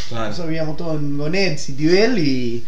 Claro. 0.10 0.26
Nosotros 0.26 0.48
vivíamos 0.48 0.78
todos 0.78 1.00
en 1.00 1.18
Gonet, 1.18 1.58
Citibel 1.60 2.18
y. 2.20 2.64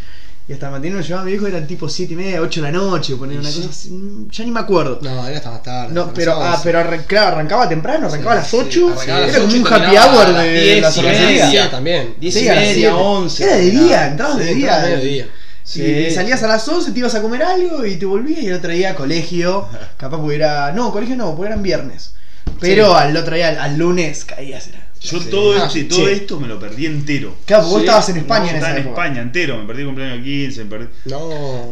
Y 0.47 0.53
hasta 0.53 0.69
matiné 0.69 0.93
nos 0.97 1.07
llevaba 1.07 1.25
mi 1.25 1.31
viejo, 1.31 1.47
eran 1.47 1.65
tipo 1.65 1.89
7 1.89 2.13
y 2.13 2.15
media, 2.17 2.39
8 2.39 2.61
de 2.61 2.71
la 2.71 2.77
noche, 2.77 3.15
poner 3.15 3.39
una 3.39 3.49
Sí. 3.49 3.57
cosa 3.61 3.69
así. 3.71 3.89
mm, 3.89 4.29
Ya 4.29 4.45
ni 4.45 4.51
me 4.51 4.59
acuerdo. 4.59 4.99
No, 5.01 5.27
era 5.27 5.37
hasta 5.37 5.49
más 5.49 5.63
tarde. 5.63 5.91
No, 5.91 6.13
pero, 6.13 6.33
ah, 6.39 6.53
a- 6.53 6.61
pero 6.61 6.79
arran- 6.81 7.03
claro, 7.07 7.35
arrancaba 7.37 7.67
temprano, 7.67 8.05
arrancaba 8.05 8.33
a 8.33 8.35
las 8.35 8.47
Sí, 8.49 8.57
8. 8.59 8.89
arrancaba 8.93 9.17
a 9.17 9.21
las 9.21 9.29
era 9.29 9.37
como 9.39 9.47
8 9.49 9.57
y 9.57 9.59
un 9.61 9.67
happy 9.73 9.95
hour 9.97 10.25
a 10.27 10.29
las 10.33 10.43
de 10.43 10.51
10 10.61 10.81
la 10.83 10.89
y 10.89 10.93
cervecería. 10.93 11.45
media. 11.47 11.63
Sí, 11.63 11.69
también. 11.71 12.13
10 12.19 12.33
Sí, 12.35 12.43
y 12.43 12.47
a 12.47 12.53
media, 12.53 12.73
siete. 12.75 12.89
11. 12.91 13.43
Era 13.43 13.55
de 13.55 13.71
día, 13.71 14.07
entrabas 14.07 14.37
de 14.37 14.47
Sí, 14.47 14.53
día. 14.53 14.67
entraba 14.75 14.95
mediodía. 14.95 15.25
Sí, 15.63 15.79
Sí, 15.81 15.83
y 15.83 16.11
salías 16.11 16.43
a 16.43 16.47
las 16.47 16.67
11, 16.67 16.91
te 16.91 16.99
ibas 16.99 17.15
a 17.15 17.21
comer 17.23 17.41
algo 17.41 17.83
y 17.83 17.95
te 17.95 18.05
volvías 18.05 18.43
y 18.43 18.47
el 18.49 18.53
otro 18.53 18.69
día 18.69 18.93
colegio. 18.93 19.67
Capaz 19.97 20.17
porque 20.19 20.35
era. 20.35 20.71
No, 20.73 20.91
colegio 20.91 21.15
no, 21.15 21.35
porque 21.35 21.47
eran 21.47 21.63
viernes. 21.63 22.11
Pero 22.59 22.95
al 22.95 23.17
otro 23.17 23.35
día, 23.35 23.47
al, 23.49 23.57
al 23.57 23.77
lunes, 23.77 24.25
caías. 24.25 24.67
Era. 24.67 24.84
Yo 25.05 25.19
Sí. 25.19 25.29
todo, 25.29 25.53
Ah, 25.53 25.65
este- 25.67 25.83
todo 25.85 26.07
esto 26.07 26.39
me 26.39 26.47
lo 26.47 26.59
perdí 26.59 26.85
entero. 26.85 27.35
Claro, 27.45 27.63
porque 27.63 27.71
vos 27.73 27.81
Sí, 27.81 27.85
estabas 27.85 28.09
en 28.09 28.15
No, 28.15 28.21
España 28.21 28.43
yo 28.45 28.49
en 28.49 28.55
estaba 28.55 28.71
esa 28.73 28.81
en 28.81 28.87
época. 28.87 29.01
España 29.03 29.21
entero, 29.21 29.57
me 29.57 29.65
perdí 29.65 29.81
el 29.81 29.85
cumpleaños 29.87 30.23
15, 30.23 30.63
me 30.63 30.69
perdí. 30.69 30.87
No. 31.05 31.19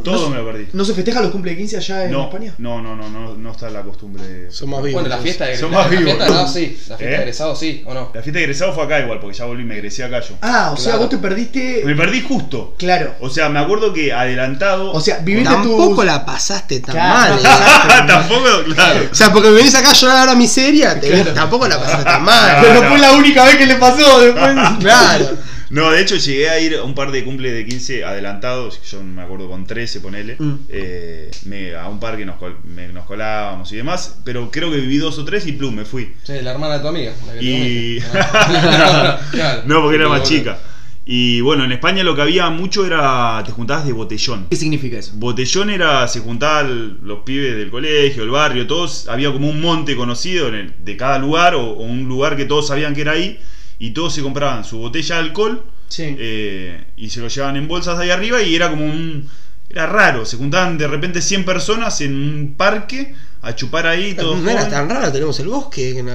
Todo 0.03 0.29
me 0.29 0.37
lo 0.37 0.45
perdí. 0.45 0.67
¿No 0.73 0.85
se 0.85 0.93
festeja 0.93 1.21
los 1.21 1.31
cumple 1.31 1.51
de 1.51 1.57
15 1.57 1.77
allá 1.77 2.05
en 2.05 2.11
No, 2.11 2.23
España? 2.23 2.53
no, 2.57 2.81
no, 2.81 2.95
no, 2.95 3.09
no, 3.09 3.35
no 3.35 3.51
está 3.51 3.69
la 3.69 3.81
costumbre. 3.81 4.51
Son 4.51 4.69
más 4.69 4.81
vivos. 4.83 5.01
Bueno, 5.01 5.15
la 5.15 5.21
fiesta 5.21 5.45
de 5.45 5.57
Son 5.57 5.71
la, 5.71 5.77
más 5.79 5.91
la 5.91 5.97
vivos, 5.99 6.13
fiesta 6.13 6.25
¿no? 6.25 6.33
egresado 6.33 6.53
sí. 6.53 6.65
La 6.89 6.97
fiesta 6.97 7.03
¿Eh? 7.03 7.07
de 7.09 7.15
egresado 7.15 7.55
sí, 7.55 7.83
¿o 7.85 7.93
no? 7.93 8.11
La 8.13 8.21
fiesta 8.21 8.37
de 8.39 8.43
egresado 8.43 8.73
fue 8.73 8.83
acá 8.83 8.99
igual, 8.99 9.19
porque 9.19 9.37
ya 9.37 9.45
volví, 9.45 9.63
me 9.63 9.75
egresé 9.75 10.03
acá 10.03 10.19
yo. 10.21 10.35
Ah, 10.41 10.71
o 10.73 10.77
sea, 10.77 10.95
vos 10.97 11.09
te 11.09 11.17
perdiste. 11.17 11.81
Me 11.85 11.95
perdí 11.95 12.21
justo. 12.21 12.75
Claro. 12.77 13.15
O 13.19 13.29
sea, 13.29 13.49
me 13.49 13.59
acuerdo 13.59 13.93
que 13.93 14.13
adelantado. 14.13 14.91
O 14.91 15.01
sea, 15.01 15.17
viviste 15.19 15.49
Tampoco 15.49 15.95
tu. 16.01 16.03
la 16.03 16.25
pasaste 16.25 16.79
tan 16.79 16.93
Claro. 16.95 17.35
mal. 17.35 17.39
¿eh? 17.45 18.03
Tampoco, 18.07 18.47
claro. 18.75 18.99
O 19.11 19.15
sea, 19.15 19.31
porque 19.31 19.49
me 19.49 19.55
venís 19.55 19.75
acá 19.75 19.91
a 19.91 19.93
llorar 19.93 20.17
ahora 20.19 20.35
miseria, 20.35 20.99
te- 20.99 21.23
tampoco 21.25 21.67
la 21.67 21.79
pasaste 21.79 22.03
tan 22.05 22.23
mal. 22.25 22.57
Pero 22.61 22.81
no. 22.83 22.89
fue 22.89 22.99
la 22.99 23.13
única 23.23 23.45
vez 23.45 23.55
que 23.57 23.65
le 23.65 23.75
pasó 23.75 24.21
después. 24.21 24.55
Claro. 24.79 25.53
No, 25.69 25.89
de 25.89 26.01
hecho 26.01 26.17
llegué 26.17 26.49
a 26.49 26.59
ir 26.59 26.75
a 26.75 26.83
un 26.83 26.93
par 26.93 27.09
de 27.11 27.23
cumple 27.23 27.51
de 27.51 27.65
15 27.65 28.03
adelantados, 28.05 28.79
yo 28.83 29.01
me 29.03 29.23
acuerdo 29.23 29.49
con 29.49 29.65
13, 29.65 30.01
ponele, 30.01 30.35
Mm. 30.37 30.53
eh, 30.69 31.31
me- 31.45 31.73
a 31.75 31.87
un 31.89 31.99
par 31.99 32.15
que 32.15 32.25
nos, 32.25 32.35
col- 32.37 32.59
me- 32.63 32.89
nos 32.89 33.05
colábamos 33.05 33.71
y 33.71 33.77
demás, 33.77 34.17
pero 34.23 34.51
creo 34.51 34.69
que 34.69 34.77
viví 34.77 34.97
dos 34.97 35.17
o 35.17 35.25
tres 35.25 35.47
y 35.47 35.53
plum, 35.53 35.73
me 35.73 35.85
fui. 35.85 36.13
Sí, 36.23 36.33
la 36.43 36.51
hermana 36.51 36.75
de 36.75 36.79
tu 36.81 36.87
amiga. 36.89 37.13
La 37.25 37.33
que 37.33 37.39
te 37.39 37.45
Y... 37.45 38.03
no, 39.65 39.81
porque 39.81 39.95
era 39.97 40.07
más 40.09 40.19
bueno. 40.19 40.23
chica. 40.25 40.59
Y 41.05 41.41
bueno, 41.41 41.65
en 41.65 41.73
España 41.73 42.01
lo 42.03 42.15
que 42.15 42.21
había 42.21 42.49
mucho 42.49 42.85
era, 42.85 43.41
te 43.45 43.51
juntabas 43.51 43.85
de 43.85 43.91
botellón. 43.91 44.47
¿Qué 44.49 44.55
significa 44.55 44.97
eso? 44.97 45.11
Botellón 45.15 45.69
era, 45.69 46.07
se 46.07 46.21
juntaban 46.21 46.99
los 47.03 47.19
pibes 47.19 47.57
del 47.57 47.69
colegio, 47.69 48.23
el 48.23 48.29
barrio, 48.29 48.65
todos, 48.67 49.09
había 49.09 49.31
como 49.33 49.49
un 49.49 49.59
monte 49.59 49.95
conocido 49.97 50.47
en 50.47 50.55
el- 50.55 50.73
de 50.79 50.95
cada 50.95 51.19
lugar 51.19 51.55
o, 51.55 51.61
o 51.71 51.83
un 51.83 52.05
lugar 52.07 52.37
que 52.37 52.45
todos 52.45 52.67
sabían 52.67 52.95
que 52.95 53.01
era 53.01 53.11
ahí 53.13 53.37
y 53.79 53.91
todos 53.91 54.13
se 54.13 54.21
compraban 54.21 54.63
su 54.63 54.77
botella 54.77 55.15
de 55.15 55.21
alcohol 55.21 55.63
Sí. 55.89 56.15
eh, 56.17 56.85
y 56.95 57.09
se 57.09 57.19
lo 57.19 57.27
llevaban 57.27 57.57
en 57.57 57.67
bolsas 57.67 57.99
ahí 57.99 58.09
arriba 58.09 58.41
y 58.41 58.55
era 58.55 58.69
como 58.69 58.85
un... 58.85 59.27
Era 59.69 59.87
raro, 59.87 60.25
se 60.25 60.37
juntaban 60.37 60.77
de 60.77 60.87
repente 60.87 61.21
100 61.21 61.45
personas 61.45 61.99
en 62.01 62.13
un 62.15 62.53
parque 62.55 63.13
a 63.43 63.53
chupar 63.55 63.85
ahí 63.87 64.13
todo. 64.13 64.35
No 64.37 64.49
era 64.49 64.69
tan 64.69 64.89
raro, 64.89 65.11
tenemos 65.11 65.37
el 65.39 65.49
bosque. 65.49 65.93
que 65.95 66.01
no- 66.03 66.13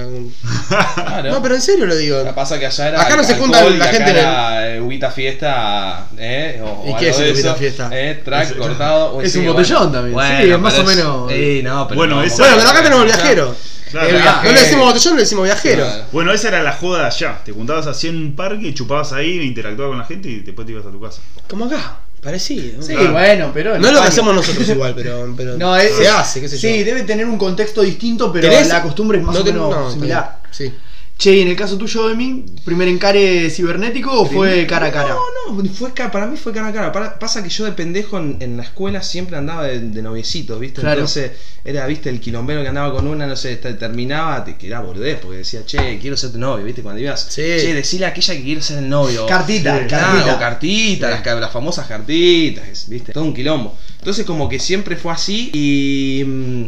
Claro. 0.95 1.31
No, 1.31 1.41
pero 1.41 1.55
en 1.55 1.61
serio 1.61 1.85
lo 1.85 1.95
digo. 1.95 2.17
Lo 2.17 2.25
que 2.25 2.33
pasa 2.33 2.57
que 2.59 2.65
allá 2.65 2.87
era. 2.89 3.01
Acá 3.01 3.15
no 3.15 3.23
se 3.23 3.33
y 3.33 3.77
la 3.77 3.85
gente 3.85 4.03
en 4.09 4.09
el- 4.09 4.17
Era 4.17 4.75
eh, 4.75 4.81
fiesta, 5.11 6.07
¿eh? 6.17 6.61
O, 6.63 6.85
¿Y 6.87 6.91
o 6.91 6.97
qué 6.97 7.09
es 7.09 7.19
el 7.19 7.35
fiesta? 7.55 7.89
¿eh? 7.91 8.21
Track 8.25 8.51
Es- 8.51 8.57
cortado. 8.57 9.21
es 9.21 9.31
sí, 9.31 9.37
un 9.39 9.45
bueno. 9.45 9.59
botellón 9.59 9.91
también, 9.91 10.13
Bueno, 10.13 10.41
sí, 10.43 10.51
es 10.51 10.59
más 10.59 10.79
o 10.79 10.83
menos- 10.83 11.31
Sí, 11.31 11.61
no, 11.63 11.87
pero. 11.87 11.97
Bueno, 11.99 12.15
no, 12.15 12.23
esa- 12.23 12.37
Bueno, 12.37 12.55
pero 12.57 12.69
acá 12.69 12.83
tenemos 12.83 13.07
ya- 13.07 13.15
viajero. 13.15 13.55
Claro. 13.91 14.07
El 14.07 14.23
No 14.23 14.51
le 14.51 14.59
decimos 14.59 14.85
botellón, 14.85 15.15
le 15.15 15.21
decimos 15.21 15.43
viajero. 15.45 15.83
Claro. 15.85 16.03
Bueno, 16.11 16.31
esa 16.33 16.47
era 16.49 16.61
la 16.63 16.73
joda 16.73 16.99
de 17.01 17.05
allá. 17.07 17.41
Te 17.43 17.51
juntabas 17.51 17.87
así 17.87 18.07
en 18.07 18.17
un 18.17 18.35
parque, 18.35 18.71
chupabas 18.73 19.13
ahí, 19.13 19.39
interactuabas 19.41 19.91
con 19.91 19.97
la 19.99 20.05
gente 20.05 20.29
y 20.29 20.39
después 20.41 20.65
te 20.67 20.73
ibas 20.73 20.85
a 20.85 20.91
tu 20.91 21.01
casa. 21.01 21.21
Como 21.49 21.65
acá, 21.65 21.97
parecido. 22.21 22.81
Sí, 22.81 22.93
Claro. 22.93 23.11
bueno, 23.13 23.51
pero. 23.53 23.71
No 23.71 23.75
es 23.75 23.81
lo 23.81 23.87
que 23.87 23.93
España- 23.95 24.07
hacemos 24.09 24.35
nosotros 24.35 24.69
igual, 24.69 24.93
pero, 24.95 25.33
pero 25.37 25.57
No, 25.57 25.75
es, 25.77 25.95
se 25.95 26.07
hace, 26.07 26.41
qué 26.41 26.49
sé 26.49 26.57
yo. 26.57 26.69
Sí, 26.69 26.83
debe 26.83 27.03
tener 27.03 27.25
un 27.25 27.37
contexto 27.37 27.81
distinto, 27.81 28.31
pero 28.31 28.49
¿Tenés? 28.49 28.67
la 28.69 28.81
costumbre 28.81 29.17
es 29.19 29.23
más 29.23 29.35
No 29.35 29.41
o 29.41 29.43
menos 29.43 29.69
no, 29.75 29.91
similar. 29.91 30.39
Sí. 30.51 30.73
Che, 31.19 31.35
¿y 31.35 31.41
en 31.41 31.49
el 31.49 31.55
caso 31.57 31.77
tuyo, 31.77 32.07
Demi, 32.07 32.45
primer 32.63 32.87
encare 32.87 33.49
cibernético 33.49 34.21
o 34.21 34.25
fue 34.25 34.65
cara 34.65 34.85
a 34.87 34.91
cara? 34.93 35.09
No, 35.09 35.51
no, 35.61 35.69
fue 35.73 35.91
para 35.91 36.25
mí 36.27 36.37
fue 36.37 36.53
cara 36.53 36.67
a 36.69 36.71
cara. 36.71 36.91
Para- 36.93 37.19
pasa 37.19 37.43
que 37.43 37.49
yo 37.49 37.65
de 37.65 37.73
pendejo 37.73 38.17
en, 38.17 38.37
en 38.39 38.55
la 38.55 38.63
escuela 38.63 39.03
siempre 39.03 39.35
andaba 39.35 39.63
de, 39.63 39.81
de 39.81 40.01
noviecitos, 40.01 40.57
¿viste? 40.57 40.79
Claro. 40.79 41.01
Entonces 41.01 41.31
era, 41.65 41.85
¿viste? 41.87 42.09
El 42.09 42.21
quilombero 42.21 42.61
que 42.61 42.69
andaba 42.69 42.93
con 42.93 43.05
una, 43.05 43.27
no 43.27 43.35
sé, 43.35 43.57
te- 43.57 43.73
terminaba, 43.73 44.45
te, 44.45 44.55
que 44.55 44.67
era 44.67 44.79
boludez, 44.79 45.19
porque 45.21 45.39
decía, 45.39 45.65
che, 45.65 45.99
quiero 45.99 46.15
ser 46.15 46.31
tu 46.31 46.39
novio, 46.39 46.63
¿viste? 46.63 46.81
Cuando 46.81 47.01
ibas, 47.01 47.19
Sí. 47.29 47.41
che, 47.41 47.73
decirle 47.73 48.05
a 48.05 48.09
aquella 48.09 48.35
que 48.35 48.43
quiero 48.43 48.61
ser 48.61 48.77
el 48.77 48.87
novio. 48.87 49.25
Cartita, 49.25 49.73
Sí, 49.73 49.87
cartita. 49.89 49.97
claro, 50.23 50.35
o 50.37 50.39
cartita, 50.39 51.09
las, 51.09 51.19
ca- 51.21 51.35
las 51.35 51.51
famosas 51.51 51.85
cartitas, 51.85 52.87
¿viste? 52.87 53.11
Todo 53.11 53.25
un 53.25 53.33
quilombo. 53.33 53.77
Entonces 53.97 54.25
como 54.25 54.47
que 54.47 54.57
siempre 54.57 54.95
fue 54.95 55.11
así 55.11 55.51
y 55.53 56.23
mm, 56.23 56.63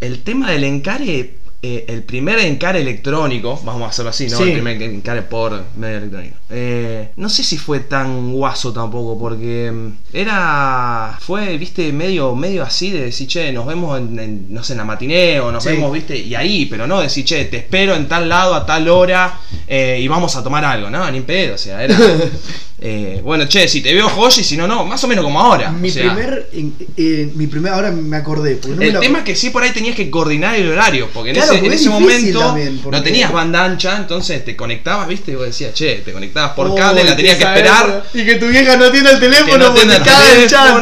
el 0.00 0.22
tema 0.24 0.50
del 0.50 0.64
encare, 0.64 1.34
eh, 1.62 1.86
el 1.88 2.02
primer 2.02 2.38
encare 2.38 2.80
electrónico, 2.80 3.60
vamos 3.64 3.82
a 3.82 3.86
hacerlo 3.88 4.10
así, 4.10 4.28
¿no? 4.28 4.36
Sí. 4.36 4.44
El 4.44 4.52
primer 4.52 4.80
encare 4.82 5.22
por 5.22 5.64
medio 5.76 5.98
electrónico. 5.98 6.36
Eh, 6.50 7.12
no 7.16 7.28
sé 7.28 7.42
si 7.42 7.58
fue 7.58 7.80
tan 7.80 8.32
guaso 8.32 8.72
tampoco, 8.72 9.18
porque 9.18 9.72
mm, 9.72 10.05
era, 10.16 11.18
fue, 11.20 11.56
viste, 11.58 11.92
medio, 11.92 12.34
medio 12.34 12.62
así 12.62 12.90
de 12.90 13.04
decir, 13.04 13.26
che, 13.28 13.52
nos 13.52 13.66
vemos 13.66 13.98
en, 13.98 14.18
en, 14.18 14.46
no 14.54 14.64
sé, 14.64 14.72
en 14.72 14.78
la 14.78 14.84
matiné 14.84 15.40
o 15.40 15.52
nos 15.52 15.62
Sí. 15.62 15.70
vemos, 15.70 15.92
viste, 15.92 16.16
y 16.16 16.34
ahí, 16.34 16.66
pero 16.66 16.86
no 16.86 17.00
decir, 17.00 17.24
che, 17.24 17.44
te 17.46 17.58
espero 17.58 17.94
en 17.94 18.08
tal 18.08 18.28
lado 18.28 18.54
a 18.54 18.64
tal 18.64 18.88
hora 18.88 19.38
eh, 19.66 19.98
y 20.00 20.08
vamos 20.08 20.34
a 20.36 20.42
tomar 20.42 20.64
algo, 20.64 20.88
no, 20.90 21.10
ni 21.10 21.20
pedo, 21.20 21.54
o 21.54 21.58
sea, 21.58 21.82
era... 21.84 21.96
eh, 22.78 23.20
bueno, 23.24 23.46
che, 23.48 23.68
si 23.68 23.80
te 23.80 23.94
veo 23.94 24.08
joya 24.08 24.40
y 24.40 24.44
si 24.44 24.56
no, 24.56 24.66
no, 24.66 24.84
más 24.84 25.02
o 25.02 25.08
menos 25.08 25.24
como 25.24 25.40
ahora. 25.40 25.70
Mi 25.70 25.88
o 25.88 25.92
sea, 25.92 26.14
primer, 26.14 26.50
eh, 26.96 27.30
mi 27.34 27.46
primer, 27.46 27.72
ahora 27.72 27.90
me 27.90 28.16
acordé. 28.16 28.60
No 28.68 28.82
el 28.82 28.98
tema 29.00 29.18
es 29.18 29.24
que 29.24 29.34
sí 29.34 29.50
por 29.50 29.62
ahí 29.62 29.70
tenías 29.70 29.96
que 29.96 30.10
coordinar 30.10 30.54
el 30.56 30.70
horario, 30.70 31.08
porque 31.12 31.30
en 31.30 31.36
ese, 31.36 31.58
porque 31.58 31.88
momento 31.88 32.38
también, 32.38 32.78
porque- 32.82 32.96
no 32.98 33.02
tenías 33.02 33.32
banda 33.32 33.64
ancha, 33.64 33.96
entonces 33.96 34.44
te 34.44 34.54
conectabas, 34.54 35.08
viste, 35.08 35.32
y 35.32 35.34
vos 35.36 35.46
decías, 35.46 35.72
che, 35.74 35.96
te 36.04 36.12
conectabas 36.12 36.52
por 36.52 36.66
Oh, 36.68 36.74
cable, 36.74 37.04
la 37.04 37.16
tenías 37.16 37.36
que 37.36 37.44
esperar. 37.44 38.04
Y 38.12 38.24
que 38.24 38.34
tu 38.36 38.46
vieja 38.48 38.76
no 38.76 38.90
tiene 38.90 39.10
el 39.10 39.20
que 39.20 39.26
teléfono 39.26 39.58
no 39.58 39.74
porque 39.74 39.86
cae 40.06 40.42
el 40.44 40.48
chat. 40.50 40.76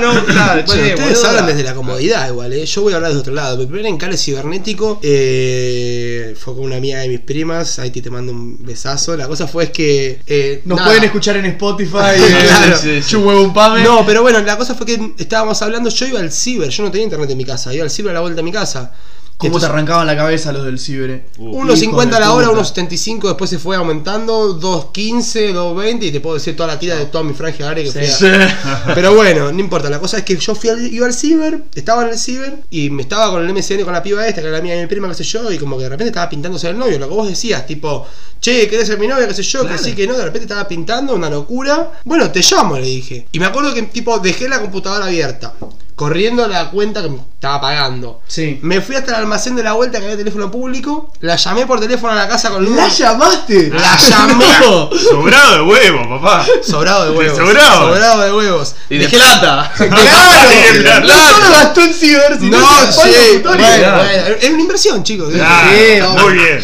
ustedes 0.67 0.97
boludo. 1.01 1.27
hablan 1.29 1.47
desde 1.47 1.63
la 1.63 1.75
comodidad 1.75 2.29
igual, 2.29 2.53
¿eh? 2.53 2.65
Yo 2.67 2.83
voy 2.83 2.93
a 2.93 2.97
hablar 2.97 3.11
desde 3.11 3.21
otro 3.21 3.35
lado. 3.35 3.57
Mi 3.59 3.67
primer 3.67 3.87
encare 3.87 4.17
cibernético 4.17 5.01
eh, 5.03 6.35
fue 6.39 6.55
con 6.55 6.65
una 6.65 6.77
amiga 6.77 7.01
de 7.01 7.09
mis 7.09 7.21
primas. 7.21 7.79
Ahí 7.79 7.91
te 7.91 8.09
mando 8.11 8.33
un 8.33 8.65
besazo. 8.65 9.17
La 9.17 9.27
cosa 9.27 9.47
fue 9.47 9.65
es 9.65 9.71
que... 9.71 10.21
eh, 10.27 10.63
Nos 10.65 10.77
nada. 10.79 10.89
pueden 10.89 11.05
escuchar 11.05 11.37
en 11.37 11.47
Spotify. 11.47 11.95
Claro. 12.45 12.77
sí, 12.77 13.03
sí. 13.03 13.11
Chuhuevumpame. 13.11 13.83
No, 13.83 14.05
pero 14.07 14.23
bueno, 14.23 14.41
la 14.41 14.57
cosa 14.57 14.75
fue 14.75 14.87
que 14.87 15.13
estábamos 15.19 15.61
hablando, 15.63 15.89
yo 15.91 16.07
iba 16.07 16.21
al 16.21 16.31
ciber, 16.33 16.69
yo 16.69 16.83
no 16.83 16.91
tenía 16.91 17.05
internet 17.05 17.31
en 17.31 17.37
mi 17.39 17.45
casa, 17.45 17.73
iba 17.75 17.85
al 17.85 17.91
ciber 17.91 18.11
a 18.11 18.15
la 18.15 18.21
vuelta 18.21 18.37
de 18.37 18.43
mi 18.43 18.53
casa. 18.53 18.93
¿Cómo 19.37 19.51
te 19.51 19.57
Entonces, 19.57 19.71
arrancaban 19.71 20.07
la 20.07 20.17
cabeza 20.17 20.53
los 20.53 20.65
del 20.65 20.79
ciber? 20.79 21.11
eh? 21.11 21.27
Uh, 21.39 21.57
Unos 21.59 21.77
Hijo 21.83 21.91
50 21.91 22.17
a 22.17 22.21
la 22.21 22.33
hora, 22.33 22.47
puta. 22.47 22.57
unos 22.59 22.69
75, 22.69 23.29
después 23.29 23.51
se 23.51 23.59
fue 23.59 23.75
aumentando, 23.77 24.59
2.15, 24.61 25.53
2.20 25.53 26.03
y 26.05 26.13
te 26.13 26.21
puedo 26.21 26.35
decir 26.35 26.57
toda 26.57 26.69
la 26.69 26.79
tira 26.79 26.95
de 26.97 27.07
toda 27.07 27.25
mi 27.25 27.35
franja 27.35 27.65
horaria 27.67 27.85
que 27.85 27.91
fui 27.91 28.29
a- 28.29 28.93
Pero 28.95 29.15
bueno, 29.15 29.51
no 29.51 29.59
importa, 29.59 29.91
la 29.91 29.99
cosa 29.99 30.19
es 30.19 30.25
que 30.25 30.37
yo 30.37 30.55
fui 30.55 30.71
al, 30.71 30.87
iba 30.87 31.07
al 31.07 31.13
ciber, 31.15 31.65
estaba 31.75 32.05
en 32.05 32.11
el 32.11 32.19
ciber 32.19 32.59
y 32.71 32.91
me 32.91 33.03
estaba 33.03 33.31
con 33.33 33.43
el 33.45 33.53
MCN 33.53 33.83
con 33.83 33.93
la 33.93 34.03
piba 34.03 34.27
esta, 34.27 34.41
que 34.41 34.47
era 34.49 34.57
la 34.57 34.63
mía 34.63 34.75
de 34.77 34.83
mi 34.83 34.87
prima, 34.87 35.09
qué 35.09 35.15
sé 35.15 35.25
yo, 35.25 35.51
y 35.51 35.59
como 35.59 35.77
que 35.77 35.83
de 35.83 35.89
repente 35.91 36.11
estaba 36.11 36.29
pintándose 36.29 36.69
el 36.71 36.79
novio, 36.79 36.99
lo 37.01 37.09
que 37.09 37.15
vos 37.15 37.29
decías, 37.29 37.67
tipo, 37.67 38.07
che, 38.41 38.69
¿querés 38.69 38.87
ser 38.87 38.99
mi 39.01 39.09
novia? 39.09 39.27
qué 39.27 39.35
sé 39.35 39.43
yo, 39.43 39.67
que 39.67 39.77
sí, 39.79 39.95
que 39.95 40.07
no, 40.07 40.15
de 40.17 40.25
repente 40.25 40.45
estaba 40.45 40.67
pintando, 40.69 41.13
una 41.15 41.29
locura. 41.29 41.91
Bueno, 42.05 42.31
te 42.31 42.41
llamo, 42.41 42.79
le 42.79 42.87
dije. 42.87 43.27
Y 43.33 43.41
me 43.41 43.47
acuerdo 43.47 43.75
que 43.75 43.83
tipo 43.83 44.19
dejé 44.21 44.49
la 44.49 44.61
computadora 44.61 45.07
abierta, 45.07 45.55
corriendo 45.97 46.45
a 46.45 46.49
la 46.49 46.71
cuenta 46.71 47.03
que 47.03 47.09
me 47.11 47.19
estaba 47.45 47.61
pagando. 47.61 48.23
Sí. 48.27 48.59
Me 48.63 48.81
fui 48.81 48.97
hasta 48.97 49.11
el 49.13 49.17
almacén 49.19 49.55
de 49.55 49.63
la 49.63 49.75
vuelta 49.75 49.99
que 49.99 50.05
había 50.07 50.17
teléfono 50.17 50.51
público, 50.51 51.13
la 51.21 51.37
llamé 51.37 51.67
por 51.67 51.79
teléfono 51.79 52.13
a 52.15 52.17
la 52.17 52.27
casa 52.27 52.49
con 52.51 52.65
¿La 52.75 52.87
Luz. 52.87 52.97
llamaste? 52.99 53.69
La 53.71 53.97
llamé. 53.99 54.45
Sobrado 55.11 55.55
de 55.57 55.63
huevo, 55.63 56.09
papá. 56.21 56.47
Sobrado 56.63 57.05
de 57.13 57.19
huevos. 57.19 57.37
Sobrado. 57.37 57.89
Sobrado 57.95 58.21
de 58.23 58.33
huevos. 58.33 58.75
Y 58.89 58.97
de 58.99 59.09
Dejé- 59.09 59.17
plata. 59.17 59.71
¡Claro! 59.77 60.51
Sí, 60.73 60.79
claro. 60.81 61.07
No 61.07 61.15
solo 61.15 61.51
gastó 61.51 61.81
en 61.83 61.93
ciber, 61.95 62.39
sino 62.41 62.59
No, 62.59 62.67
sí, 62.93 63.41
bueno, 63.43 63.59
Claro. 63.59 63.97
bueno, 63.99 64.13
era 64.41 64.53
una 64.55 64.63
inversión, 64.63 65.03
chicos. 65.05 65.35
Ah, 65.43 65.69
Sí, 65.71 66.01
vamos. 66.01 66.23
muy 66.23 66.33
bien. 66.35 66.61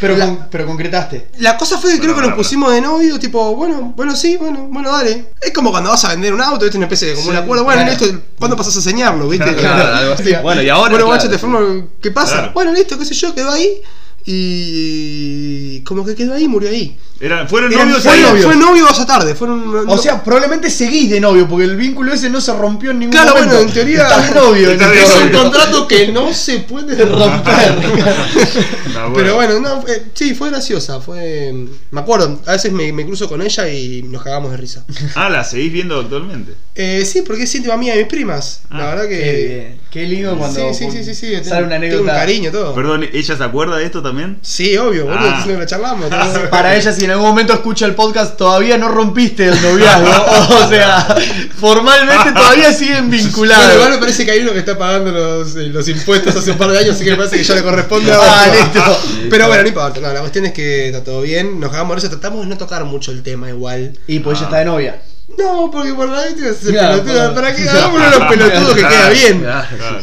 Pero, 0.00 0.16
La- 0.16 0.26
con- 0.26 0.46
pero 0.48 0.66
concretaste. 0.66 1.28
La 1.38 1.56
cosa 1.56 1.76
fue 1.78 1.90
que 1.92 1.98
creo 1.98 2.10
que 2.10 2.20
Bueno, 2.20 2.28
nos 2.28 2.36
bueno, 2.36 2.42
pusimos 2.48 2.72
de 2.72 2.80
novio, 2.80 3.18
tipo, 3.18 3.56
bueno, 3.56 3.92
bueno, 3.96 4.14
sí, 4.14 4.36
bueno, 4.36 4.68
bueno, 4.70 4.92
dale. 4.92 5.32
Es 5.40 5.52
como 5.52 5.72
cuando 5.72 5.90
vas 5.90 6.04
a 6.04 6.10
vender 6.10 6.32
un 6.32 6.40
auto, 6.40 6.64
¿viste? 6.64 6.76
Una 6.76 6.86
especie 6.86 7.08
de 7.08 7.14
como 7.16 7.30
un 7.30 7.36
acuerdo, 7.36 7.64
bueno, 7.64 7.82
claro. 7.82 7.98
listo, 7.98 8.20
¿cuándo 8.38 8.56
pasas 8.56 8.74
a 8.76 8.78
enseñarlo, 8.78 9.28
viste? 9.28 9.54
Claro, 9.56 10.16
Bueno, 10.42 10.62
y 10.62 10.68
ahora. 10.68 10.90
Bueno, 10.90 10.96
claro, 10.96 11.06
guacho, 11.06 11.30
te 11.30 11.38
formo, 11.38 11.88
¿qué 12.00 12.10
pasa? 12.10 12.34
Claro. 12.34 12.52
Bueno, 12.54 12.72
listo, 12.72 12.98
qué 12.98 13.04
sé 13.04 13.14
yo, 13.14 13.34
quedó 13.34 13.50
ahí. 13.50 13.80
Y 14.26 15.80
como 15.80 16.04
que 16.04 16.14
quedó 16.14 16.34
ahí, 16.34 16.46
murió 16.46 16.70
ahí. 16.70 16.96
Era, 17.22 17.46
fueron 17.46 17.70
Eran 17.70 17.88
novios 17.88 18.02
Fue, 18.02 18.12
ahí. 18.14 18.22
novios. 18.22 18.46
fue 18.46 18.56
novio 18.56 18.88
esa 18.90 19.04
tarde, 19.06 19.34
fueron. 19.34 19.88
O 19.88 19.98
sea, 19.98 20.24
probablemente 20.24 20.70
seguís 20.70 21.10
de 21.10 21.20
novio, 21.20 21.46
porque 21.46 21.64
el 21.66 21.76
vínculo 21.76 22.14
ese 22.14 22.30
no 22.30 22.40
se 22.40 22.52
rompió 22.54 22.92
en 22.92 22.98
ningún 23.00 23.12
claro, 23.12 23.32
momento. 23.34 23.54
bueno, 23.56 23.68
en 23.68 23.74
teoría. 23.74 24.02
Estás 24.04 24.28
de 24.34 24.40
novio. 24.40 24.70
este 24.70 24.84
es 25.02 25.10
un 25.16 25.24
novio. 25.32 25.42
contrato 25.42 25.86
que 25.86 26.08
no 26.08 26.32
se 26.32 26.60
puede 26.60 27.04
romper. 27.04 27.74
Bueno. 29.00 29.14
Pero 29.14 29.34
bueno, 29.34 29.60
no, 29.60 29.84
eh, 29.88 30.06
sí, 30.14 30.34
fue 30.34 30.50
graciosa, 30.50 31.00
fue... 31.00 31.52
Me 31.90 32.00
acuerdo, 32.00 32.38
a 32.46 32.52
veces 32.52 32.70
me, 32.70 32.92
me 32.92 33.06
cruzo 33.06 33.28
con 33.28 33.40
ella 33.40 33.66
y 33.68 34.02
nos 34.02 34.22
cagamos 34.22 34.50
de 34.50 34.58
risa. 34.58 34.84
Ah, 35.14 35.30
la 35.30 35.42
seguís 35.42 35.72
viendo 35.72 35.98
actualmente. 35.98 36.52
Eh, 36.74 37.04
sí, 37.06 37.22
porque 37.22 37.44
es 37.44 37.54
íntima 37.54 37.76
mía 37.78 37.94
de 37.94 38.00
mis 38.00 38.08
primas. 38.08 38.60
Ah, 38.68 38.78
la 38.78 38.86
verdad 38.90 39.08
que... 39.08 39.78
Qué 39.90 40.02
lindo 40.06 40.36
cuando 40.38 40.72
sí, 40.72 40.84
sí, 40.84 40.90
sí, 40.92 41.02
sí, 41.02 41.14
sí, 41.14 41.26
sale 41.36 41.40
tengo- 41.42 41.46
una 41.46 41.50
tengo 41.50 41.66
un 41.66 41.72
anécdota. 41.74 42.12
cariño 42.14 42.52
todo. 42.52 42.74
Perdón, 42.74 43.08
¿ella 43.12 43.36
se 43.36 43.42
acuerda 43.42 43.76
de 43.78 43.84
esto 43.86 44.02
también? 44.02 44.38
Sí, 44.42 44.76
obvio, 44.76 45.06
boludo, 45.06 45.18
Ah. 45.20 45.44
la 45.48 45.66
charlamos. 45.66 46.06
Para 46.50 46.76
ella 46.76 46.92
siguen 46.92 47.09
en 47.10 47.14
algún 47.14 47.28
momento 47.30 47.52
escucha 47.52 47.86
el 47.86 47.94
podcast, 47.96 48.36
todavía 48.36 48.78
no 48.78 48.88
rompiste 48.88 49.46
el 49.46 49.60
noviazgo. 49.60 50.08
o 50.64 50.68
sea, 50.68 51.16
formalmente 51.58 52.32
todavía 52.32 52.72
siguen 52.72 53.08
Bueno, 53.08 53.24
vinculados. 53.24 53.74
igual 53.74 53.90
me 53.90 53.98
parece 53.98 54.24
que 54.24 54.30
hay 54.30 54.40
uno 54.40 54.52
que 54.52 54.60
está 54.60 54.78
pagando 54.78 55.10
los, 55.10 55.56
eh, 55.56 55.66
los 55.66 55.88
impuestos 55.88 56.36
hace 56.36 56.52
un 56.52 56.58
par 56.58 56.70
de 56.70 56.78
años, 56.78 56.94
así 56.94 57.04
que 57.04 57.10
me 57.10 57.16
parece 57.16 57.36
que 57.36 57.42
ya 57.44 57.54
le 57.56 57.62
corresponde 57.62 58.12
a 58.12 58.18
Ah, 58.22 58.46
listo. 58.46 59.00
Pero 59.28 59.48
bueno, 59.48 59.62
no 59.62 59.68
importa, 59.68 60.00
no, 60.00 60.12
la 60.12 60.20
cuestión 60.20 60.46
es 60.46 60.52
que 60.52 60.86
está 60.86 61.02
todo 61.02 61.22
bien, 61.22 61.58
nos 61.58 61.70
cagamos 61.72 61.98
eso, 61.98 62.08
tratamos 62.10 62.42
de 62.42 62.46
no 62.46 62.56
tocar 62.56 62.84
mucho 62.84 63.10
el 63.10 63.22
tema 63.24 63.48
igual. 63.48 63.98
Y 64.06 64.20
pues 64.20 64.38
ella 64.38 64.46
está 64.46 64.58
de 64.58 64.64
novia. 64.66 65.02
No, 65.36 65.68
porque 65.70 65.92
por 65.94 66.08
la 66.08 66.22
vez 66.22 66.36
te 66.36 66.42
vas 66.42 66.50
a 66.50 66.58
hacer 66.58 66.70
Claro, 66.72 67.02
pelotudo, 67.02 67.34
para 67.34 67.54
que 67.54 67.68
hagamos 67.68 67.94
uno 68.00 68.10
de 68.10 68.18
los 68.18 68.28
pelotudos 68.28 68.74
que 68.74 68.80
queda 68.82 69.10
bien. 69.10 69.46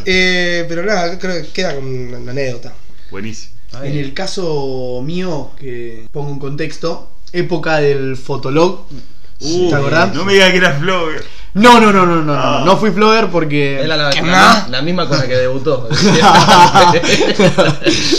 Eh, 0.06 0.66
pero 0.68 0.84
nada, 0.84 1.18
creo 1.18 1.42
que 1.42 1.48
queda 1.50 1.76
como 1.76 1.88
una 1.90 2.32
anécdota. 2.32 2.74
Buenísimo. 3.12 3.57
En 3.84 3.98
el 3.98 4.14
caso 4.14 5.02
mío, 5.04 5.52
que 5.60 6.08
pongo 6.12 6.32
un 6.32 6.40
contexto, 6.40 7.10
época 7.32 7.78
del 7.78 8.18
Fotolog. 8.18 8.86
Uh, 9.40 9.70
¿Te 9.70 9.76
acordás? 9.76 10.14
No 10.16 10.26
me 10.26 10.34
digas 10.34 10.50
que 10.52 10.58
era 10.58 10.74
Flogger. 10.80 11.24
No, 11.54 11.80
no, 11.80 11.92
no, 11.92 12.06
no, 12.06 12.18
no, 12.18 12.24
no, 12.24 12.34
Ah. 12.34 12.64
no 12.66 12.78
fui 12.78 12.92
flogger 12.92 13.30
porque. 13.32 13.82
Es 13.82 13.88
la, 13.88 13.98
la- 13.98 14.10
¿Qué 14.12 14.22
la- 14.22 14.28
más? 14.28 14.70
la 14.70 14.82
misma 14.84 15.08
con 15.08 15.18
la 15.18 15.28
que 15.28 15.36
debutó. 15.36 15.90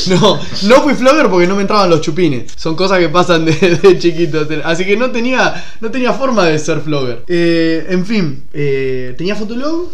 no, 0.08 0.40
no 0.62 0.82
fui 0.82 0.94
flogger 0.94 1.28
porque 1.28 1.46
no 1.46 1.54
me 1.56 1.62
entraban 1.62 1.90
los 1.90 2.00
chupines. 2.00 2.50
Son 2.56 2.74
cosas 2.74 2.98
que 2.98 3.08
pasan 3.08 3.44
de, 3.44 3.52
de 3.52 3.98
chiquito. 3.98 4.46
Así 4.64 4.84
que 4.84 4.96
no 4.96 5.10
tenía, 5.10 5.64
no 5.80 5.90
tenía 5.90 6.12
forma 6.12 6.44
de 6.46 6.58
ser 6.58 6.80
flogger. 6.80 7.24
Eh, 7.28 7.86
en 7.90 8.06
fin, 8.06 8.44
eh, 8.52 9.14
tenía 9.16 9.36
Fotolog. 9.36 9.88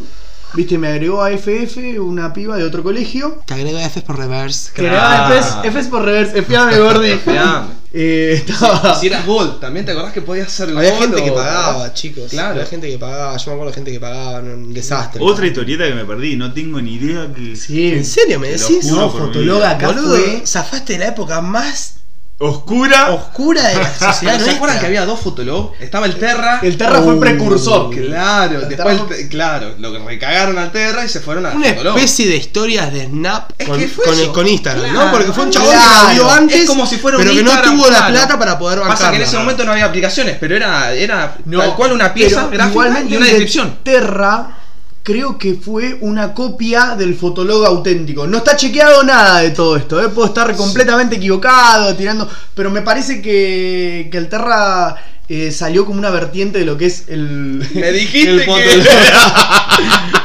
Viste, 0.55 0.79
me 0.79 0.89
agregó 0.89 1.23
a 1.23 1.31
FF 1.33 1.99
una 1.99 2.33
piba 2.33 2.57
de 2.57 2.65
otro 2.65 2.83
colegio. 2.83 3.41
Te 3.47 3.55
agrego 3.55 3.79
F 3.79 4.01
por 4.03 4.17
reverse. 4.19 4.71
Claro. 4.73 5.35
Fs, 5.35 5.57
Fs 5.73 5.89
por 5.89 6.05
reverse, 6.05 6.43
Fiame 6.43 6.79
Gordi. 6.79 7.13
Fiame. 7.15 7.85
Eh, 7.97 8.33
estaba. 8.45 8.99
si 8.99 9.07
eras 9.07 9.25
Gold, 9.25 9.61
¿también 9.61 9.87
te 9.87 9.93
acordás 9.93 10.13
que 10.13 10.21
podías 10.21 10.51
ser 10.51 10.67
Gold? 10.73 10.79
Había 10.79 10.99
gente 10.99 11.21
o- 11.21 11.25
que 11.25 11.31
pagaba, 11.31 11.93
chicos. 11.95 12.25
Claro. 12.29 12.55
Había 12.55 12.67
gente 12.67 12.91
que 12.91 12.99
pagaba, 12.99 13.37
yo 13.37 13.45
me 13.47 13.53
acuerdo 13.53 13.71
de 13.71 13.75
gente 13.77 13.93
que 13.93 14.01
pagaba, 14.01 14.41
un 14.41 14.75
desastre. 14.75 15.21
Otra 15.23 15.47
historieta 15.47 15.87
que 15.87 15.95
me 15.95 16.05
perdí, 16.05 16.35
no 16.35 16.53
tengo 16.53 16.81
ni 16.83 16.95
idea 16.95 17.33
que. 17.33 17.55
Sí, 17.55 17.93
¿En 17.93 18.05
serio 18.05 18.41
me 18.41 18.49
Te 18.49 18.59
decís? 18.59 18.87
No, 18.87 19.13
por 19.13 19.21
mi 19.21 19.27
Fotolog 19.29 19.59
vida. 19.59 19.71
acá 19.71 19.87
Boludo, 19.93 20.17
fue. 20.17 20.43
zafaste 20.45 20.95
de 20.95 20.99
la 20.99 21.07
época 21.11 21.41
más 21.41 21.99
Oscura. 22.39 23.11
oscura 23.13 23.63
de 23.69 23.77
la 23.77 23.95
sociedad 24.13 24.41
¿Se 24.41 24.51
acuerdan 24.51 24.81
que 24.81 24.87
había 24.87 25.07
dos 25.07 25.21
Fotolog? 25.21 25.73
Estaba 25.81 26.07
el 26.07 26.17
Terra. 26.17 26.59
El 26.63 26.77
Terra 26.77 27.01
fue 27.01 27.15
Uh, 27.15 27.21
precursor. 27.21 27.91
Claro, 27.95 28.61
El 28.61 28.69
después, 28.69 28.77
Terra- 28.77 28.91
el 28.93 29.07
te- 29.07 29.29
claro, 29.29 29.75
lo 29.79 29.93
que 29.93 29.99
recagaron 30.01 30.59
al 30.59 30.73
Terra 30.73 31.05
y 31.05 31.09
se 31.09 31.21
fueron 31.21 31.47
a 31.47 31.51
Una 31.51 31.69
Fotolog. 31.69 31.97
especie 31.97 32.27
de 32.27 32.37
historias 32.37 32.93
de 32.93 33.07
Snap 33.07 33.53
Es 33.57 33.69
con, 33.69 34.47
Instagram, 34.49 34.91
Claro. 34.91 35.05
¿no? 35.07 35.11
Porque 35.13 35.33
fue 35.33 35.45
un 35.45 35.51
chabón 35.51 35.71
Claro. 35.71 36.09
que 36.09 36.15
lo 36.17 36.25
vio 36.25 36.31
antes, 36.31 36.61
es 36.61 36.67
como 36.67 36.87
si 36.87 36.97
fuera 36.97 37.19
un 37.19 37.23
pero 37.23 37.37
que 37.37 37.43
no 37.45 37.51
Instagram, 37.51 37.77
tuvo 37.77 37.87
la 37.91 37.97
claro. 37.99 38.13
plata 38.13 38.39
para 38.39 38.59
poder 38.59 38.79
bancarla. 38.81 38.99
Pasa 38.99 39.11
que 39.11 39.17
en 39.17 39.23
ese 39.23 39.37
momento 39.39 39.65
no 39.65 39.73
había 39.73 39.85
aplicaciones, 39.85 40.37
pero 40.41 40.57
era, 40.57 40.93
era 40.93 41.37
No, 41.45 41.59
tal 41.61 41.77
cual 41.77 41.93
una 41.93 42.13
pieza 42.13 42.49
gráfica 42.49 43.01
y 43.09 43.17
una 43.17 43.27
descripción. 43.27 43.79
Terra 43.85 44.59
creo 45.05 45.39
que 45.39 45.55
fue 45.55 45.99
una 46.01 46.33
copia 46.35 46.97
del 46.97 47.15
Fotolog 47.15 47.65
auténtico. 47.67 48.27
No 48.27 48.39
está 48.39 48.57
chequeado 48.57 49.05
nada 49.05 49.41
de 49.41 49.51
todo 49.51 49.77
esto, 49.77 50.03
¿eh? 50.03 50.09
puedo 50.09 50.29
estar 50.29 50.57
completamente 50.57 51.17
equivocado, 51.17 51.95
tirando, 51.95 52.29
pero 52.55 52.71
me 52.71 52.81
parece 52.83 53.21
que, 53.23 54.09
que 54.11 54.17
el 54.19 54.29
Terra 54.31 54.97
eh, 55.29 55.51
salió 55.53 55.85
como 55.85 55.99
una 55.99 56.11
vertiente 56.11 56.59
de 56.59 56.65
lo 56.65 56.77
que 56.79 56.87
es 56.87 57.05
el. 57.09 57.67
Me 57.75 57.93
dijiste 57.93 58.31
el 58.31 58.45
que- 58.45 58.83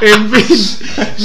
en 0.12 0.32
fin, 0.32 0.78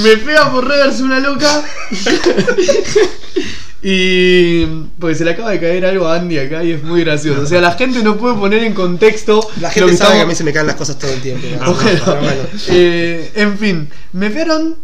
me 0.04 0.18
pega 0.18 0.52
por 0.52 0.68
reverse 0.68 1.02
una 1.02 1.20
loca. 1.20 1.64
Y 3.88 4.66
pues 5.00 5.20
se 5.20 5.26
le 5.26 5.32
acaba 5.32 5.52
de 5.52 5.60
caer 5.60 5.86
algo 5.86 6.08
a 6.08 6.16
Andy 6.16 6.40
acá 6.40 6.64
y 6.64 6.72
es 6.72 6.82
muy 6.84 7.02
gracioso. 7.04 7.42
O 7.42 7.46
sea, 7.46 7.62
la 7.62 7.74
gente 7.74 8.02
no 8.02 8.18
puede 8.18 8.34
poner 8.36 8.64
en 8.64 8.74
contexto. 8.74 9.48
La 9.62 9.68
lo 9.68 9.74
gente 9.76 9.92
que 9.92 9.98
sabe 9.98 10.16
que 10.16 10.22
a 10.22 10.26
mí 10.26 10.34
se 10.34 10.44
me 10.44 10.52
caen 10.52 10.66
las 10.66 10.76
cosas 10.76 10.98
todo 10.98 11.12
el 11.14 11.22
tiempo. 11.22 11.46
¿no? 11.64 11.72
Bueno, 11.76 12.02
Pero 12.04 12.16
bueno. 12.20 12.42
eh, 12.70 13.32
en 13.36 13.58
fin, 13.60 13.88
me 14.14 14.30
vieron, 14.30 14.76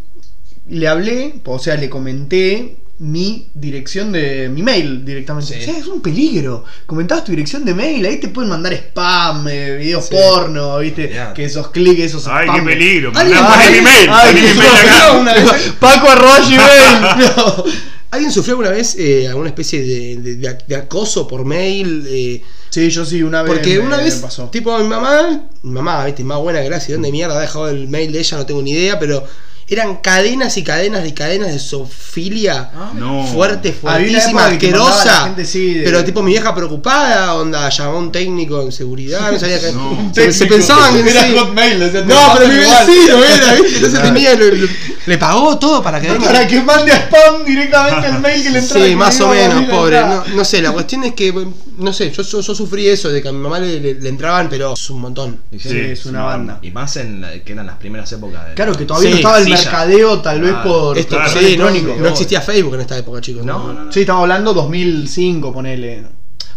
le 0.70 0.88
hablé, 0.88 1.34
o 1.46 1.58
sea, 1.58 1.78
le 1.78 1.90
comenté 1.90 2.76
mi 3.00 3.48
dirección 3.56 4.12
de 4.12 4.50
mi 4.50 4.62
mail 4.62 5.04
directamente. 5.04 5.56
Sí. 5.56 5.62
O 5.62 5.64
sea, 5.74 5.80
es 5.80 5.88
un 5.88 6.04
peligro. 6.04 6.64
Comentabas 6.86 7.24
tu 7.24 7.32
dirección 7.32 7.66
de 7.66 7.74
mail, 7.74 8.06
ahí 8.06 8.20
te 8.20 8.28
pueden 8.28 8.52
mandar 8.52 8.72
spam, 8.74 9.48
eh, 9.48 9.78
videos 9.78 10.06
Sí. 10.06 10.14
porno, 10.14 10.78
viste, 10.78 11.12
que 11.34 11.46
esos 11.46 11.70
clics, 11.72 12.02
esos 12.04 12.28
Ay, 12.28 12.46
spam. 12.46 12.60
qué 12.60 12.72
peligro. 12.72 13.12
Ay, 13.16 13.30
mi 13.74 13.82
mail. 13.82 14.10
ay, 14.12 14.34
mi 14.36 14.42
no, 15.44 15.52
Paco 15.80 16.08
arroba 16.08 16.40
gmail. 16.42 17.32
No. 17.36 17.64
¿Alguien 18.12 18.32
sufrió 18.32 18.54
alguna 18.54 18.70
vez 18.72 18.96
eh, 19.00 19.28
alguna 19.28 19.48
especie 19.50 19.82
de, 19.82 20.18
de- 20.18 20.36
de 20.36 20.50
ac- 20.50 20.66
de 20.68 20.76
acoso 20.76 21.28
por 21.28 21.46
mail? 21.46 22.06
eh, 22.10 22.42
Sí, 22.70 22.90
yo 22.90 23.06
sí, 23.06 23.22
una 23.24 23.42
vez. 23.42 23.54
porque 23.54 23.78
me- 23.80 23.86
una 23.86 23.98
vez, 23.98 24.16
pasó. 24.16 24.50
tipo, 24.50 24.78
mi 24.78 24.88
mamá, 24.88 25.48
mi 25.64 25.72
mamá, 25.72 26.06
viste, 26.06 26.24
más 26.24 26.38
buena 26.40 26.60
la 26.60 26.66
¿dónde 26.94 27.12
mierda 27.12 27.38
ha 27.38 27.42
dejado 27.42 27.70
el 27.70 27.88
mail 27.88 28.12
de 28.12 28.20
ella? 28.20 28.38
No 28.38 28.46
tengo 28.46 28.62
ni 28.62 28.72
idea, 28.72 29.00
pero 29.00 29.24
eran 29.68 29.98
cadenas 29.98 30.58
y 30.58 30.64
cadenas 30.64 31.08
y 31.08 31.12
cadenas 31.14 31.52
de 31.52 31.60
zoofilia. 31.60 32.72
No. 32.96 33.22
Había 33.22 33.34
Fuerte, 33.34 33.74
fuertísima, 33.74 34.46
asquerosa. 34.48 35.06
la 35.06 35.24
gente, 35.26 35.46
sí, 35.46 35.76
de- 35.76 35.84
Pero 35.84 36.04
tipo 36.04 36.22
mi 36.22 36.32
vieja 36.32 36.54
preocupada, 36.54 37.36
onda, 37.36 37.70
llamó 37.70 37.92
a 37.92 37.98
un 38.00 38.12
técnico 38.12 38.62
en 38.62 38.72
seguridad, 38.72 39.32
no 39.32 39.40
sabía 39.40 39.60
que. 39.62 39.72
No. 39.72 40.12
se, 40.14 40.32
se 40.34 40.46
pensaban 40.46 40.94
que 40.94 41.10
Era 41.10 41.24
sí. 41.24 41.36
Hotmail, 41.38 41.82
o 41.84 41.92
sea, 41.92 42.02
No, 42.02 42.34
pero 42.38 42.48
mi 42.48 42.56
vecino 42.58 43.24
era, 43.24 43.54
¿viste? 43.54 43.76
Entonces 43.76 44.02
tenía, 44.02 44.36
le, 44.36 44.56
le- 44.58 44.70
le 45.06 45.18
pagó 45.18 45.58
todo 45.58 45.82
para 45.82 46.00
que. 46.02 46.10
Para 46.12 46.46
que 46.48 46.62
mande 46.62 46.92
a 46.92 46.98
spam 47.08 47.46
directamente 47.46 48.08
el 48.08 48.20
mail 48.20 48.44
que 48.44 48.50
le 48.50 48.60
entraba. 48.60 48.86
Sí, 48.86 48.96
más 48.96 49.20
o 49.22 49.30
menos, 49.30 49.64
pobre. 49.70 50.00
No, 50.02 50.24
no 50.36 50.46
sé, 50.46 50.62
la 50.62 50.72
cuestión 50.72 51.04
es 51.06 51.14
que, 51.14 51.34
no 51.78 51.94
sé, 51.94 52.12
yo, 52.12 52.22
yo, 52.24 52.42
yo 52.42 52.56
sufrí 52.56 52.88
eso 52.88 53.10
de 53.10 53.22
que 53.22 53.30
a 53.30 53.32
mi 53.32 53.40
mamá 53.40 53.60
le, 53.60 53.80
le- 53.80 53.94
le 53.96 54.10
entraban, 54.10 54.48
pero 54.50 54.74
es 54.74 54.90
un 54.90 55.00
montón. 55.02 55.40
Sí, 55.52 55.60
sí, 55.60 55.78
es 55.80 56.06
una 56.06 56.24
banda. 56.24 56.60
Y 56.62 56.72
más 56.72 56.98
en 56.98 57.22
la- 57.22 57.40
que 57.40 57.54
eran 57.54 57.66
las 57.66 57.78
primeras 57.78 58.12
épocas. 58.12 58.48
de- 58.50 58.54
Claro 58.54 58.76
que 58.76 58.86
todavía 58.86 59.10
no 59.12 59.16
estaba 59.16 59.38
el. 59.40 59.51
Mercadeo, 59.52 60.22
tal 60.22 60.42
vez 60.42 60.54
por. 60.64 60.98
Esto, 60.98 61.16
claro, 61.16 61.32
sí, 61.40 61.58
no, 61.58 62.08
existía 62.08 62.42
Facebook 62.42 62.76
en 62.76 62.82
esta 62.82 62.98
época, 62.98 63.22
chicos. 63.22 63.46
No. 63.46 63.92
Sí, 63.92 64.02
estamos 64.02 64.24
hablando 64.24 64.54
2005, 64.54 65.54
ponele. 65.54 66.06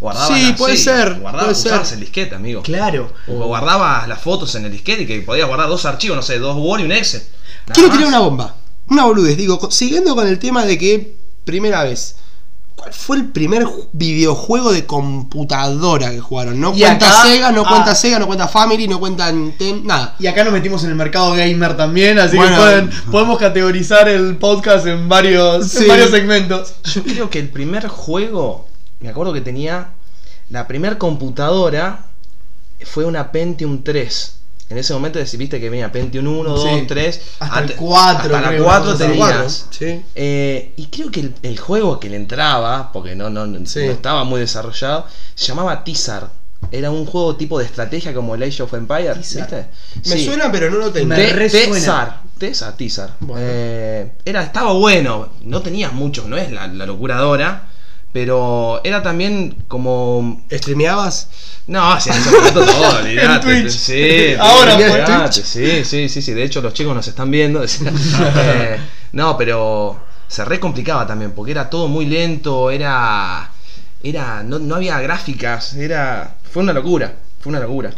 Guardabas 0.01 0.38
Sí, 0.38 0.55
puede 0.59 0.76
ser, 0.76 1.14
Guardabas, 1.20 1.62
puede 1.62 1.84
ser. 1.84 1.95
el 1.95 2.01
disquete, 2.01 2.34
amigo. 2.34 2.62
Claro. 2.62 3.12
O 3.28 3.47
guardabas 3.47 4.07
las 4.09 4.20
fotos 4.20 4.55
en 4.55 4.66
el 4.66 4.72
disquete 4.72 5.03
y 5.03 5.07
que 5.07 5.20
podías 5.20 5.47
guardar 5.47 5.68
dos 5.68 5.84
archivos, 5.86 6.16
no 6.16 6.22
sé, 6.22 6.38
dos 6.38 6.57
Word 6.57 6.80
y 6.80 6.84
un 6.84 6.92
Excel. 6.92 7.22
Nada 7.66 7.72
Quiero 7.74 7.90
tirar 7.90 8.09
una 8.09 8.18
bomba. 8.18 8.57
Una 8.88 9.05
boludez. 9.05 9.36
Digo, 9.36 9.70
siguiendo 9.70 10.14
con 10.14 10.26
el 10.26 10.38
tema 10.38 10.66
de 10.66 10.76
que, 10.76 11.16
primera 11.45 11.84
vez, 11.84 12.16
¿cuál 12.77 12.93
fue 12.93 13.16
el 13.16 13.29
primer 13.29 13.64
ju- 13.64 13.89
videojuego 13.93 14.72
de 14.72 14.85
computadora 14.87 16.11
que 16.11 16.20
jugaron? 16.20 16.61
No 16.61 16.75
Y 16.75 16.81
cuenta 16.81 17.07
acá- 17.20 17.22
Sega, 17.29 17.53
no 17.53 17.62
ah. 17.64 17.68
cuenta 17.68 17.95
Sega, 17.95 18.18
no 18.18 18.27
cuenta 18.27 18.49
Family, 18.49 18.89
no 18.89 18.99
cuenta 19.01 19.31
Nintendo, 19.33 19.83
nada. 19.87 20.16
Y 20.18 20.27
acá 20.27 20.45
nos 20.45 20.53
metimos 20.53 20.83
en 20.85 20.91
el 20.91 20.97
mercado 20.97 21.33
gamer 21.35 21.77
también, 21.77 22.18
así 22.18 22.37
Bueno. 22.37 22.57
que 22.57 22.61
pueden- 22.62 22.91
podemos 23.11 23.39
categorizar 23.39 24.09
el 24.09 24.37
podcast 24.37 24.87
en 24.87 25.09
varios, 25.09 25.75
en 25.77 25.89
varios 25.89 26.11
segmentos. 26.11 26.75
Yo 26.95 27.03
creo 27.03 27.31
que 27.31 27.39
el 27.39 27.49
primer 27.51 27.87
juego, 27.89 28.68
me 29.01 29.09
acuerdo 29.09 29.33
que 29.33 29.41
tenía 29.41 29.91
la 30.51 30.66
primer 30.66 30.99
computadora 30.99 32.07
fue 32.85 33.05
una 33.07 33.33
Pentium 33.33 33.83
3. 33.83 34.37
En 34.71 34.79
ese 34.79 34.93
momento 34.95 35.19
viste 35.37 35.61
que 35.61 35.69
venía 35.71 35.93
Pentium 35.93 36.27
1, 36.27 36.51
2, 36.51 36.62
Sí. 36.81 36.85
3. 36.89 37.21
Hasta 37.39 37.57
el 37.59 37.62
ante- 37.65 37.77
4 37.77 38.17
Hasta 38.37 38.41
la 38.41 38.49
creo, 38.49 38.65
4 38.65 38.91
hasta 38.93 39.05
el 39.05 39.11
tenías. 39.11 39.67
Sí. 39.71 40.03
Eh, 40.15 40.73
y 40.77 40.87
creo 40.87 41.11
que 41.11 41.21
el, 41.21 41.35
el 41.43 41.59
juego 41.59 42.01
que 42.01 42.09
le 42.09 42.17
entraba, 42.17 42.91
porque 42.93 43.15
no, 43.15 43.29
no, 43.31 43.47
no- 43.47 43.65
Sí. 43.67 43.81
no 43.85 43.93
estaba 43.93 44.25
muy 44.25 44.41
desarrollado, 44.41 45.07
se 45.35 45.47
llamaba 45.47 45.85
Tizar. 45.85 46.31
Era 46.73 46.91
un 46.91 47.05
juego 47.05 47.37
tipo 47.37 47.59
de 47.59 47.67
estrategia 47.67 48.15
como 48.15 48.35
el 48.35 48.43
Age 48.43 48.62
of 48.62 48.73
Empires, 48.73 49.19
Tizar. 49.19 49.43
¿viste? 49.43 49.67
Me 50.09 50.17
Sí. 50.17 50.25
suena, 50.25 50.51
pero 50.51 50.71
no 50.71 50.79
lo 50.79 50.91
tengo. 50.91 51.09
Me 51.09 51.17
Te- 51.17 51.33
resuena. 51.35 51.75
Tezar, 51.75 52.21
Tezar, 52.39 52.77
Tizar. 52.77 53.11
Bueno. 53.21 53.43
Eh, 53.47 54.12
era, 54.25 54.43
estaba 54.43 54.73
bueno, 54.73 55.29
no 55.43 55.61
tenías 55.61 55.93
mucho, 55.93 56.27
no 56.27 56.39
es 56.39 56.51
la, 56.51 56.67
la 56.69 56.87
locura 56.87 57.17
de 57.17 57.23
ahora, 57.23 57.69
pero 58.15 58.81
era 58.85 59.03
también 59.03 59.65
como... 59.67 60.47
¿Streameabas? 60.49 61.29
No, 61.67 61.97
ese 61.97 62.12
momento 62.31 62.65
todo, 62.65 62.99
olvidate. 63.01 63.45
Twitch. 63.45 63.71
Sí, 63.71 64.35
Ahora, 64.39 64.77
sí, 64.77 64.83
olvidate, 64.85 65.43
sí, 65.43 65.85
sí, 65.85 66.09
sí, 66.09 66.23
sí, 66.23 66.33
de 66.33 66.45
hecho 66.45 66.61
los 66.61 66.73
chicos 66.75 66.95
nos 66.95 67.09
están 67.09 67.29
viendo. 67.29 67.65
Eh, 68.37 68.79
no, 69.11 69.37
pero 69.37 69.99
se 70.29 70.45
re 70.45 70.61
complicaba 70.61 71.05
también, 71.09 71.33
porque 71.33 71.51
era 71.51 71.69
todo 71.69 71.89
muy 71.89 72.07
lento, 72.07 72.71
era... 72.71 73.51
era 74.01 74.45
no, 74.45 74.61
no 74.61 74.77
había 74.77 75.01
gráficas, 75.01 75.75
era... 75.75 76.37
Fue 76.53 76.62
una 76.62 76.73
locura, 76.73 77.17
fue 77.41 77.51
una 77.51 77.59
locura. 77.59 77.93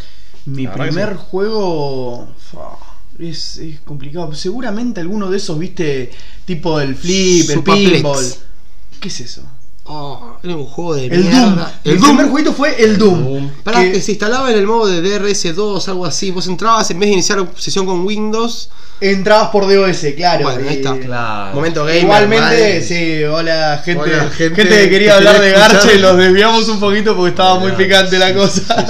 Mi 0.47 0.65
La 0.65 0.73
primer 0.73 1.11
sí. 1.11 1.19
juego. 1.29 2.35
Es, 3.19 3.59
es 3.59 3.81
complicado. 3.81 4.35
Seguramente 4.35 5.03
alguno 5.03 5.29
de 5.29 5.37
esos, 5.37 5.59
viste, 5.59 6.11
tipo 6.47 6.81
el 6.81 6.97
flip, 6.97 7.51
el 7.51 7.63
pinball. 7.63 8.25
¿Qué 8.99 9.09
es 9.09 9.21
eso? 9.21 9.43
Oh, 9.89 10.37
era 10.43 10.57
un 10.57 10.67
juego 10.67 10.95
de 10.97 11.07
El 11.07 11.25
mierda. 11.25 11.41
Doom. 11.41 11.59
El, 11.85 11.93
El 11.93 11.99
primer 12.01 12.29
jueguito 12.29 12.53
fue 12.53 12.83
el 12.83 12.99
Doom. 12.99 13.25
Doom. 13.25 13.51
Pará, 13.63 13.81
que 13.83 13.93
que 13.93 14.01
se 14.01 14.13
instalaba 14.13 14.51
en 14.51 14.59
el 14.59 14.67
modo 14.67 14.87
de 14.87 15.03
DRS2, 15.03 15.89
algo 15.89 16.07
así. 16.07 16.31
Vos 16.31 16.47
entrabas, 16.47 16.91
en 16.91 16.99
vez 16.99 17.09
de 17.09 17.13
iniciar 17.15 17.47
sesión 17.57 17.87
con 17.87 18.05
Windows, 18.05 18.69
Entrabas 18.99 19.51
por 19.51 19.65
DOS, 19.71 20.07
claro. 20.17 20.45
Bueno, 20.45 20.69
ahí 20.69 20.77
está. 20.77 20.97
Claro. 20.99 21.55
momento 21.55 21.85
gamer. 21.85 22.03
Igualmente, 22.03 22.45
madre. 22.45 22.83
sí, 22.83 23.25
hola 23.25 23.83
gente, 23.85 24.05
Hola, 24.05 24.31
gente, 24.31 24.63
gente 24.63 24.85
que 24.85 24.91
quería 24.91 25.09
que 25.09 25.17
hablar 25.17 25.41
de. 25.41 25.51
Garche, 25.51 25.99
los 25.99 26.17
desviamos 26.17 26.67
un 26.69 26.81
poquito 26.81 27.15
porque 27.15 27.31
estaba 27.31 27.59
muy 27.59 27.73
picante 27.73 28.19
la 28.19 28.29
sí, 28.29 28.35
cosa. 28.35 28.87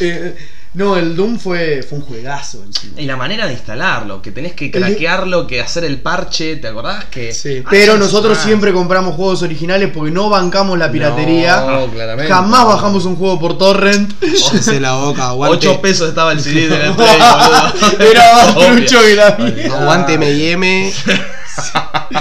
No, 0.74 0.96
el 0.96 1.14
Doom 1.14 1.38
fue, 1.38 1.82
fue 1.86 1.98
un 1.98 2.04
juegazo 2.04 2.62
encima. 2.64 2.98
Y 2.98 3.04
la 3.04 3.16
manera 3.16 3.46
de 3.46 3.52
instalarlo, 3.52 4.22
que 4.22 4.32
tenés 4.32 4.54
que 4.54 4.70
craquearlo, 4.70 5.46
que 5.46 5.60
hacer 5.60 5.84
el 5.84 6.00
parche, 6.00 6.56
¿te 6.56 6.68
acordás? 6.68 7.04
Que 7.06 7.32
Sí. 7.34 7.62
Pero 7.68 7.98
nosotros 7.98 8.38
siempre 8.38 8.72
compramos 8.72 9.14
juegos 9.16 9.42
originales 9.42 9.90
porque 9.92 10.10
no 10.10 10.30
bancamos 10.30 10.78
la 10.78 10.90
piratería. 10.90 11.60
No, 11.60 11.86
claramente. 11.88 12.32
Jamás 12.32 12.64
bajamos 12.64 13.04
un 13.04 13.16
juego 13.16 13.38
por 13.38 13.58
torrent. 13.58 14.12
Cállese 14.18 14.80
la 14.80 14.94
boca, 14.94 15.28
aguante. 15.28 15.68
8 15.68 15.82
pesos 15.82 16.08
estaba 16.08 16.32
el 16.32 16.40
CD 16.40 16.68
de 16.68 16.78
la 16.78 16.96
Play, 16.96 17.18
boludo. 17.18 18.10
Era 18.10 18.32
más 18.34 18.54
trucho 18.56 19.00
que 19.02 19.14
la 19.14 19.36
mía. 19.38 19.74
Aguante 19.78 20.14
M&M 20.14 20.92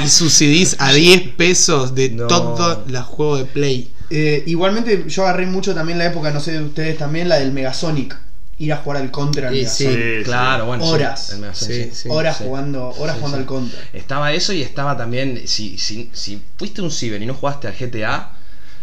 y 0.04 0.08
sus 0.10 0.34
CDs 0.34 0.76
a 0.80 0.92
10 0.92 1.22
pesos 1.38 1.96
de 1.96 2.10
No. 2.10 2.28
todos 2.28 2.80
los 2.92 3.06
juegos 3.06 3.40
de 3.40 3.46
Play. 3.46 3.94
Eh, 4.10 4.44
igualmente 4.46 5.06
yo 5.08 5.24
agarré 5.24 5.46
mucho 5.46 5.74
también 5.74 5.98
la 5.98 6.06
época, 6.08 6.32
no 6.32 6.42
sé 6.42 6.52
de 6.52 6.64
ustedes 6.64 6.98
también, 6.98 7.30
la 7.30 7.40
del 7.40 7.54
Megasonic. 7.54 8.18
Ir 8.64 8.74
a 8.74 8.78
jugar 8.78 9.02
al 9.02 9.10
Contra 9.12 9.48
al 9.48 9.54
Megasonic. 9.56 9.94
sí. 10.20 10.24
Claro, 10.24 10.66
bueno. 10.68 10.84
sí, 10.86 10.92
Horas. 10.92 11.38
Sí, 11.54 11.90
sí. 11.94 12.10
Horas 12.10 12.38
sí. 12.38 12.44
jugando, 12.46 12.90
horas 12.90 13.16
Sí, 13.16 13.20
jugando 13.22 13.38
sí. 13.38 13.42
al 13.42 13.46
Contra. 13.48 13.80
Estaba 13.94 14.34
eso 14.34 14.54
y 14.54 14.62
estaba 14.62 14.96
también, 14.98 15.48
si, 15.48 15.78
si, 15.78 16.10
si 16.14 16.42
fuiste 16.58 16.82
un 16.82 16.92
ciber 16.92 17.22
y 17.22 17.26
no 17.26 17.34
jugaste 17.34 17.68
al 17.68 17.74
GTA 17.76 18.34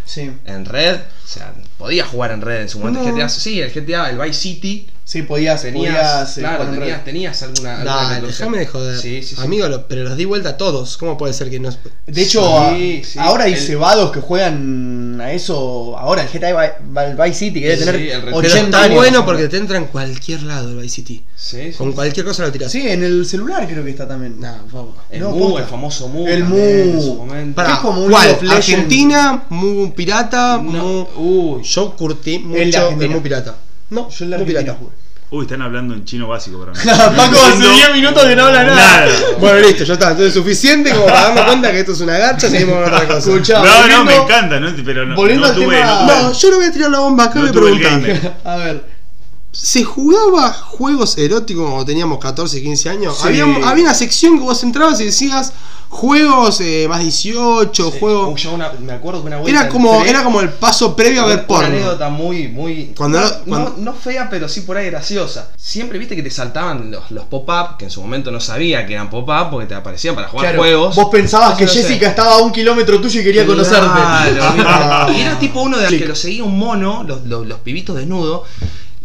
Sí. 0.05 0.31
en 0.47 0.65
red, 0.65 0.97
o 0.97 1.27
sea, 1.29 1.53
podías 1.77 2.09
jugar 2.09 2.33
en 2.33 2.41
red 2.41 2.63
en 2.63 2.69
su 2.71 2.79
momento. 2.79 3.03
No. 3.03 3.15
GTA, 3.15 3.29
sí, 3.29 3.61
el 3.61 3.71
GTA, 3.71 4.09
el 4.11 4.19
Vice 4.19 4.33
City, 4.41 4.89
Sí, 5.09 5.23
podías, 5.23 5.63
tenías, 5.63 5.95
podías 5.95 6.37
eh, 6.37 6.41
claro, 6.43 6.67
tenías, 6.67 7.03
tenías 7.03 7.43
alguna... 7.43 7.77
alguna 7.77 8.03
otra 8.09 8.21
cosa. 8.21 8.27
déjame 8.27 8.59
de 8.59 8.67
joder. 8.67 8.99
Sí, 8.99 9.23
sí, 9.23 9.37
sí. 9.37 9.41
Amigo, 9.43 9.67
lo- 9.67 9.89
pero 9.89 10.03
los 10.05 10.19
di 10.19 10.27
vuelta 10.27 10.51
a 10.51 10.57
todos. 10.59 10.99
¿Cómo 10.99 11.17
puede 11.17 11.33
ser 11.33 11.49
que 11.49 11.59
no.? 11.59 11.71
De 12.07 12.23
hecho, 12.23 12.43
Sí, 12.77 13.01
a- 13.03 13.07
sí. 13.07 13.19
ahora 13.19 13.45
hay 13.45 13.55
El- 13.55 13.59
cebados 13.59 14.13
que 14.13 14.21
juegan 14.21 15.19
a 15.23 15.33
eso. 15.33 15.97
Ahora 15.97 16.25
el 16.25 16.29
GTA 16.29 16.77
Vice 17.25 17.35
City 17.39 17.59
que 17.63 17.69
debe 17.69 17.79
Sí, 17.79 17.85
tener 17.87 18.01
el 18.11 18.23
Red- 18.23 18.35
80 18.35 18.43
Pero 18.55 18.65
está 18.67 18.83
años. 18.83 18.97
bueno 18.97 19.25
porque 19.25 19.49
te 19.49 19.57
entra 19.57 19.79
en 19.79 19.87
cualquier 19.87 20.43
lado 20.43 20.69
el 20.73 20.77
Vice 20.77 20.97
City. 20.97 21.25
Sí, 21.35 21.73
sí. 21.73 21.79
Con 21.79 21.93
cualquier 21.93 22.27
cosa 22.27 22.43
lo 22.43 22.53
tiras. 22.53 22.71
Sí, 22.71 22.87
en 22.87 23.03
el 23.03 23.25
celular 23.25 23.67
creo 23.67 23.83
que 23.83 23.91
está 23.93 24.07
también. 24.07 24.39
Nah, 24.39 24.59
por 24.65 24.71
favor. 24.71 24.95
El 25.09 25.21
No, 25.21 25.31
Mu, 25.31 25.57
el 25.57 25.65
famoso 25.65 26.09
Mu. 26.09 26.27
El 26.29 26.45
Mu. 26.45 27.55
Pará. 27.55 27.73
es 27.73 27.79
como 27.79 28.03
un 28.05 28.11
¿Cuál? 28.11 28.39
Argentina, 28.51 29.45
Mu 29.49 29.91
Pirata, 29.95 30.61
No, 30.63 31.09
Mu. 31.17 31.63
Yo 31.63 31.97
curtí 31.97 32.41
mucho 32.41 32.91
el. 32.91 33.09
Mu 33.09 33.23
Pirata. 33.23 33.57
No, 33.91 34.09
Yo 34.11 34.25
en 34.25 34.31
la 34.31 34.37
Argentina 34.37 34.61
Pirata. 34.61 34.79
jugué. 34.79 34.93
Uy, 35.31 35.43
están 35.45 35.61
hablando 35.61 35.93
en 35.93 36.07
chino 36.07 36.27
básico 36.27 36.59
para 36.59 36.73
mí. 36.73 36.79
Paco, 37.17 37.37
hace 37.47 37.59
No. 37.59 37.71
10 37.71 37.93
minutos 37.93 38.25
que 38.25 38.35
no 38.35 38.45
habla 38.47 38.65
nada. 38.65 38.77
Nada. 39.07 39.13
Bueno, 39.39 39.59
listo, 39.59 39.85
ya 39.85 39.93
está. 39.95 40.11
Entonces 40.13 40.33
suficiente 40.33 40.91
como 40.91 41.05
para 41.05 41.21
darme 41.23 41.45
cuenta 41.45 41.71
que 41.71 41.81
esto 41.81 41.93
es 41.93 42.01
una 42.01 42.17
garcha, 42.17 42.49
seguimos 42.49 42.77
con 42.83 42.95
otra 42.95 43.07
cosa. 43.07 43.19
Escuchá, 43.31 43.59
No, 43.59 43.65
no, 43.67 43.77
volviendo- 43.81 44.05
me 44.05 44.17
encanta, 44.17 44.61
¿no? 44.61 44.73
pero 44.85 45.05
no, 45.07 45.15
volviendo 45.17 45.47
no 45.47 45.53
al 45.53 45.59
tuve, 45.59 45.77
tema- 45.77 45.87
no 45.87 46.07
tuve- 46.13 46.23
No, 46.23 46.33
yo 46.33 46.51
le 46.51 46.57
voy 46.57 46.65
a 46.67 46.73
tirar 46.73 46.91
la 46.91 46.99
bomba 47.01 47.25
acá 47.25 47.39
No 47.41 47.45
me 47.45 47.51
tuve 47.53 47.71
el 47.73 47.79
preguntan. 47.81 48.03
gamer. 48.03 48.33
A 48.45 48.57
ver. 48.57 48.98
¿Se 49.61 49.83
jugaba 49.83 50.53
juegos 50.53 51.19
eróticos 51.19 51.65
cuando 51.67 51.85
teníamos 51.85 52.19
14 52.19 52.59
y 52.59 52.63
15 52.63 52.91
años? 52.91 53.19
Sí. 53.21 53.27
Había, 53.29 53.45
había 53.69 53.85
una 53.85 53.95
sección 53.95 54.39
que 54.39 54.45
vos 54.45 54.63
entrabas 54.63 55.01
y 55.01 55.07
decías 55.07 55.53
juegos 55.91 56.61
eh, 56.61 56.87
más 56.89 57.01
18, 57.01 57.91
Sí. 57.91 57.99
juegos. 57.99 58.41
Yo 58.41 58.53
una- 58.53 58.73
me 58.79 58.93
acuerdo 58.93 59.21
que 59.23 59.27
una 59.29 59.39
vuelta 59.39 59.61
Era 59.61 59.69
como, 59.69 59.95
entré- 60.01 60.11
era 60.11 60.23
como 60.23 60.41
el 60.43 60.51
paso 60.51 60.95
previo 60.95 61.23
a 61.23 61.27
ver 61.27 61.39
Una 61.39 61.47
porno. 61.49 61.67
anécdota 61.67 62.09
muy, 62.09 62.47
muy. 62.49 62.93
Cuando 62.97 63.19
no, 63.19 63.27
no- 63.27 63.35
cuando- 63.47 63.71
no- 63.71 63.77
no 63.79 63.95
fea, 63.95 64.29
pero 64.31 64.49
sí 64.49 64.61
por 64.61 64.77
ahí 64.77 64.87
graciosa. 64.91 65.51
Siempre 65.57 65.99
viste 65.99 66.15
que 66.15 66.23
te 66.23 66.31
saltaban 66.31 66.91
los, 66.93 67.11
los 67.11 67.25
pop-up, 67.25 67.79
que 67.79 67.87
en 67.87 67.91
su 67.91 68.01
momento 68.01 68.31
no 68.31 68.39
sabía 68.41 68.87
que 68.87 68.93
eran 68.93 69.11
pop-up 69.11 69.51
porque 69.51 69.67
te 69.67 69.75
aparecían 69.75 70.15
para 70.15 70.29
jugar 70.29 70.45
Claro, 70.47 70.59
juegos. 70.61 70.95
vos 70.95 71.09
pensabas 71.11 71.57
que 71.59 71.65
no 71.65 71.71
sé. 71.71 71.83
Jessica 71.83 72.09
estaba 72.11 72.35
a 72.35 72.39
un 72.43 72.53
kilómetro 72.53 73.01
tuyo 73.01 73.21
y 73.21 73.25
quería 73.25 73.45
conocerte. 73.45 73.89
Claro, 73.89 74.53
¿viste? 75.09 75.19
y 75.19 75.23
era 75.23 75.39
tipo 75.41 75.63
uno 75.63 75.79
de 75.79 75.85
los 75.91 75.93
que 76.01 76.07
lo 76.07 76.15
seguía 76.15 76.45
un 76.45 76.57
mono, 76.59 77.03
los, 77.03 77.25
los, 77.25 77.45
los 77.47 77.59
pibitos 77.61 77.97
desnudos. 77.97 78.43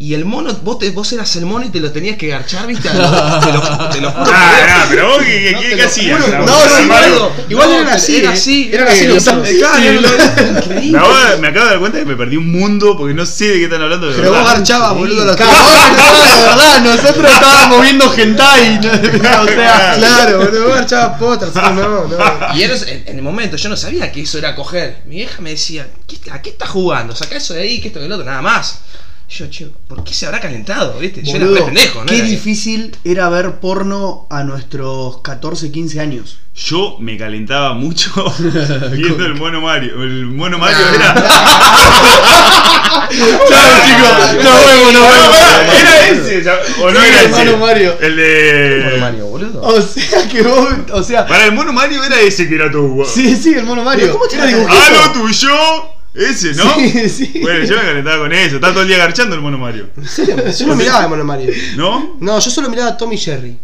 Y 0.04 0.14
el 0.16 0.26
mono, 0.26 0.54
vos, 0.64 0.80
te, 0.80 0.89
vos 0.91 1.14
eras 1.14 1.34
el 1.38 1.45
mono 1.45 1.64
y 1.66 1.70
te 1.70 1.80
lo 1.80 1.89
tenías 1.89 2.18
que 2.18 2.28
garchar, 2.28 2.68
¿viste? 2.68 2.89
te, 2.89 2.93
lo, 2.97 3.89
te 3.89 4.01
lo 4.01 4.12
juro. 4.12 4.32
Ah, 4.36 4.84
no, 4.84 4.89
pero 4.89 5.08
vos, 5.08 5.20
¿qué, 5.24 5.51
No, 5.54 5.62
qué, 5.62 5.70
te 5.70 5.76
qué 5.78 5.82
lo 5.82 5.88
hacías? 5.88 6.20
No, 6.28 6.41
voz, 6.41 6.64
sí. 6.76 7.43
Igual 7.47 7.70
No, 7.70 7.76
eran 7.80 7.88
así, 7.88 8.18
era 8.18 8.30
eh. 8.32 8.34
así, 8.34 8.70
Eran 8.74 8.88
eh, 8.89 8.91
así 8.91 9.08
los 9.08 9.24
claro, 9.24 9.39
increíble. 9.80 10.10
Me 10.91 10.97
acabo, 10.97 11.18
de, 11.18 11.38
me 11.38 11.47
acabo 11.47 11.66
de 11.68 11.72
dar 11.72 11.80
cuenta 11.80 11.99
que 11.99 12.06
me 12.06 12.16
perdí 12.18 12.36
un 12.36 12.51
mundo 12.51 12.97
porque 12.97 13.14
no 13.14 13.26
sé 13.26 13.45
de 13.47 13.54
qué 13.60 13.64
están 13.64 13.82
hablando 13.82 14.08
de 14.10 14.16
Pero 14.16 14.30
vos 14.32 14.39
verdad. 14.39 14.54
garchabas, 14.56 14.93
boludo, 14.93 15.24
los 15.24 15.38
Cabrón, 15.38 15.58
no, 15.95 16.14
de 16.26 16.43
verdad, 16.43 16.82
nosotros 16.82 17.32
estábamos 17.32 17.82
viendo 17.82 18.14
hentai. 18.14 18.80
¿no? 18.84 18.91
O 19.43 19.47
sea, 19.47 19.95
Claro, 19.97 20.39
boludo, 20.39 20.64
vos 20.66 20.76
garchabas 20.76 21.18
postas, 21.18 21.56
no, 21.56 21.72
no. 21.72 22.08
no. 22.08 22.58
Y 22.58 22.64
en, 22.64 22.72
en 23.06 23.16
el 23.16 23.22
momento, 23.22 23.56
yo 23.56 23.70
no 23.70 23.78
sabía 23.78 24.12
que 24.12 24.20
eso 24.24 24.38
era 24.38 24.54
coger. 24.54 24.97
Mi 25.06 25.16
vieja 25.16 25.41
me 25.41 25.51
decía, 25.51 25.88
¿qué, 26.06 26.30
¿a 26.30 26.41
qué 26.41 26.49
estás 26.49 26.72
jugando? 26.72 27.16
Saca 27.16 27.38
eso 27.38 27.54
de 27.54 27.62
ahí, 27.62 27.80
que 27.80 27.88
esto 27.88 28.01
que 28.01 28.08
el 28.08 28.12
otro, 28.12 28.26
nada 28.26 28.41
más. 28.41 28.80
Yo, 29.30 29.47
chico, 29.49 29.71
¿por 29.88 30.03
qué 30.03 30.13
se 30.13 30.26
habrá 30.28 30.39
calentado? 30.39 30.99
¿Viste? 30.99 31.24
Yo 31.24 31.36
era 31.38 31.45
boludo, 31.45 31.65
pendejo, 31.65 31.99
¿no? 32.01 32.05
qué 32.05 32.17
Era 32.17 32.26
que- 32.26 32.32
difícil 32.32 32.95
era 33.03 33.30
ver 33.30 33.59
porno 33.59 34.28
a 34.30 34.43
nuestros 34.43 35.21
14, 35.21 35.71
15 35.71 35.99
años. 35.99 36.38
Yo 36.55 36.97
me 36.99 37.17
calentaba 37.17 37.74
mucho 37.74 38.11
viendo 38.91 39.26
el 39.26 39.34
mono 39.36 39.59
Mario. 39.61 40.03
El 40.03 40.28
mono 40.28 40.59
Mario 40.59 40.78
era. 40.93 41.15
Chao, 43.13 43.86
chicos, 43.86 44.43
nos 44.43 44.65
vemos, 44.65 44.93
nos 44.93 45.01
No, 45.01 45.09
vemos. 45.09 45.82
era 45.82 46.07
ese. 46.09 46.43
ya- 46.43 46.59
O 46.82 46.91
no 46.91 46.99
Sí, 46.99 47.05
era 47.07 47.21
el 47.24 47.32
ese. 47.32 47.45
mono 47.45 47.57
Mario. 47.57 47.95
El 48.01 48.15
de. 48.15 48.82
Bueno, 48.84 48.97
Mario, 48.99 49.26
boludo. 49.28 49.61
O 49.63 49.82
sea 49.82 50.28
que 50.30 50.41
vos, 50.43 50.67
o 50.91 51.03
sea, 51.03 51.26
Para 51.26 51.45
el 51.45 51.53
mono 51.53 51.74
Mario 51.74 52.03
era 52.03 52.19
ese 52.19 52.47
que 52.47 52.55
era 52.55 52.69
tu 52.71 53.03
sí, 53.05 53.36
sí, 53.36 53.53
el 53.55 53.63
mono 53.65 53.84
Mario. 53.84 54.11
¿cómo 54.11 54.28
te 54.28 54.36
Era 54.36 54.45
vas 54.45 54.53
a- 54.53 54.57
dibujito. 54.57 54.82
¡Ah, 54.84 54.89
lo 55.07 55.11
tuyo! 55.13 55.92
Ese, 56.14 56.53
¿no? 56.53 56.64
Sí, 56.76 57.09
sí. 57.09 57.39
Bueno, 57.41 57.66
yo 57.66 57.76
me 57.76 57.82
calentaba 57.82 58.18
con 58.20 58.32
eso. 58.34 58.55
Estaba 58.55 58.74
todo 58.74 58.84
el 58.84 58.88
día 58.89 58.97
garchando 58.97 59.36
el 59.36 59.41
mono 59.41 59.57
Mario. 59.57 59.89
¿En 59.97 60.07
serio? 60.07 60.36
Yo 60.57 60.68
no 60.68 60.76
miraba 60.76 61.03
a 61.03 61.07
Mono 61.07 61.24
Mario. 61.24 61.51
¿No? 61.76 62.18
No, 62.20 62.39
yo 62.39 62.51
solo 62.51 62.70
miraba 62.70 62.89
a 62.91 62.97
Tommy 62.97 63.18
Jerry. 63.18 63.57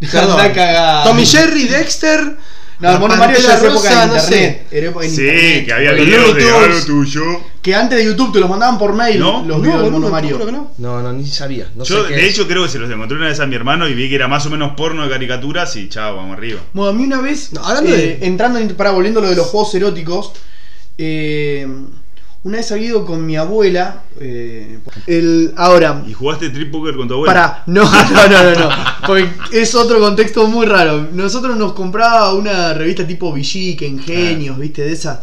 Cagada. 0.10 1.04
Tommy 1.04 1.26
Jerry, 1.26 1.64
Dexter. 1.68 2.36
No, 2.80 2.88
el 2.88 2.94
la 2.94 2.98
mono 2.98 3.14
Mario 3.16 3.36
Pantera 3.36 3.54
es 3.56 3.62
época 3.62 3.90
de 3.90 4.06
no 4.06 4.14
internet. 4.16 4.66
Era 4.70 4.86
época 4.86 5.04
Sí, 5.04 5.10
internet. 5.10 5.64
que 5.66 5.72
había 5.74 5.92
Los 5.92 6.06
videos 6.06 6.34
de 6.34 6.50
algo 6.50 6.80
tuyo. 6.86 7.22
Que 7.60 7.74
antes 7.74 7.98
de 7.98 8.04
YouTube 8.06 8.32
te 8.32 8.40
los 8.40 8.48
mandaban 8.48 8.78
por 8.78 8.94
mail 8.94 9.20
¿No? 9.20 9.44
los 9.44 9.60
videos 9.60 9.82
del 9.82 9.90
mono 9.90 10.08
Mario. 10.08 10.38
no. 10.50 10.72
No, 10.78 11.02
no, 11.02 11.12
ni 11.12 11.26
sabía. 11.26 11.68
No 11.74 11.84
Yo, 11.84 12.04
sé 12.04 12.08
qué 12.08 12.14
de 12.14 12.26
es. 12.26 12.32
hecho, 12.32 12.48
creo 12.48 12.62
que 12.62 12.70
se 12.70 12.78
los 12.78 12.90
encontré 12.90 13.18
una 13.18 13.26
vez 13.28 13.38
a 13.40 13.46
mi 13.46 13.54
hermano 13.54 13.86
y 13.86 13.92
vi 13.92 14.08
que 14.08 14.14
era 14.14 14.28
más 14.28 14.46
o 14.46 14.50
menos 14.50 14.72
porno 14.74 15.04
de 15.04 15.10
caricaturas 15.10 15.76
y 15.76 15.90
chao, 15.90 16.16
vamos 16.16 16.38
arriba. 16.38 16.60
Bueno, 16.72 16.88
a 16.90 16.94
mí 16.94 17.04
una 17.04 17.20
vez, 17.20 17.52
No, 17.52 17.62
hablando 17.62 17.94
eh, 17.94 18.16
de- 18.18 18.26
entrando 18.26 18.58
en, 18.58 18.68
para 18.74 18.92
volviendo 18.92 19.20
a 19.20 19.24
lo 19.24 19.28
de 19.28 19.36
los 19.36 19.48
juegos 19.48 19.74
eróticos, 19.74 20.32
eh, 20.98 21.66
una 22.42 22.56
vez 22.56 22.72
había 22.72 22.88
ido 22.88 23.04
con 23.04 23.26
mi 23.26 23.36
abuela, 23.36 24.02
eh, 24.18 24.78
el, 25.06 25.52
ahora, 25.56 26.02
¿Y 26.06 26.14
jugaste 26.14 26.48
Trip 26.48 26.72
Poker 26.72 26.96
con 26.96 27.06
tu 27.06 27.14
abuela? 27.14 27.34
para, 27.34 27.62
no, 27.66 27.84
no, 27.84 28.28
no, 28.28 28.42
no, 28.42 28.60
no, 28.60 28.70
porque 29.06 29.28
es 29.52 29.74
otro 29.74 30.00
contexto 30.00 30.46
muy 30.46 30.64
raro. 30.64 31.08
Nosotros 31.12 31.56
nos 31.58 31.74
compraba 31.74 32.32
una 32.32 32.72
revista 32.72 33.06
tipo 33.06 33.30
Villique, 33.30 33.86
Ingenios, 33.86 34.58
viste, 34.58 34.82
de 34.82 34.92
esas. 34.92 35.18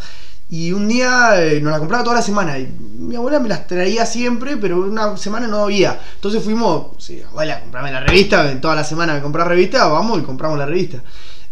Y 0.50 0.72
un 0.72 0.88
día 0.88 1.44
eh, 1.44 1.60
nos 1.60 1.72
la 1.74 1.80
compraba 1.80 2.04
toda 2.04 2.18
la 2.18 2.22
semana. 2.22 2.60
Y 2.60 2.72
mi 3.00 3.16
abuela 3.16 3.40
me 3.40 3.50
las 3.50 3.66
traía 3.66 4.06
siempre, 4.06 4.56
pero 4.56 4.80
una 4.80 5.18
semana 5.18 5.48
no 5.48 5.64
había. 5.64 6.00
Entonces 6.16 6.44
fuimos, 6.44 7.04
sí, 7.04 7.22
abuela, 7.28 7.62
comprame 7.62 7.92
la 7.92 8.02
revista. 8.02 8.62
Toda 8.62 8.76
la 8.76 8.84
semana 8.84 9.16
me 9.16 9.22
compraba 9.22 9.50
revista, 9.50 9.88
vamos 9.88 10.20
y 10.20 10.22
compramos 10.22 10.60
la 10.60 10.68
revista. 10.68 11.02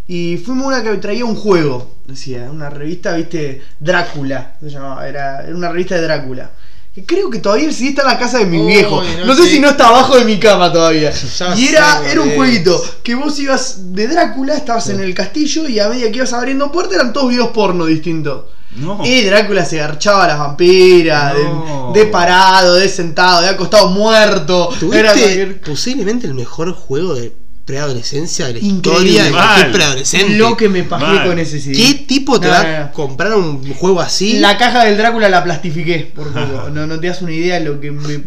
Y 0.07 0.37
fuimos 0.37 0.65
a 0.65 0.67
una 0.67 0.83
que 0.83 0.97
traía 0.97 1.25
un 1.25 1.35
juego, 1.35 1.95
decía, 2.05 2.47
una 2.51 2.69
revista, 2.69 3.13
viste, 3.15 3.61
Drácula, 3.79 4.55
se 4.61 4.69
llamaba, 4.69 5.07
era, 5.07 5.43
era 5.43 5.55
una 5.55 5.69
revista 5.71 5.95
de 5.95 6.01
Drácula. 6.01 6.51
Que 6.93 7.03
creo 7.05 7.29
que 7.29 7.39
todavía 7.39 7.65
el 7.67 7.73
CD 7.73 7.89
está 7.89 8.03
en 8.03 8.07
la 8.07 8.17
casa 8.19 8.37
de 8.37 8.45
mi 8.45 8.57
Uy, 8.59 8.67
viejo. 8.67 9.03
no 9.03 9.25
No 9.25 9.35
sé 9.35 9.47
si 9.49 9.59
no 9.59 9.69
está 9.69 9.87
abajo 9.89 10.15
de 10.17 10.23
mi 10.23 10.39
cama 10.39 10.71
todavía. 10.71 11.11
Ya 11.39 11.55
y 11.57 11.67
era, 11.67 12.09
era 12.09 12.21
un 12.21 12.29
es. 12.29 12.35
jueguito 12.37 12.81
que 13.03 13.15
vos 13.15 13.37
ibas 13.39 13.93
de 13.93 14.07
Drácula, 14.07 14.55
estabas 14.55 14.87
en 14.89 15.01
el 15.01 15.13
castillo 15.13 15.67
y 15.67 15.79
a 15.79 15.89
medida 15.89 16.09
que 16.09 16.17
ibas 16.17 16.31
abriendo 16.33 16.71
puertas 16.71 16.95
eran 16.95 17.11
todos 17.11 17.29
videos 17.31 17.49
porno 17.49 17.85
distintos. 17.85 18.45
No. 18.77 19.01
Y 19.05 19.23
Drácula 19.23 19.65
se 19.65 19.77
garchaba 19.77 20.23
a 20.25 20.27
las 20.27 20.39
vampiras, 20.39 21.33
de- 21.33 21.43
No. 21.43 21.91
de, 21.93 22.05
parado, 22.05 22.75
de 22.75 22.87
sentado, 22.87 23.41
de 23.41 23.49
acostado 23.49 23.89
muerto. 23.89 24.69
Era 24.93 25.11
cualquier- 25.13 25.59
posiblemente 25.61 26.27
el 26.27 26.33
mejor 26.33 26.71
juego 26.73 27.13
de 27.15 27.33
preadolescencia 27.65 28.47
de 28.47 28.53
la 28.53 28.59
Increíble. 28.59 29.09
historia 29.09 29.23
de 29.23 29.31
cualquier 29.31 29.71
preadolescente. 29.71 30.37
lo 30.37 30.55
que 30.55 30.69
me 30.69 30.83
Mal. 30.83 31.27
con 31.27 31.39
ese 31.39 31.59
CD. 31.59 31.75
¿Qué 31.75 31.93
tipo 32.07 32.39
te 32.39 32.45
No, 32.47 32.53
va 32.53 32.63
no, 32.63 32.83
a 32.85 32.91
comprar 32.91 33.35
un 33.35 33.73
juego 33.73 34.01
así? 34.01 34.33
La 34.39 34.57
caja 34.57 34.85
del 34.85 34.97
Drácula 34.97 35.29
la 35.29 35.43
plastifiqué 35.43 36.11
por 36.15 36.27
poco. 36.33 36.69
No, 36.69 36.85
no 36.85 36.99
te 36.99 37.07
das 37.07 37.21
una 37.21 37.31
idea 37.33 37.59
de 37.59 37.65
lo 37.65 37.79
que 37.79 37.91
me 37.91 38.21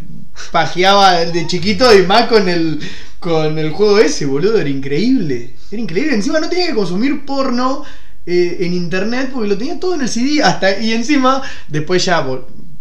pajeaba 0.50 1.24
de 1.24 1.46
chiquito 1.46 1.96
y 1.96 2.02
más 2.06 2.26
con 2.28 2.48
el 2.48 2.80
con 3.20 3.58
el 3.58 3.70
juego 3.70 3.98
ese, 3.98 4.26
boludo. 4.26 4.58
Era 4.60 4.68
increíble. 4.70 5.54
Era 5.70 5.80
increíble. 5.82 6.14
Encima 6.14 6.40
no 6.40 6.48
tenía 6.48 6.66
que 6.68 6.74
consumir 6.74 7.24
porno 7.24 7.84
eh, 8.26 8.58
en 8.60 8.74
internet 8.74 9.30
porque 9.32 9.48
lo 9.48 9.58
tenía 9.58 9.78
todo 9.80 9.94
en 9.94 10.02
el 10.02 10.08
CD 10.08 10.42
hasta 10.42 10.78
y 10.80 10.92
encima 10.92 11.42
después 11.68 12.04
ya 12.04 12.24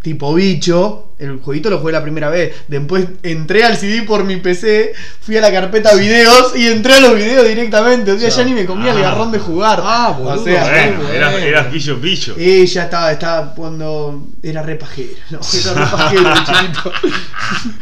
tipo 0.02 0.34
bicho 0.34 1.04
el 1.20 1.40
jueguito 1.40 1.72
lo 1.72 1.80
jugué 1.80 1.92
la 1.94 2.04
primera 2.04 2.30
vez 2.30 2.54
después 2.68 3.08
entré 3.24 3.64
al 3.64 3.76
CD 3.76 4.04
por 4.04 4.24
mi 4.24 4.36
PC 4.38 4.94
fui 5.22 5.36
a 5.36 5.42
la 5.42 5.52
carpeta 5.52 5.96
videos 5.96 6.56
y 6.56 6.68
entré 6.68 6.94
a 6.94 7.00
los 7.02 7.16
videos 7.16 7.48
directamente 7.48 8.12
o 8.12 8.20
sea 8.20 8.30
ya 8.30 8.44
ni 8.44 8.54
me 8.54 8.66
comía 8.66 8.92
el 8.92 9.00
Ah. 9.00 9.02
garrón 9.02 9.32
de 9.32 9.40
jugar 9.40 9.82
Ah, 9.84 10.16
boludo. 10.18 10.40
o 10.42 10.44
sea 10.46 10.62
Bueno, 10.64 10.98
bueno. 10.98 11.10
eras, 11.14 11.34
eras 11.42 11.66
pillo 11.68 12.00
pillo. 12.00 12.36
y 12.38 12.66
ya 12.68 12.84
estaba, 12.84 13.12
estaba 13.12 13.56
cuando 13.56 14.28
era 14.44 14.62
re 14.62 14.76
pajero, 14.76 15.10
no, 15.32 15.40
era 15.60 15.74
re 15.74 15.92
pajero 15.92 16.30
de 16.30 16.36
chiquito. 16.46 16.92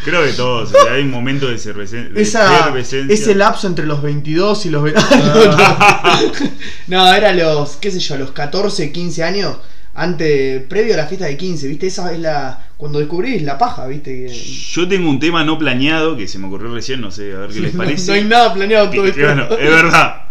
Creo 0.05 0.23
que 0.23 0.31
todos. 0.33 0.73
o 0.73 0.83
sea, 0.83 0.93
hay 0.93 1.01
un 1.01 1.11
momento 1.11 1.47
de, 1.47 1.57
cervece- 1.57 2.09
de 2.09 2.21
Esa, 2.21 2.59
efervescencia. 2.59 3.13
ese 3.13 3.35
lapso 3.35 3.67
entre 3.67 3.85
los 3.85 4.01
22 4.01 4.65
y 4.65 4.69
los 4.69 4.81
20. 4.83 5.01
no, 6.87 7.13
era 7.13 7.33
los, 7.33 7.75
qué 7.77 7.91
sé 7.91 7.99
yo, 7.99 8.17
los 8.17 8.31
14, 8.31 8.91
15 8.91 9.23
años. 9.23 9.57
Antes, 9.97 10.61
previo 10.63 10.93
a 10.93 10.97
la 10.97 11.07
fiesta 11.07 11.25
de 11.25 11.37
15, 11.37 11.67
¿viste? 11.69 11.87
Esa 11.87 12.11
es 12.13 12.19
la. 12.19 12.67
Cuando 12.77 12.99
descubrís 12.99 13.41
la 13.43 13.57
paja, 13.57 13.87
¿viste? 13.87 14.27
Yo 14.27 14.87
tengo 14.87 15.09
un 15.09 15.19
tema 15.19 15.43
no 15.45 15.57
planeado 15.57 16.17
que 16.17 16.27
se 16.27 16.37
me 16.37 16.47
ocurrió 16.47 16.73
recién, 16.73 16.99
no 16.99 17.11
sé, 17.11 17.33
a 17.33 17.39
ver 17.39 17.49
qué 17.51 17.61
les 17.61 17.71
parece. 17.75 18.07
no 18.07 18.13
hay 18.13 18.23
nada 18.25 18.53
planeado 18.53 18.85
en 18.87 18.91
todo 18.91 19.03
Que- 19.03 19.09
esto. 19.09 19.19
que, 19.21 19.25
bueno, 19.25 19.43
es 19.51 19.69
verdad. 19.69 20.21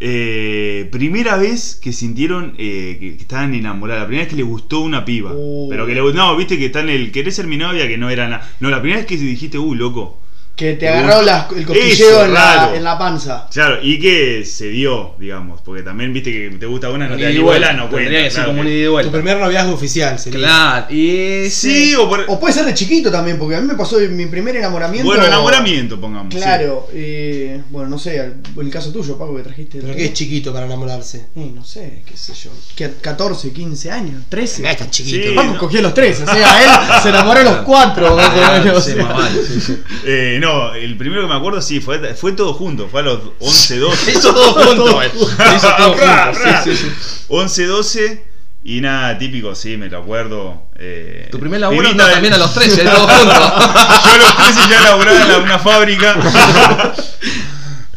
Eh, 0.00 0.88
primera 0.92 1.36
vez 1.36 1.74
que 1.82 1.92
sintieron 1.92 2.54
eh, 2.56 2.96
que, 3.00 3.16
que 3.16 3.22
estaban 3.22 3.52
enamoradas. 3.54 4.02
La 4.02 4.06
primera 4.06 4.24
vez 4.24 4.30
que 4.30 4.36
les 4.36 4.46
gustó 4.46 4.80
una 4.80 5.04
piba. 5.04 5.32
Uh. 5.34 5.68
Pero 5.68 5.86
que 5.86 5.94
le 5.96 6.12
No, 6.12 6.36
viste 6.36 6.56
que 6.56 6.66
está 6.66 6.80
en 6.80 6.90
el. 6.90 7.10
¿Querés 7.10 7.34
ser 7.34 7.48
mi 7.48 7.56
novia? 7.56 7.88
Que 7.88 7.98
no 7.98 8.08
era 8.10 8.28
nada. 8.28 8.48
No, 8.60 8.70
la 8.70 8.80
primera 8.80 8.98
vez 9.00 9.06
que 9.08 9.16
dijiste, 9.16 9.58
uh, 9.58 9.74
loco. 9.74 10.20
Que 10.58 10.74
te 10.74 10.88
agarró 10.88 11.20
el 11.20 11.28
Eso, 11.28 11.66
cosquilleo 11.68 12.24
en, 12.24 12.34
la, 12.34 12.56
raro. 12.56 12.74
en 12.74 12.82
la 12.82 12.98
panza. 12.98 13.46
Claro, 13.52 13.78
y 13.80 14.00
que 14.00 14.44
se 14.44 14.68
dio, 14.70 15.14
digamos. 15.16 15.60
Porque 15.62 15.82
también 15.84 16.12
viste 16.12 16.32
que 16.32 16.50
te 16.58 16.66
gusta 16.66 16.90
una, 16.90 17.06
no 17.08 17.16
te 17.16 17.32
da 17.32 17.40
bola, 17.40 17.72
no 17.74 17.88
cuenta. 17.88 18.10
que 18.10 18.22
ser 18.24 18.32
claro, 18.32 18.48
como 18.48 18.60
un 18.62 18.66
que- 18.66 18.74
ida 18.80 19.00
y 19.00 19.04
Tu 19.04 19.10
primer 19.12 19.36
noviazgo 19.38 19.72
oficial 19.74 20.18
sería. 20.18 20.40
Claro, 20.40 20.86
y 20.92 21.48
Sí, 21.48 21.94
o 21.94 22.08
por. 22.08 22.24
O 22.26 22.40
puede 22.40 22.52
ser 22.54 22.64
de 22.64 22.74
chiquito 22.74 23.08
también, 23.08 23.38
porque 23.38 23.54
a 23.54 23.60
mí 23.60 23.68
me 23.68 23.74
pasó 23.76 23.98
mi 24.00 24.26
primer 24.26 24.56
enamoramiento. 24.56 25.06
Bueno, 25.06 25.24
enamoramiento, 25.24 26.00
pongamos. 26.00 26.34
sí. 26.34 26.40
Claro, 26.40 26.88
eh, 26.92 27.62
bueno, 27.70 27.88
no 27.90 27.98
sé, 28.00 28.16
el, 28.16 28.34
el 28.60 28.70
caso 28.70 28.90
tuyo, 28.92 29.16
Paco, 29.16 29.36
que 29.36 29.42
trajiste. 29.44 29.78
Pero 29.80 29.92
que 29.92 29.98
tema. 30.00 30.06
es 30.08 30.12
chiquito 30.14 30.52
para 30.52 30.66
enamorarse. 30.66 31.26
Eh, 31.36 31.52
no 31.54 31.64
sé, 31.64 32.02
qué 32.04 32.16
sé 32.16 32.32
yo. 32.34 32.50
que 32.74 32.90
14, 33.00 33.52
15 33.52 33.92
años, 33.92 34.22
13. 34.28 34.62
Acá 34.62 34.72
está 34.72 34.90
chiquito. 34.90 35.28
Sí. 35.28 35.34
Paco 35.36 35.52
no. 35.54 35.58
cogió 35.60 35.80
los 35.82 35.94
13, 35.94 36.24
o 36.24 36.26
sea, 36.26 36.62
él 36.64 37.00
se 37.02 37.08
enamoró 37.10 37.38
a 37.40 37.44
los 37.44 37.56
4, 37.58 38.16
más 38.16 38.28
o 38.28 38.78
Ah, 39.08 39.28
sí. 39.46 39.78
Eh, 40.04 40.38
no, 40.40 40.47
el 40.74 40.96
primero 40.96 41.22
que 41.22 41.28
me 41.28 41.34
acuerdo 41.34 41.60
sí, 41.62 41.80
fue, 41.80 41.98
fue 42.14 42.32
todo 42.32 42.52
junto, 42.54 42.88
fue 42.88 43.00
a 43.00 43.04
los 43.04 43.20
11, 43.40 43.78
12. 43.78 44.10
Hizo 44.18 44.34
todo 44.34 44.52
junto. 44.52 45.00
Hizo 45.04 45.68
todo 45.76 45.92
junto. 45.96 46.38
Sí, 46.64 46.76
sí, 46.76 46.76
sí. 46.76 47.24
11, 47.28 47.66
12 47.66 48.24
y 48.64 48.80
nada, 48.80 49.16
típico, 49.18 49.54
sí, 49.54 49.76
me 49.76 49.88
lo 49.88 49.98
acuerdo. 49.98 50.64
eh, 50.76 51.28
Tu 51.30 51.38
primer 51.38 51.60
laburo 51.60 51.92
no, 51.94 52.06
de- 52.06 52.12
también 52.12 52.34
a 52.34 52.38
los 52.38 52.52
13, 52.52 52.82
todo 52.84 53.06
junto. 53.08 53.32
Yo 53.32 54.12
a 54.12 54.16
los 54.18 54.36
13 54.36 54.60
ya 54.70 54.80
laburaba 54.82 55.36
en 55.36 55.42
una 55.42 55.58
fábrica. 55.58 56.16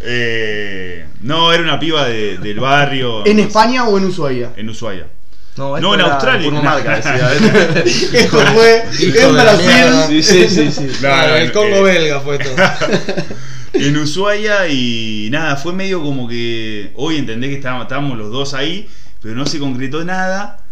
Eh, 0.03 1.05
no, 1.21 1.51
era 1.53 1.63
una 1.63 1.79
piba 1.79 2.05
de- 2.07 2.37
del 2.37 2.59
barrio. 2.59 3.25
¿En 3.25 3.39
España 3.39 3.85
o 3.87 3.97
en 3.97 4.05
Ushuaia? 4.05 4.51
En 4.55 4.69
Ushuaia. 4.69 5.07
No, 5.57 5.77
No, 5.79 5.93
en 5.93 6.01
Australia. 6.01 6.49
Purmamarca, 6.49 6.95
decía. 6.95 7.31
¿eh? 7.33 7.83
Esto 8.13 8.37
fue 8.53 8.83
en 8.99 9.33
Brasil. 9.33 9.65
mierda. 9.67 10.07
Sí, 10.07 10.23
sí, 10.23 10.47
sí, 10.49 10.71
sí. 10.71 10.87
Claro, 10.99 11.35
el 11.35 11.51
Congo 11.51 11.87
eh, 11.87 11.93
belga 11.93 12.19
fue 12.21 12.37
todo. 12.39 12.55
en 13.73 13.97
Ushuaia 13.97 14.67
y 14.67 15.29
nada, 15.31 15.55
fue 15.57 15.73
medio 15.73 16.01
como 16.01 16.27
que 16.27 16.91
hoy 16.95 17.17
entendés 17.17 17.49
que 17.49 17.55
estábamos, 17.57 17.83
estábamos 17.83 18.17
los 18.17 18.31
dos 18.31 18.53
ahí, 18.53 18.87
pero 19.21 19.35
no 19.35 19.45
se 19.45 19.59
concretó 19.59 20.03
nada. 20.05 20.63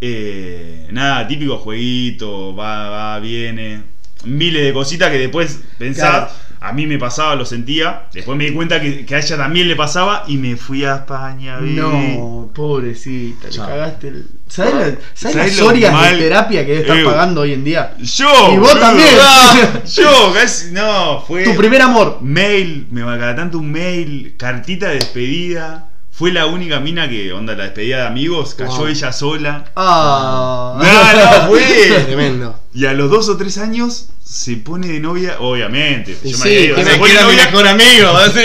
Eh, 0.00 0.86
nada, 0.90 1.26
típico 1.26 1.58
jueguito, 1.58 2.54
va, 2.54 2.88
va, 2.90 3.18
viene. 3.20 3.82
Miles 4.24 4.62
de 4.64 4.72
cositas 4.72 5.10
que 5.10 5.18
después 5.18 5.60
pensás, 5.78 6.10
Claro. 6.10 6.30
A 6.60 6.72
mí 6.72 6.86
me 6.86 6.98
pasaba, 6.98 7.34
lo 7.34 7.44
sentía. 7.44 8.06
Después 8.12 8.36
me 8.36 8.44
di 8.46 8.52
cuenta 8.52 8.80
que, 8.80 9.04
que 9.06 9.14
a 9.14 9.18
ella 9.18 9.36
también 9.36 9.68
le 9.68 9.76
pasaba 9.76 10.24
y 10.26 10.36
me 10.36 10.56
fui 10.56 10.84
a 10.84 10.96
España. 10.96 11.58
vi. 11.58 11.74
No, 11.74 12.50
pobrecita, 12.54 13.48
le 13.48 13.56
cagaste 13.56 14.08
el. 14.08 14.26
¿Sabes, 14.48 14.74
la- 14.74 14.80
¿sabes 14.80 14.98
¿Sabés 15.14 15.36
las 15.36 15.58
lo 15.58 15.66
horias 15.66 15.92
mal- 15.92 16.16
de 16.16 16.22
terapia 16.22 16.64
que 16.66 16.80
estar 16.80 16.96
Eh, 16.96 17.04
pagando 17.04 17.42
hoy 17.42 17.52
en 17.52 17.64
día? 17.64 17.94
Yo. 17.98 18.26
Y 18.52 18.56
vos 18.58 18.68
boludo. 18.68 18.78
también. 18.80 19.08
Ah, 19.20 19.82
Yo, 19.86 20.32
casi, 20.34 20.72
no, 20.72 21.22
fue. 21.26 21.44
Tu 21.44 21.54
primer 21.54 21.82
amor. 21.82 22.18
Mail, 22.22 22.86
me 22.90 23.02
va 23.02 23.18
cada 23.18 23.36
tanto 23.36 23.58
un 23.58 23.70
mail, 23.70 24.34
cartita 24.38 24.88
de 24.88 24.94
despedida. 24.96 25.88
Fue 26.18 26.32
la 26.32 26.46
única 26.46 26.80
mina 26.80 27.08
que, 27.08 27.32
onda, 27.32 27.54
la 27.54 27.64
despedida 27.64 27.98
de 27.98 28.06
amigos, 28.08 28.54
cayó 28.54 28.72
Wow. 28.78 28.86
ella 28.88 29.12
sola. 29.12 29.64
Ah. 29.76 30.74
No, 30.76 31.42
no, 31.42 31.48
fue. 31.48 32.02
Tremendo. 32.06 32.58
Y 32.74 32.86
a 32.86 32.92
los 32.92 33.08
dos 33.10 33.28
o 33.28 33.36
tres 33.36 33.56
años 33.58 34.06
se 34.24 34.56
pone 34.56 34.88
de 34.88 34.98
novia, 35.00 35.36
obviamente. 35.38 36.18
Y 36.24 36.32
Yo 36.32 36.38
sí, 36.38 36.72
que 36.74 36.74
se 36.84 36.90
me 36.90 36.98
pone 36.98 37.12
de 37.12 37.18
queda 37.18 37.26
mi 37.28 37.32
novia 37.36 37.44
mejor 37.46 37.68
amigo. 37.68 38.08
así. 38.16 38.40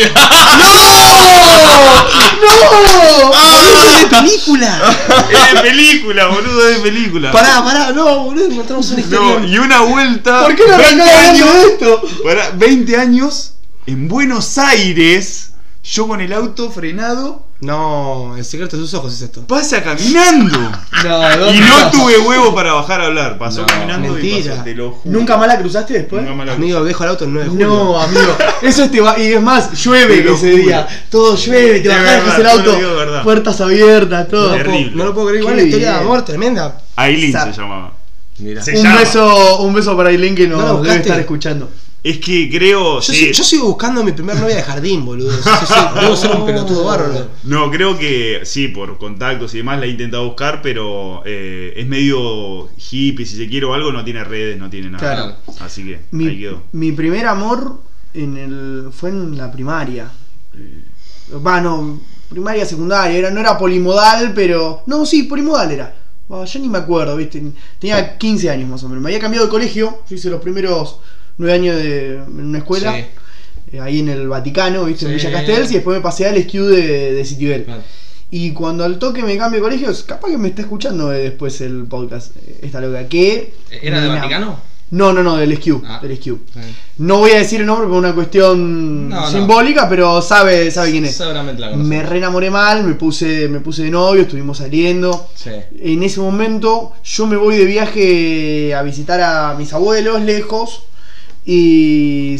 ¡No! 2.41 3.31
¡Boludo 3.31 3.99
de 3.99 4.07
película! 4.07 4.95
Es 5.31 5.53
de 5.53 5.61
película, 5.61 6.27
boludo, 6.27 6.69
es 6.69 6.77
de 6.77 6.83
película. 6.83 7.31
Pará, 7.31 7.63
pará, 7.63 7.91
no, 7.91 8.19
boludo, 8.25 8.45
encontramos 8.51 8.91
una 8.91 8.99
historia. 9.01 9.39
No, 9.39 9.45
y 9.47 9.57
una 9.57 9.81
vuelta. 9.81 10.43
¿Por 10.43 10.55
qué 10.55 10.63
no 10.67 10.77
20 10.77 11.01
arrancaba 11.01 11.19
hablando 11.29 11.45
años, 11.45 11.55
de 11.55 11.73
esto? 11.73 12.01
Pará, 12.23 12.51
20 12.55 12.97
años 12.97 13.53
en 13.87 14.07
Buenos 14.07 14.57
Aires. 14.57 15.49
Yo 15.83 16.07
con 16.07 16.21
el 16.21 16.31
auto 16.31 16.71
frenado, 16.71 17.45
No, 17.63 18.35
el 18.37 18.43
secreto 18.45 18.75
de 18.77 18.83
sus 18.83 18.93
ojos 18.93 19.13
es 19.13 19.21
esto. 19.21 19.45
pasa 19.47 19.81
caminando. 19.83 20.59
No, 21.03 21.51
Y 21.51 21.59
no 21.59 21.91
tuve 21.91 22.17
huevo 22.17 22.55
para 22.55 22.71
bajar 22.73 23.01
a 23.01 23.07
hablar. 23.07 23.37
Pasó 23.37 23.61
No, 23.61 23.67
caminando 23.67 24.07
y 24.07 24.11
mentira. 24.21 24.51
pasó, 24.51 24.63
te 24.63 24.73
lo 24.75 24.91
juro. 24.91 25.01
¿Nunca 25.19 25.35
más 25.35 25.47
la 25.49 25.57
cruzaste 25.59 25.93
después? 25.93 26.21
Nunca 26.21 26.35
más 26.35 26.45
la 26.47 26.53
Amigo, 26.53 26.81
dejo 26.83 27.03
el 27.03 27.09
auto 27.09 27.25
el 27.25 27.33
9 27.33 27.43
de 27.45 27.51
julio. 27.51 27.67
No, 27.67 27.99
amigo, 27.99 28.37
eso 28.61 28.89
te 28.89 29.01
va. 29.01 29.19
Y 29.19 29.33
es 29.33 29.41
más, 29.41 29.71
llueve 29.83 30.17
Te 30.19 30.23
lo 30.23 30.35
ese 30.35 30.51
juro. 30.51 30.63
día. 30.63 30.87
Todo 31.09 31.35
llueve, 31.35 31.79
te 31.81 31.89
bajás, 31.89 32.03
verdad, 32.05 32.27
el 32.27 32.37
yo 32.37 32.43
lo 32.43 32.49
auto, 32.51 32.75
digo 32.77 32.89
de 32.91 32.95
verdad. 32.95 33.23
puertas 33.23 33.59
abiertas, 33.61 34.27
todo. 34.29 34.41
No, 34.43 34.57
lo 34.57 34.63
puedo, 34.63 34.63
Terrible. 34.77 34.95
no 34.95 35.03
lo 35.05 35.13
puedo 35.13 35.27
creer, 35.27 35.41
igual 35.41 35.55
Qué 35.55 35.61
una 35.61 35.67
historia 35.69 35.87
de 35.87 35.93
bien. 35.95 36.05
amor 36.05 36.25
tremenda. 36.25 36.81
Aileen 36.95 37.31
Sa- 37.33 37.53
se 37.53 37.61
llamaba. 37.61 37.91
Mira. 38.37 38.63
Se 38.63 38.77
Un 38.77 38.83
llama. 38.83 38.99
beso, 38.99 39.57
un 39.59 39.73
beso 39.73 39.97
para 39.97 40.09
Aileen 40.09 40.35
que 40.35 40.47
nos 40.47 40.57
¿No 40.59 40.63
la 40.63 40.67
debe 40.69 40.77
buscaste? 40.79 41.01
estar 41.01 41.19
escuchando. 41.19 41.69
Es 42.03 42.17
que 42.19 42.49
creo. 42.51 42.95
Yo, 42.99 43.01
sí. 43.01 43.13
si- 43.27 43.31
yo 43.33 43.43
sigo 43.45 43.65
buscando 43.67 44.01
a 44.01 44.03
mi 44.03 44.11
primer 44.11 44.35
novia 44.37 44.57
de 44.57 44.61
jardín, 44.63 45.05
boludo. 45.05 45.31
Sí, 45.31 45.49
sí, 45.61 45.65
sí, 45.67 45.73
Debo 46.01 46.15
ser 46.17 46.31
un 46.31 46.45
pelotudo 46.45 46.83
bárbaro. 46.83 47.27
No, 47.43 47.71
creo 47.71 47.97
que 47.97 48.41
sí, 48.43 48.67
por 48.67 48.97
contactos 48.97 49.53
y 49.53 49.57
demás 49.57 49.79
la 49.79 49.85
he 49.85 49.89
intentado 49.89 50.25
buscar, 50.25 50.61
pero 50.61 51.21
eh, 51.25 51.73
es 51.77 51.87
medio 51.87 52.67
hippie, 52.91 53.25
si 53.25 53.37
se 53.37 53.47
quiere 53.47 53.65
o 53.67 53.73
algo, 53.73 53.91
no 53.93 54.03
tiene 54.03 54.23
redes, 54.25 54.59
no 54.59 54.69
tiene 54.69 54.89
nada. 54.89 54.99
Claro. 54.99 55.35
Así 55.61 55.83
que 55.85 55.95
ahí 55.95 56.01
Mi, 56.11 56.37
quedó. 56.39 56.61
mi 56.73 56.91
primer 56.91 57.25
amor 57.25 57.79
en 58.13 58.35
el, 58.37 58.89
fue 58.91 59.09
en 59.09 59.37
la 59.37 59.49
primaria. 59.51 60.11
Eh, 60.55 60.83
Va, 61.41 61.61
no, 61.61 62.01
primaria, 62.29 62.65
secundaria, 62.65 63.17
era, 63.17 63.31
no 63.31 63.39
era 63.39 63.57
polimodal, 63.57 64.33
pero. 64.35 64.83
No, 64.87 65.05
sí, 65.05 65.23
polimodal 65.23 65.71
era. 65.71 65.95
Ya 66.29 66.59
ni 66.59 66.67
me 66.67 66.79
acuerdo, 66.79 67.15
viste. 67.15 67.41
Tenía 67.79 68.17
15 68.17 68.49
años 68.49 68.67
más 68.67 68.83
o 68.83 68.89
menos. 68.89 69.01
Me 69.03 69.09
había 69.09 69.19
cambiado 69.19 69.45
de 69.45 69.51
colegio. 69.51 69.99
Yo 70.09 70.15
hice 70.15 70.29
los 70.29 70.41
primeros 70.41 70.97
9 71.37 71.53
años 71.53 71.75
de, 71.77 72.15
en 72.15 72.39
una 72.47 72.57
escuela. 72.59 72.93
Sí. 72.95 73.05
eh, 73.73 73.79
ahí 73.79 73.99
en 73.99 74.09
el 74.09 74.27
Vaticano, 74.27 74.85
viste, 74.85 75.05
en. 75.05 75.13
Villa 75.15 75.31
Castells, 75.31 75.71
y 75.71 75.75
después 75.75 75.97
me 75.97 76.03
pasé 76.03 76.27
al 76.27 76.37
SQ 76.37 76.53
de, 76.53 77.13
de 77.13 77.25
Citibel. 77.25 77.63
Claro. 77.65 77.81
Y 78.31 78.51
cuando 78.51 78.83
al 78.83 78.97
toque 78.97 79.21
me 79.23 79.37
cambio 79.37 79.59
de 79.59 79.63
colegio, 79.63 79.91
capaz 80.07 80.29
que 80.29 80.37
me 80.39 80.47
está 80.49 80.61
escuchando 80.63 81.13
eh, 81.13 81.19
después 81.19 81.61
el 81.61 81.85
podcast, 81.85 82.35
eh, 82.37 82.59
esta 82.63 82.81
loca, 82.81 83.07
que... 83.07 83.53
¿Era 83.69 84.01
de 84.01 84.09
me- 84.09 84.15
Vaticano? 84.15 84.73
No, 84.91 85.11
no, 85.11 85.23
no, 85.23 85.37
del 85.37 85.55
SQ, 85.57 85.83
Ah. 85.87 85.99
del 86.03 86.15
SQ. 86.17 86.23
Sí. 86.53 86.59
No 86.99 87.17
voy 87.17 87.31
a 87.31 87.39
decir 87.39 87.61
el 87.61 87.65
nombre 87.65 87.87
por 87.87 87.97
una 87.97 88.13
cuestión 88.13 89.09
No, 89.09 89.21
no. 89.21 89.31
simbólica, 89.31 89.89
pero 89.89 90.21
sabe, 90.21 90.69
sabe 90.69 90.91
quién 90.91 91.05
es. 91.05 91.15
Seguramente 91.15 91.61
la 91.61 91.71
conozco. 91.71 91.87
Me 91.89 92.03
re 92.03 92.17
enamoré 92.19 92.51
mal, 92.51 92.83
me 92.83 92.93
puse, 92.93 93.47
me 93.49 93.59
puse 93.59 93.83
de 93.83 93.89
novio, 93.89 94.21
estuvimos 94.23 94.59
saliendo. 94.59 95.29
Sí. 95.33 95.49
En 95.79 96.03
ese 96.03 96.19
momento 96.19 96.93
yo 97.03 97.25
me 97.25 97.37
voy 97.37 97.57
de 97.57 97.65
viaje 97.65 98.75
a 98.75 98.83
visitar 98.83 99.19
a 99.21 99.55
mis 99.57 99.73
abuelos 99.73 100.21
lejos 100.21 100.83
y 101.45 102.37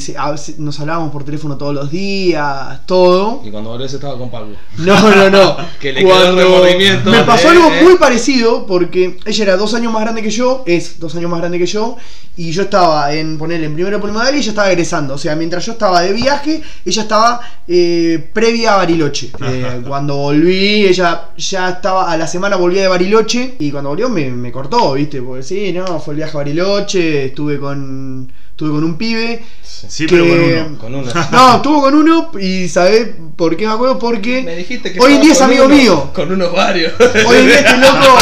nos 0.59 0.79
hablábamos 0.79 1.11
por 1.11 1.25
teléfono 1.25 1.57
todos 1.57 1.73
los 1.73 1.91
días, 1.91 2.85
todo. 2.85 3.41
Y 3.43 3.51
cuando 3.51 3.71
volvés 3.71 3.93
estaba 3.93 4.17
con 4.17 4.31
Paco. 4.31 4.47
No, 4.77 5.15
no, 5.15 5.29
no. 5.29 5.57
Que 5.79 5.91
le 5.91 6.05
quedó 6.05 6.29
el 6.29 6.35
remordimiento 6.37 7.09
Me 7.09 7.23
pasó 7.23 7.49
algo 7.49 7.67
eh. 7.67 7.83
muy 7.83 7.97
parecido 7.97 8.65
porque 8.65 9.17
ella 9.25 9.43
era 9.43 9.57
dos 9.57 9.73
años 9.73 9.91
más 9.91 10.03
grande 10.03 10.21
que 10.21 10.29
yo, 10.29 10.63
es 10.65 10.99
dos 10.99 11.15
años 11.15 11.29
más 11.29 11.41
grande 11.41 11.59
que 11.59 11.65
yo, 11.65 11.97
y 12.37 12.51
yo 12.51 12.63
estaba 12.63 13.13
en 13.13 13.37
ponerle 13.37 13.65
en 13.65 13.73
primero 13.73 13.99
polimodal 13.99 14.33
y 14.35 14.37
ella 14.37 14.49
estaba 14.49 14.71
egresando. 14.71 15.15
O 15.15 15.17
sea, 15.17 15.35
mientras 15.35 15.65
yo 15.65 15.73
estaba 15.73 16.01
de 16.01 16.13
viaje, 16.13 16.61
ella 16.85 17.01
estaba 17.01 17.41
eh, 17.67 18.29
previa 18.31 18.75
a 18.75 18.77
Bariloche. 18.77 19.31
Eh, 19.41 19.81
cuando 19.85 20.15
volví, 20.15 20.85
ella 20.85 21.29
ya 21.35 21.69
estaba, 21.69 22.09
a 22.09 22.15
la 22.15 22.27
semana 22.27 22.55
volvía 22.55 22.83
de 22.83 22.87
Bariloche 22.87 23.55
y 23.59 23.69
cuando 23.69 23.89
volvió 23.89 24.07
me, 24.07 24.29
me 24.31 24.51
cortó, 24.51 24.93
¿viste? 24.93 25.21
Porque 25.21 25.43
sí, 25.43 25.73
no, 25.73 25.99
fue 25.99 26.13
el 26.13 26.17
viaje 26.19 26.31
a 26.31 26.37
Bariloche, 26.37 27.25
estuve 27.25 27.59
con 27.59 28.31
Estuve 28.53 28.69
con 28.69 28.83
un 28.83 28.97
pibe. 28.99 29.43
Sí, 29.63 30.05
que- 30.05 30.15
pero 30.15 30.27
con 30.27 30.39
uno. 30.39 30.77
Con 30.77 30.93
uno. 30.95 31.11
No, 31.31 31.55
estuvo 31.55 31.81
con 31.81 31.95
uno 31.95 32.31
y 32.39 32.69
¿sabés 32.69 33.09
por 33.35 33.57
qué 33.57 33.65
me 33.65 33.73
acuerdo? 33.73 33.95
Me 33.95 33.99
Porque 33.99 34.55
dijiste 34.55 34.93
que 34.93 34.99
hoy 34.99 35.13
en 35.15 35.21
día 35.21 35.31
es 35.33 35.41
amigo 35.41 35.65
uno, 35.65 35.75
mío. 35.75 36.11
Con 36.13 36.31
unos 36.31 36.53
varios. 36.53 36.93
Hoy 37.27 37.37
en 37.37 37.45
día 37.47 37.57
este 37.57 37.77
loco. 37.77 38.15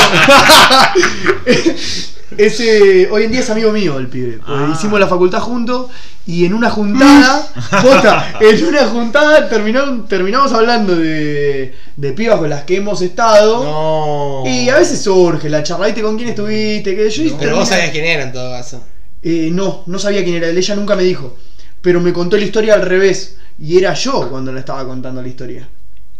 Ese, 2.38 3.10
hoy 3.12 3.26
en 3.26 3.32
día 3.32 3.42
es 3.42 3.50
amigo 3.50 3.74
mío 3.74 4.00
el 4.00 4.08
pibe. 4.08 4.40
Ah. 4.48 4.72
Hicimos 4.74 5.02
la 5.02 5.08
facultad 5.08 5.42
juntos 5.42 5.88
y 6.26 6.46
en 6.46 6.54
una 6.54 6.70
juntada, 6.70 7.46
posta, 7.82 8.36
en 8.40 8.66
una 8.66 8.88
juntada 8.88 9.50
terminaron, 9.50 10.08
terminamos 10.08 10.54
hablando 10.54 10.96
de, 10.96 11.76
de 11.98 12.14
pibas 12.14 12.40
con 12.40 12.50
las 12.50 12.64
que 12.64 12.78
hemos 12.78 13.02
estado. 13.02 13.66
No. 13.66 14.44
Y 14.50 14.70
a 14.70 14.78
veces 14.78 15.02
surge 15.02 15.50
la 15.50 15.62
charla, 15.62 15.88
¿viste 15.88 16.02
con 16.02 16.16
quién 16.16 16.30
estuviste? 16.30 16.96
Que 16.96 17.10
yo 17.10 17.38
Pero 17.38 17.58
vos 17.58 17.68
sabías 17.68 17.92
quién 17.92 18.06
era 18.06 18.24
en 18.24 18.32
todo 18.32 18.50
caso. 18.50 18.82
Eh, 19.22 19.50
no, 19.52 19.84
no 19.86 20.00
sabía 20.00 20.24
quién 20.24 20.36
era 20.36 20.50
él, 20.50 20.58
ella 20.58 20.76
nunca 20.76 20.96
me 20.96 21.04
dijo. 21.04 21.38
Pero 21.82 22.02
me 22.02 22.14
contó 22.14 22.38
la 22.38 22.46
historia 22.46 22.74
al 22.76 22.84
revés. 22.84 23.38
Y 23.60 23.78
era 23.78 23.94
yo 23.94 24.30
cuando 24.30 24.52
le 24.52 24.60
estaba 24.60 24.86
contando 24.86 25.22
la 25.22 25.28
historia. 25.28 25.68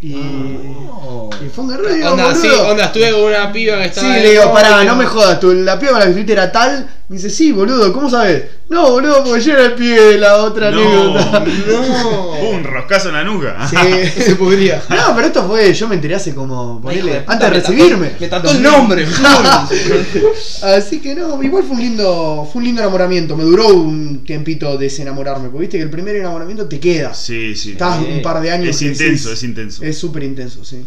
Y, 0.02 0.14
No. 0.16 1.30
y 1.46 1.50
fue 1.50 1.64
un 1.64 1.70
digo, 1.96 2.10
Onda, 2.12 2.34
sí, 2.34 2.48
onda, 2.48 2.86
estuve 2.86 3.12
con 3.12 3.22
una 3.26 3.52
piba 3.52 3.78
que 3.78 3.84
Sí, 3.84 3.90
estaba. 3.90 4.16
le 4.18 4.32
digo, 4.32 4.52
pará, 4.54 4.84
no 4.84 4.96
me 4.96 5.06
jodas, 5.06 5.40
tú, 5.40 5.54
la 5.54 5.78
piba 5.78 5.92
con 5.92 6.00
la 6.00 6.06
que 6.06 6.12
estuviste 6.12 6.34
era 6.34 6.52
tal. 6.52 6.90
Me 7.08 7.18
dice, 7.18 7.30
sí, 7.30 7.52
boludo, 7.52 7.92
¿cómo 7.92 8.10
sabes? 8.10 8.46
No, 8.70 8.90
boludo, 8.92 9.22
porque 9.26 9.42
yo 9.42 9.52
era 9.54 9.66
el 9.66 9.74
pibe 9.74 10.02
de 10.02 10.18
la 10.18 10.38
otra 10.38 10.72
No, 10.72 10.80
anécdota. 11.18 11.44
No. 11.68 12.32
Un 12.52 12.64
roscazo 12.64 13.10
en 13.10 13.16
la 13.16 13.24
nuca. 13.26 13.68
Sí. 13.70 13.76
Se 14.22 14.36
podría. 14.36 14.82
No, 14.90 15.14
pero 15.14 15.28
esto 15.28 15.46
fue, 15.46 15.74
yo 15.74 15.88
me 15.90 15.96
enteré 15.96 16.16
hace 16.16 16.34
como, 16.34 16.82
ponele, 16.82 17.24
antes 17.28 17.40
de 17.40 17.46
me 17.58 17.62
recibirme. 17.62 18.12
Me 18.20 18.28
trató 18.30 18.50
el 18.52 18.64
nombre. 18.64 19.06
Así 20.64 21.00
que 21.00 21.16
no, 21.16 21.42
igual 21.44 21.64
fue 21.64 21.76
un 21.76 21.82
lindo, 21.82 22.48
fue 22.52 22.60
un 22.60 22.66
lindo 22.66 22.82
enamoramiento. 22.82 23.36
Me 23.36 23.44
duró 23.44 23.68
un 23.68 24.24
tiempito 24.24 24.78
desenamorarme, 24.78 25.50
porque 25.50 25.62
viste 25.62 25.78
que 25.78 25.84
el 25.84 25.90
primer 25.90 26.16
enamoramiento 26.16 26.66
te 26.68 26.80
queda. 26.80 27.14
Sí, 27.14 27.56
sí. 27.56 27.74
Estás 27.74 28.00
Sí. 28.00 28.06
un 28.10 28.22
par 28.22 28.42
de 28.42 28.52
años. 28.52 28.70
Es 28.70 28.82
intenso, 28.82 29.30
decís- 29.30 29.34
es 29.34 29.44
intenso. 29.44 29.84
Es 29.84 29.91
súper 29.94 30.24
intenso, 30.24 30.64
sí. 30.66 30.86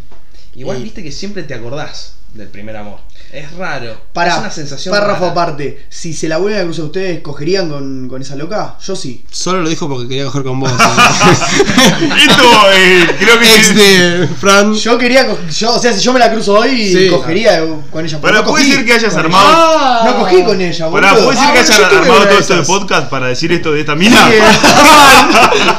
Igual 0.57 0.79
Y- 0.81 0.83
viste 0.85 1.03
que 1.03 1.11
siempre 1.13 1.43
te 1.43 1.55
acordás 1.55 2.13
del 2.33 2.49
primer 2.49 2.77
amor. 2.77 2.99
Es 3.33 3.53
raro. 3.53 4.01
Para, 4.13 4.33
es 4.35 4.39
una 4.39 4.51
sensación. 4.51 4.93
párrafo 4.95 5.21
rara. 5.21 5.33
aparte, 5.33 5.87
si 5.89 6.13
se 6.13 6.29
la 6.29 6.37
vuelven 6.39 6.61
a 6.61 6.65
cruzar 6.65 6.85
ustedes, 6.85 7.21
¿cogerían 7.21 7.69
con, 7.69 8.09
con 8.09 8.23
esa 8.23 8.37
loca? 8.37 8.77
Yo 8.85 8.95
sí. 8.95 9.25
Solo 9.31 9.63
lo 9.63 9.69
dijo 9.69 9.89
porque 9.89 10.07
quería 10.09 10.25
coger 10.27 10.43
con 10.45 10.61
vos. 10.61 10.71
Esto 12.29 12.43
eh, 12.73 13.07
creo 13.19 13.39
que 13.41 13.57
Ex 13.57 13.75
de 13.75 14.29
Fran. 14.41 14.75
Yo 14.75 14.99
quería, 14.99 15.27
yo, 15.51 15.75
o 15.75 15.79
sea, 15.81 15.93
si 15.93 16.01
yo 16.01 16.13
me 16.13 16.19
la 16.21 16.31
cruzo 16.33 16.55
hoy, 16.55 16.93
Sí. 16.93 17.09
cogería 17.09 17.61
con 17.91 18.05
ella. 18.05 18.19
pero 18.21 18.35
no 18.35 18.45
puede 18.45 18.65
ser 18.65 18.85
que 18.85 18.93
hayas 18.93 19.15
armado- 19.17 19.49
ella. 19.49 19.57
Ah. 19.57 20.03
No 20.07 20.19
cogí 20.21 20.43
con 20.45 20.61
ella, 20.61 20.87
boludo. 20.87 21.09
Pará, 21.09 21.25
¿puede 21.25 21.37
ser 21.39 21.47
Ah, 21.49 21.53
que 21.53 21.59
hayas 21.61 21.81
armado 21.81 22.27
todo 22.29 22.39
esto 22.39 22.57
de 22.57 22.63
podcast 22.63 23.09
para 23.11 23.27
decir 23.29 23.51
esto 23.53 23.73
de 23.73 23.81
esta 23.81 23.95
mina? 23.97 24.29
Sí, 24.29 24.37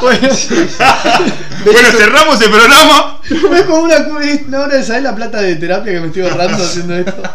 bueno, 0.02 0.28
bueno, 1.72 1.88
cerramos 1.90 2.40
el 2.40 2.50
programa. 2.50 3.20
es 3.56 3.62
como 3.64 3.82
una, 3.82 3.96
una 4.46 4.60
hora 4.60 4.76
de 4.76 4.82
saber 4.84 5.02
la 5.02 5.14
plata 5.14 5.40
de 5.42 5.56
terapia 5.56 5.92
que 5.92 6.00
me 6.00 6.06
estoy 6.08 6.22
ahorrando 6.22 6.62
haciendo 6.62 6.94
esto. 6.96 7.22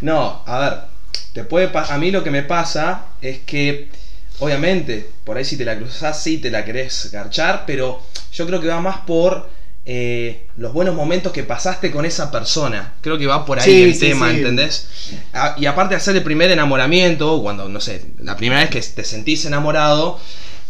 No, 0.00 0.42
a 0.46 0.58
ver, 0.60 0.78
te 1.32 1.44
puede 1.44 1.70
a 1.74 1.98
mí 1.98 2.10
lo 2.10 2.22
que 2.22 2.30
me 2.30 2.42
pasa 2.42 3.06
es 3.20 3.38
que, 3.40 3.88
obviamente, 4.38 5.08
por 5.24 5.36
ahí 5.36 5.44
si 5.44 5.56
te 5.56 5.64
la 5.64 5.76
cruzás, 5.76 6.22
sí 6.22 6.38
te 6.38 6.50
la 6.50 6.64
querés 6.64 7.10
garchar, 7.10 7.64
pero 7.66 8.00
yo 8.32 8.46
creo 8.46 8.60
que 8.60 8.68
va 8.68 8.80
más 8.80 8.98
por 8.98 9.50
eh, 9.84 10.46
los 10.56 10.72
buenos 10.72 10.94
momentos 10.94 11.32
que 11.32 11.42
pasaste 11.42 11.90
con 11.90 12.04
esa 12.04 12.30
persona. 12.30 12.92
Creo 13.00 13.18
que 13.18 13.26
va 13.26 13.44
por 13.44 13.58
ahí 13.58 13.64
Sí, 13.64 13.82
el 13.82 13.94
sí, 13.94 14.00
tema, 14.00 14.30
sí. 14.30 14.36
¿entendés? 14.36 14.88
A- 15.32 15.56
y 15.58 15.66
aparte 15.66 15.94
de 15.94 15.96
hacer 16.00 16.14
el 16.14 16.22
primer 16.22 16.50
enamoramiento, 16.50 17.40
cuando, 17.42 17.68
no 17.68 17.80
sé, 17.80 18.04
la 18.20 18.36
primera 18.36 18.60
vez 18.60 18.70
que 18.70 18.80
te 18.80 19.02
sentís 19.02 19.46
enamorado, 19.46 20.20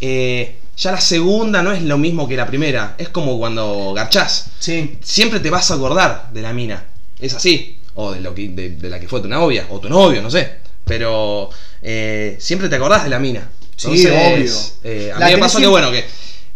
eh, 0.01 0.57
ya 0.79 0.91
la 0.91 1.01
segunda 1.01 1.61
no 1.61 1.71
es 1.73 1.81
lo 1.83 1.97
mismo 1.97 2.27
que 2.27 2.35
la 2.37 2.47
primera. 2.47 2.95
Es 2.97 3.09
como 3.09 3.37
cuando 3.37 3.93
garchás 3.93 4.51
Sí. 4.59 4.97
siempre 5.01 5.39
te 5.39 5.49
vas 5.49 5.69
a 5.71 5.75
acordar 5.75 6.29
de 6.33 6.41
la 6.41 6.53
mina. 6.53 6.85
Es 7.19 7.33
así. 7.33 7.77
O 7.95 8.13
de, 8.13 8.21
lo 8.21 8.33
que, 8.33 8.47
de, 8.49 8.69
de 8.71 8.89
la 8.89 8.99
que 8.99 9.07
fue 9.07 9.19
tu 9.21 9.27
novia. 9.27 9.67
O 9.69 9.79
tu 9.79 9.89
novio, 9.89 10.21
no 10.21 10.31
sé. 10.31 10.59
Pero 10.85 11.49
eh, 11.81 12.37
siempre 12.39 12.69
te 12.69 12.75
acordás 12.77 13.03
de 13.03 13.09
la 13.09 13.19
mina. 13.19 13.49
Sí, 13.75 13.87
obvio. 14.07 14.53
eh, 14.83 15.11
a 15.15 15.19
La 15.19 15.27
mí 15.27 15.33
me 15.33 15.39
pasó 15.39 15.59
que, 15.59 15.67
bueno, 15.67 15.91
que 15.91 16.05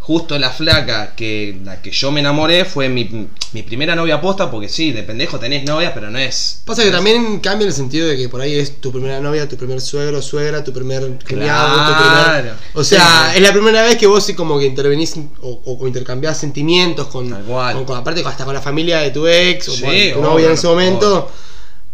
justo 0.06 0.38
la 0.38 0.50
flaca 0.50 1.16
que 1.16 1.62
la 1.64 1.82
que 1.82 1.90
yo 1.92 2.12
me 2.12 2.20
enamoré 2.20 2.66
fue 2.66 2.90
mi, 2.90 3.28
mi 3.54 3.64
primera 3.64 3.96
novia 3.96 4.20
posta. 4.20 4.52
Porque 4.52 4.68
sí, 4.68 4.92
de 4.92 5.02
pendejo 5.04 5.40
tenés 5.40 5.64
novias, 5.64 5.94
pero 5.96 6.10
no 6.12 6.20
es. 6.20 6.62
Pasa 6.66 6.84
que 6.84 6.92
también 6.92 7.40
cambia 7.40 7.66
el 7.68 7.74
sentido 7.74 8.08
de 8.10 8.18
que 8.18 8.28
por 8.28 8.42
ahí 8.42 8.54
es 8.60 8.82
tu 8.82 8.92
primera 8.92 9.22
novia, 9.22 9.48
tu 9.48 9.56
primer 9.56 9.80
suegro, 9.80 10.22
suegra, 10.22 10.62
tu 10.62 10.74
primer 10.74 11.18
criado, 11.24 11.70
tu 11.88 11.94
Claro. 12.04 12.34
primer. 12.42 12.54
O 12.74 12.84
sea, 12.84 13.30
Sí. 13.32 13.38
es 13.38 13.42
la 13.44 13.54
primera 13.54 13.82
vez 13.84 13.96
que 13.96 14.06
vos 14.08 14.22
sí 14.26 14.34
como 14.34 14.60
que 14.60 14.66
intervenís 14.66 15.16
o, 15.42 15.62
o 15.66 15.88
intercambiás 15.88 16.38
sentimientos 16.38 17.08
con, 17.08 17.30
Tal 17.30 17.44
cual. 17.44 17.76
con, 17.76 17.86
con- 17.86 17.98
aparte 17.98 18.22
hasta 18.26 18.44
con 18.44 18.54
la 18.54 18.62
familia 18.62 18.98
de 19.00 19.12
tu 19.12 19.26
ex 19.26 19.70
o 19.70 19.72
con 19.72 19.90
tu 20.14 20.22
novia 20.22 20.48
en 20.48 20.52
ese 20.52 20.68
momento. 20.68 21.32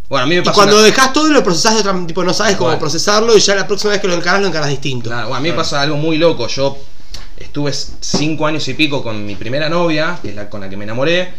Bueno, 0.09 0.23
a 0.23 0.27
mí 0.27 0.33
me 0.33 0.41
Y 0.41 0.43
pasó. 0.43 0.55
cuando 0.55 0.77
una- 0.77 0.85
dejás 0.85 1.13
todo 1.13 1.29
lo 1.29 1.43
procesás 1.43 1.75
de 1.75 1.81
otra 1.81 2.07
tipo 2.07 2.23
no 2.23 2.33
sabes 2.33 2.55
cómo 2.55 2.77
procesarlo 2.79 3.37
y 3.37 3.39
ya 3.39 3.53
la 3.53 3.67
próxima 3.67 3.91
vez 3.91 4.01
que 4.01 4.07
lo 4.07 4.15
encarás 4.15 4.41
lo 4.41 4.47
encarás 4.47 4.69
distinto. 4.69 5.11
Claro, 5.11 5.27
bueno, 5.27 5.37
a 5.37 5.41
mí 5.41 5.49
me 5.49 5.55
pasa 5.55 5.79
algo 5.79 5.95
muy 5.97 6.17
loco. 6.17 6.47
Yo 6.47 6.75
estuve 7.39 7.71
cinco 7.73 8.45
años 8.45 8.67
y 8.67 8.73
pico 8.73 9.01
con 9.03 9.25
mi 9.25 9.35
primera 9.35 9.69
novia, 9.69 10.19
que 10.21 10.29
es 10.29 10.35
la 10.35 10.49
con 10.49 10.61
la 10.61 10.69
que 10.69 10.77
me 10.77 10.83
enamoré. 10.83 11.29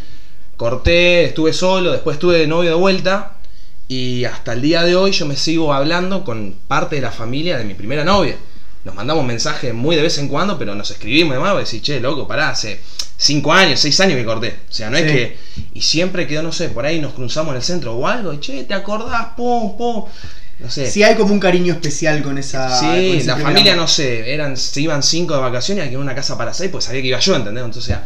Corté, 0.56 1.24
estuve 1.24 1.52
solo, 1.52 1.92
después 1.92 2.16
estuve 2.16 2.38
de 2.38 2.46
novio 2.46 2.70
de 2.70 2.76
vuelta. 2.76 3.36
Y 3.88 4.24
hasta 4.24 4.52
el 4.52 4.62
día 4.62 4.82
de 4.82 4.94
hoy 4.94 5.12
yo 5.12 5.26
me 5.26 5.36
sigo 5.36 5.72
hablando 5.72 6.24
con 6.24 6.54
parte 6.68 6.96
de 6.96 7.02
la 7.02 7.10
familia 7.10 7.58
de 7.58 7.64
mi 7.64 7.74
primera 7.74 8.04
novia. 8.04 8.36
Nos 8.84 8.94
mandamos 8.94 9.24
mensajes 9.24 9.74
muy 9.74 9.96
de 9.96 10.02
vez 10.02 10.16
en 10.18 10.28
cuando, 10.28 10.58
pero 10.58 10.74
nos 10.74 10.90
escribimos 10.90 11.32
y 11.32 11.38
demás. 11.38 11.54
Y 11.54 11.58
decir, 11.58 11.82
che, 11.82 12.00
loco, 12.00 12.26
pará, 12.26 12.50
hace 12.50 12.80
cinco 13.16 13.52
años, 13.52 13.80
seis 13.80 13.98
años 14.00 14.16
que 14.16 14.24
corté. 14.24 14.60
O 14.68 14.72
sea, 14.72 14.90
no 14.90 14.96
es 14.96 15.10
que. 15.10 15.36
Y 15.74 15.82
siempre 15.82 16.26
quedó, 16.26 16.42
no 16.42 16.52
sé, 16.52 16.68
por 16.68 16.86
ahí 16.86 17.00
nos 17.00 17.12
cruzamos 17.12 17.50
en 17.50 17.56
el 17.56 17.62
centro 17.62 17.94
o 17.94 18.06
algo. 18.06 18.32
Y 18.32 18.40
che, 18.40 18.64
¿te 18.64 18.74
acordás? 18.74 19.28
Pum, 19.36 19.76
pum. 19.76 20.04
No 20.60 20.70
sé. 20.70 20.90
Sí, 20.90 21.02
hay 21.02 21.14
como 21.14 21.32
un 21.32 21.40
cariño 21.40 21.72
especial 21.72 22.22
con 22.22 22.36
esa. 22.38 22.78
Sí, 22.78 23.22
la 23.24 23.36
familia 23.36 23.74
no 23.74 23.88
sé, 23.88 24.32
eran, 24.32 24.56
se 24.56 24.80
iban 24.80 25.02
cinco 25.02 25.34
de 25.34 25.40
vacaciones 25.40 25.88
en 25.88 25.96
una 25.96 26.14
casa 26.14 26.36
para 26.36 26.52
seis, 26.52 26.70
pues 26.70 26.84
sabía 26.84 27.00
que 27.00 27.08
iba 27.08 27.18
yo, 27.18 27.34
¿entendés? 27.34 27.64
Entonces, 27.64 27.84
o 27.84 27.86
sea, 27.86 28.04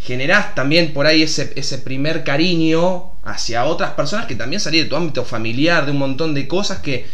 generás 0.00 0.54
también 0.54 0.92
por 0.92 1.06
ahí 1.06 1.22
ese, 1.22 1.52
ese 1.56 1.78
primer 1.78 2.22
cariño 2.24 3.10
hacia 3.24 3.64
otras 3.64 3.92
personas 3.92 4.26
que 4.26 4.34
también 4.36 4.60
salí 4.60 4.78
de 4.78 4.84
tu 4.84 4.96
ámbito 4.96 5.24
familiar, 5.24 5.84
de 5.84 5.92
un 5.92 5.98
montón 5.98 6.32
de 6.32 6.46
cosas 6.46 6.78
que 6.78 7.06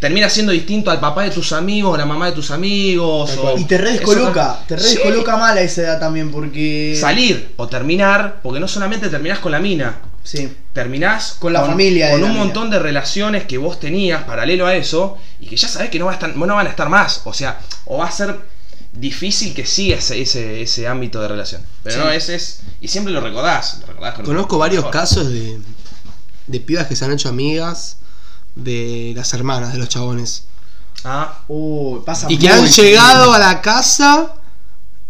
termina 0.00 0.28
siendo 0.28 0.52
distinto 0.52 0.90
al 0.90 1.00
papá 1.00 1.22
de 1.22 1.30
tus 1.30 1.52
amigos, 1.52 1.94
a 1.94 1.98
la 1.98 2.06
mamá 2.06 2.26
de 2.26 2.32
tus 2.32 2.50
amigos. 2.50 3.38
O-. 3.38 3.56
Y 3.56 3.64
te 3.64 3.78
re 3.78 3.90
eso 3.90 3.98
descoloca, 4.00 4.58
te 4.66 4.76
re 4.76 4.82
Sí. 4.82 4.98
mal 5.26 5.56
a 5.56 5.62
esa 5.62 5.82
edad 5.82 6.00
también 6.00 6.30
porque. 6.30 6.96
Salir 7.00 7.52
o 7.56 7.68
terminar, 7.68 8.40
porque 8.42 8.60
no 8.60 8.68
solamente 8.68 9.08
terminás 9.08 9.38
con 9.38 9.52
la 9.52 9.60
mina, 9.60 9.96
Sí. 10.24 10.56
terminás 10.72 11.36
Con 11.38 11.52
la 11.52 11.60
familia 11.64 12.06
de 12.06 12.12
con 12.12 12.24
un 12.24 12.36
montón 12.36 12.70
de 12.70 12.78
relaciones 12.78 13.44
que 13.44 13.58
vos 13.58 13.78
tenías 13.78 14.24
paralelo 14.24 14.66
a 14.66 14.74
eso 14.74 15.18
y 15.38 15.46
que 15.46 15.56
ya 15.56 15.68
sabés 15.68 15.90
que 15.90 15.98
no, 15.98 16.06
va 16.06 16.12
a 16.12 16.14
estar, 16.14 16.34
no 16.36 16.46
van 16.54 16.66
a 16.66 16.70
estar 16.70 16.88
más. 16.88 17.20
O 17.24 17.32
sea, 17.34 17.60
o 17.84 17.98
va 17.98 18.06
a 18.06 18.10
ser 18.10 18.40
difícil 18.92 19.54
que 19.54 19.66
siga 19.66 19.96
ese, 19.98 20.20
ese, 20.22 20.62
ese 20.62 20.88
ámbito 20.88 21.20
de 21.20 21.28
relación. 21.28 21.62
Pero 21.82 21.96
Sí. 21.96 22.00
no, 22.02 22.10
ese 22.10 22.34
es. 22.36 22.60
Y 22.80 22.88
siempre 22.88 23.12
lo 23.12 23.20
recordás. 23.20 23.78
Lo 23.80 23.86
recordás 23.88 24.14
con- 24.14 24.24
Conozco 24.24 24.56
varios 24.58 24.80
mejor. 24.84 24.92
casos 24.92 25.28
de, 25.30 25.60
de 26.46 26.60
pibas 26.60 26.86
que 26.86 26.96
se 26.96 27.04
han 27.04 27.12
hecho 27.12 27.28
amigas 27.28 27.96
de 28.54 29.12
las 29.16 29.34
hermanas 29.34 29.72
de 29.72 29.78
los 29.78 29.88
chabones. 29.88 30.44
Ah, 31.04 31.40
Uh, 31.48 32.02
pasa 32.04 32.28
Y 32.30 32.38
que 32.38 32.48
han 32.48 32.66
llegado 32.66 33.34
a 33.34 33.38
la 33.38 33.60
casa 33.60 34.36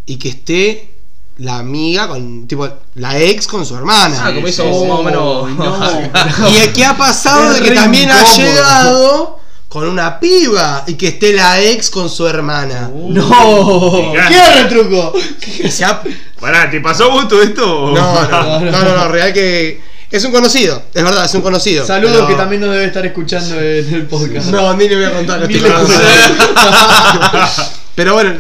y 0.07 0.17
que 0.17 0.31
esté 0.31 0.94
la 1.39 1.59
amiga 1.59 2.07
con, 2.09 2.47
tipo, 2.47 2.69
la 2.95 3.19
ex 3.19 3.47
con 3.49 3.67
su 3.67 3.75
hermana. 3.77 4.17
ah, 4.25 4.33
como 4.35 4.47
hizo 4.47 4.63
sí. 4.63 4.69
más 4.87 4.99
o 4.99 5.03
menos. 5.03 5.51
No. 5.51 6.49
Y 6.49 6.69
que 6.69 6.85
ha 6.85 6.97
pasado 6.97 7.53
Es 7.53 7.61
de 7.61 7.69
que 7.69 7.75
también 7.75 8.11
ha 8.11 8.21
incómodo. 8.21 8.37
llegado 8.39 9.41
con 9.69 9.89
una 9.89 10.21
piba 10.21 10.85
y 10.87 10.95
que 10.95 11.09
esté 11.09 11.33
la 11.33 11.61
ex 11.61 11.91
con 11.91 12.09
su 12.09 12.27
hermana. 12.29 12.89
Uh. 12.93 13.13
No. 13.13 14.13
¿qué 14.29 14.35
era 14.37 14.61
el 14.61 14.69
truco? 14.69 15.13
Se 15.69 15.85
ha- 15.85 16.01
Pará, 16.41 16.71
¿te 16.71 16.81
pasó 16.81 17.09
todo 17.27 17.43
esto? 17.43 17.91
No, 17.93 18.29
no, 18.29 18.61
no, 18.61 18.71
no, 18.71 18.97
no, 18.97 19.09
real 19.09 19.33
que 19.33 19.81
es 20.11 20.23
un 20.25 20.31
conocido, 20.31 20.81
es 20.95 21.03
verdad, 21.03 21.25
es 21.25 21.35
un 21.35 21.41
conocido. 21.41 21.85
Saludos 21.85 22.15
pero- 22.17 22.29
que 22.29 22.35
también 22.35 22.61
nos 22.61 22.71
debe 22.71 22.85
estar 22.85 23.05
escuchando 23.05 23.59
en 23.61 23.93
el 23.95 24.07
podcast. 24.07 24.47
No, 24.49 24.73
ni 24.75 24.89
le 24.89 24.95
voy 24.95 25.05
a 25.07 25.13
contar. 25.13 25.49
Pero 27.97 28.15
bueno, 28.15 28.35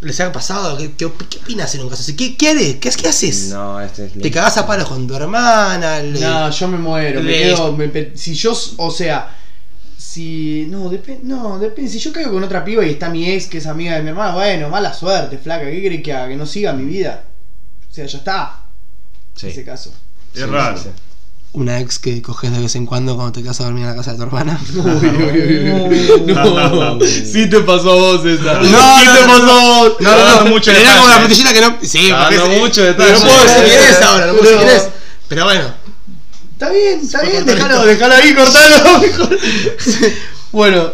¿les 0.00 0.20
ha 0.20 0.32
pasado? 0.32 0.76
¿Qué, 0.78 0.92
qué, 0.92 1.04
op- 1.06 1.22
qué 1.28 1.38
opinas 1.38 1.74
en 1.74 1.82
un 1.82 1.88
caso 1.88 2.02
así? 2.02 2.14
¿Qué, 2.16 2.36
qué? 2.36 2.78
¿Qué, 2.80 2.90
qué 2.90 3.08
haces? 3.08 3.48
No, 3.50 3.80
este 3.80 4.06
es. 4.06 4.12
¿Te 4.12 4.30
cagás 4.30 4.56
a 4.58 4.66
palos 4.66 4.88
con 4.88 5.06
tu 5.06 5.14
hermana? 5.14 6.00
Le- 6.00 6.20
No, 6.20 6.50
yo 6.50 6.68
me 6.68 6.78
muero, 6.78 7.22
me 7.22 7.32
quedo. 7.32 7.72
me 7.76 7.88
pe- 7.88 8.12
si 8.16 8.34
yo, 8.34 8.56
o 8.76 8.90
sea, 8.90 9.34
si. 9.96 10.66
No, 10.70 10.88
depende. 10.88 11.22
No, 11.24 11.58
depende. 11.58 11.90
Si 11.90 11.98
yo 11.98 12.12
caigo 12.12 12.32
con 12.32 12.42
otra 12.44 12.64
piba 12.64 12.84
y 12.84 12.90
está 12.90 13.08
mi 13.10 13.28
ex, 13.30 13.46
que 13.46 13.58
es 13.58 13.66
amiga 13.66 13.96
de 13.96 14.02
mi 14.02 14.10
hermana, 14.10 14.34
bueno, 14.34 14.68
mala 14.68 14.92
suerte, 14.94 15.38
flaca. 15.38 15.64
¿Qué 15.70 15.78
crees 15.84 16.02
que 16.02 16.12
haga? 16.12 16.28
Que 16.28 16.36
no 16.36 16.46
siga 16.46 16.72
mi 16.72 16.84
vida. 16.84 17.24
O 17.90 17.94
sea, 17.94 18.06
ya 18.06 18.18
está. 18.18 18.62
En 19.42 19.48
ese 19.48 19.64
caso. 19.64 19.92
Es 20.34 20.40
Sí, 20.42 20.46
raro. 20.46 20.76
sí, 20.76 20.84
sí. 20.84 20.90
Una 21.52 21.80
ex 21.80 21.98
que 21.98 22.20
coges 22.22 22.52
de 22.52 22.60
vez 22.60 22.76
en 22.76 22.86
cuando 22.86 23.16
cuando 23.16 23.32
te 23.32 23.42
quedas 23.42 23.60
a 23.60 23.64
dormir 23.64 23.84
en 23.84 23.90
la 23.90 23.96
casa 23.96 24.12
de 24.12 24.16
tu 24.18 24.22
hermana. 24.24 24.60
No, 26.26 26.98
sí 27.04 27.48
te 27.48 27.60
pasó 27.60 27.90
a 27.92 27.94
vos 27.94 28.24
esa. 28.24 28.54
No, 28.60 28.64
sí 28.64 28.70
no, 28.70 29.14
te 29.14 29.20
no, 29.20 29.26
pasó 29.26 29.50
a 29.52 29.62
vos. 29.78 29.92
No, 30.00 30.10
no, 30.10 30.44
no, 30.44 30.50
mucho 30.50 30.70
era 30.70 30.96
como 30.96 31.08
la 31.08 31.18
frutillita 31.20 31.52
que 31.52 31.60
no. 31.60 31.76
Sí, 31.82 32.10
porque 32.16 32.36
es- 32.36 32.58
mucho 32.60 32.80
pero 32.82 32.92
detalle. 32.92 33.12
No 33.12 33.20
puedo 33.20 33.42
decir 33.44 33.64
quién 33.64 33.80
es 33.90 34.02
ahora, 34.02 34.26
no 34.26 34.32
puedo 34.34 34.44
decir 34.44 34.56
No. 34.58 34.64
quién 34.66 34.76
es. 34.76 34.88
Pero 35.28 35.44
bueno, 35.44 35.74
Está 36.52 36.70
bien, 36.70 37.00
está 37.00 37.22
bien, 37.22 37.46
déjalo, 37.46 37.84
déjalo 37.84 38.14
ahí, 38.16 38.34
cortalo 38.34 38.98
mejor. 39.00 39.38
Bueno, 40.50 40.90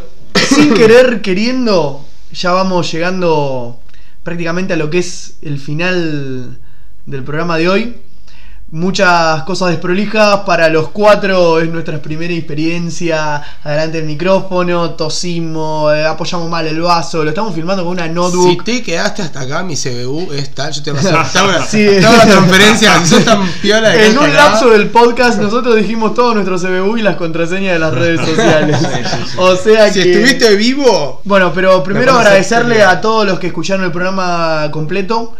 sin 0.55 0.75
querer, 0.75 1.23
queriendo, 1.23 2.05
ya 2.33 2.53
vamos 2.53 2.93
llegando 2.93 3.81
prácticamente 4.23 4.75
a 4.75 4.77
lo 4.77 4.91
que 4.91 4.99
es 4.99 5.35
el 5.41 5.59
final 5.59 6.59
del 7.07 7.25
programa 7.25 7.57
de 7.57 7.69
hoy. 7.71 7.97
Muchas 8.75 9.45
cosas 9.45 9.69
desprolijas 9.69 10.41
para 10.41 10.69
los 10.69 10.89
cuatro, 10.89 11.61
es 11.61 11.71
nuestra 11.71 12.03
primera 12.03 12.35
experiencia. 12.35 13.41
Adelante 13.63 13.99
el 14.01 14.05
micrófono, 14.05 14.91
tosimos, 14.91 15.95
eh, 15.95 16.05
apoyamos 16.05 16.51
mal 16.51 16.67
el 16.67 16.81
vaso, 16.81 17.23
lo 17.23 17.29
estamos 17.31 17.55
filmando 17.55 17.85
con 17.85 17.93
una 17.93 18.07
si 18.09 18.11
notebook. 18.11 18.65
te 18.65 18.83
quedaste 18.83 19.23
hasta 19.23 19.43
acá, 19.43 19.63
mi 19.63 19.77
CBU 19.77 20.33
es 20.33 20.53
tal, 20.57 20.73
yo 20.73 20.83
te 20.83 20.91
voy 20.91 21.07
a 21.07 21.21
hacer 21.21 21.41
Sí. 21.69 21.87
transferencia, 22.27 22.99
si 23.05 23.15
sos 23.15 23.25
tan 23.25 23.49
piola 23.63 23.91
de 23.91 24.07
En 24.09 24.19
un 24.19 24.25
acá. 24.25 24.35
lapso 24.35 24.69
del 24.71 24.89
podcast 24.91 25.39
nosotros 25.41 25.77
dijimos 25.77 26.13
todo 26.15 26.35
nuestro 26.35 26.59
CBU 26.59 26.97
y 26.99 27.03
las 27.03 27.15
contraseñas 27.15 27.75
de 27.75 27.79
las 27.79 27.95
redes 27.95 28.27
sociales. 28.29 28.77
O 29.39 29.55
sea 29.55 29.93
Si 29.93 30.03
que... 30.03 30.11
estuviste 30.15 30.57
vivo, 30.57 31.21
Bueno, 31.23 31.53
pero 31.55 31.81
primero 31.85 32.15
agradecerle 32.19 32.83
a 32.83 33.01
todos 33.01 33.25
los 33.25 33.39
que 33.39 33.47
escucharon 33.47 33.85
el 33.85 33.93
programa 33.93 34.69
completo. 34.73 35.37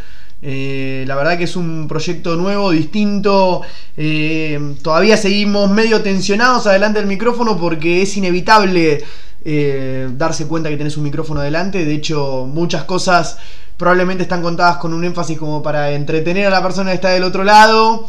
Eh, 0.47 1.05
la 1.07 1.15
verdad 1.15 1.39
que 1.39 1.45
es 1.45 1.57
un 1.57 1.89
proyecto 1.89 2.37
nuevo, 2.37 2.71
distinto. 2.71 3.63
Eh, 3.97 4.75
todavía 4.83 5.17
seguimos 5.17 5.71
medio 5.71 6.03
tensionados 6.03 6.67
adelante 6.67 6.99
del 6.99 7.09
micrófono 7.09 7.57
porque 7.59 8.03
es 8.03 8.15
inevitable 8.19 9.03
eh, 9.43 10.11
darse 10.13 10.47
cuenta 10.47 10.69
que 10.69 10.77
tenés 10.77 10.99
un 10.99 11.05
micrófono 11.05 11.41
delante. 11.41 11.87
De 11.87 11.95
hecho, 11.95 12.47
muchas 12.47 12.85
cosas 12.85 13.39
probablemente 13.79 14.25
están 14.25 14.43
contadas 14.43 14.77
con 14.77 14.93
un 14.93 15.05
énfasis 15.05 15.39
como 15.39 15.63
para 15.63 15.93
entretener 15.93 16.47
a 16.47 16.51
la 16.51 16.63
persona 16.63 16.91
que 16.91 16.97
está 16.97 17.09
del 17.09 17.25
otro 17.25 17.43
lado. 17.43 18.07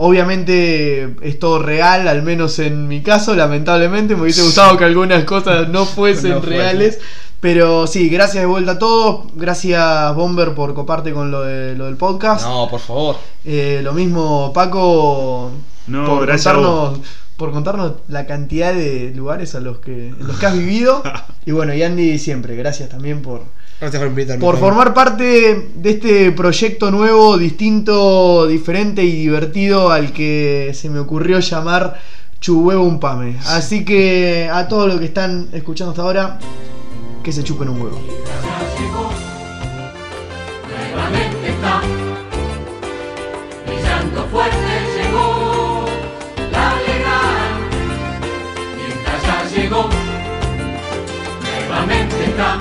Obviamente 0.00 1.16
es 1.22 1.38
todo 1.40 1.58
real, 1.58 2.06
al 2.06 2.22
menos 2.22 2.60
en 2.60 2.86
mi 2.86 3.02
caso, 3.02 3.34
lamentablemente. 3.34 4.14
Me 4.14 4.22
hubiese 4.22 4.42
gustado 4.42 4.76
que 4.78 4.84
algunas 4.84 5.24
cosas 5.24 5.68
no 5.68 5.84
fuesen 5.84 6.30
No 6.30 6.40
reales. 6.40 7.00
Pero 7.40 7.86
sí, 7.86 8.08
gracias 8.08 8.42
de 8.42 8.46
vuelta 8.46 8.72
a 8.72 8.78
todos. 8.78 9.26
Gracias 9.34 10.14
Bomber 10.14 10.54
por 10.54 10.72
coparte 10.74 11.12
con 11.12 11.30
lo, 11.30 11.42
de, 11.42 11.74
lo 11.74 11.86
del 11.86 11.96
podcast. 11.96 12.46
No, 12.46 12.68
por 12.68 12.80
favor. 12.80 13.16
Eh, 13.44 13.80
lo 13.82 13.92
mismo 13.92 14.52
Paco 14.52 15.50
No, 15.88 16.06
por 16.06 16.26
gracias 16.26 16.46
a 16.46 16.54
contarnos 16.54 17.00
por 17.36 17.52
contarnos 17.52 17.92
la 18.08 18.26
cantidad 18.26 18.74
de 18.74 19.12
lugares 19.14 19.54
a 19.54 19.60
los 19.60 19.78
que 19.78 20.08
en 20.08 20.26
los 20.26 20.38
que 20.38 20.46
has 20.46 20.58
vivido. 20.58 21.02
y 21.46 21.52
bueno, 21.52 21.72
y 21.74 21.82
Andy 21.82 22.18
siempre, 22.18 22.56
gracias 22.56 22.88
también 22.88 23.22
por, 23.22 23.42
Gracias 23.80 24.00
por 24.00 24.08
invitarme. 24.08 24.40
Por 24.40 24.58
formar 24.58 24.92
parte 24.92 25.70
de 25.74 25.90
este 25.90 26.32
proyecto 26.32 26.90
nuevo, 26.90 27.38
distinto, 27.38 28.46
diferente 28.46 29.04
y 29.04 29.12
divertido 29.12 29.92
al 29.92 30.12
que 30.12 30.72
se 30.74 30.90
me 30.90 30.98
ocurrió 30.98 31.38
llamar 31.38 32.00
Chuhuevo 32.40 32.82
un 32.82 32.98
Pame. 32.98 33.36
Así 33.46 33.84
que 33.84 34.50
a 34.52 34.66
todos 34.66 34.88
los 34.88 34.98
que 34.98 35.04
están 35.04 35.48
escuchando 35.52 35.92
hasta 35.92 36.02
ahora, 36.02 36.38
que 37.22 37.30
se 37.30 37.44
chupen 37.44 37.68
un 37.68 37.80
huevo. 37.80 38.00
Nuevamente 40.90 41.48
está, 41.48 41.80
brillando 43.64 44.26
fuerte 44.26 44.56
llegó 44.96 45.84
la 46.50 46.74
legal. 46.80 47.60
Y 49.54 49.60
llegó, 49.60 49.88
nuevamente 51.68 52.24
está. 52.24 52.58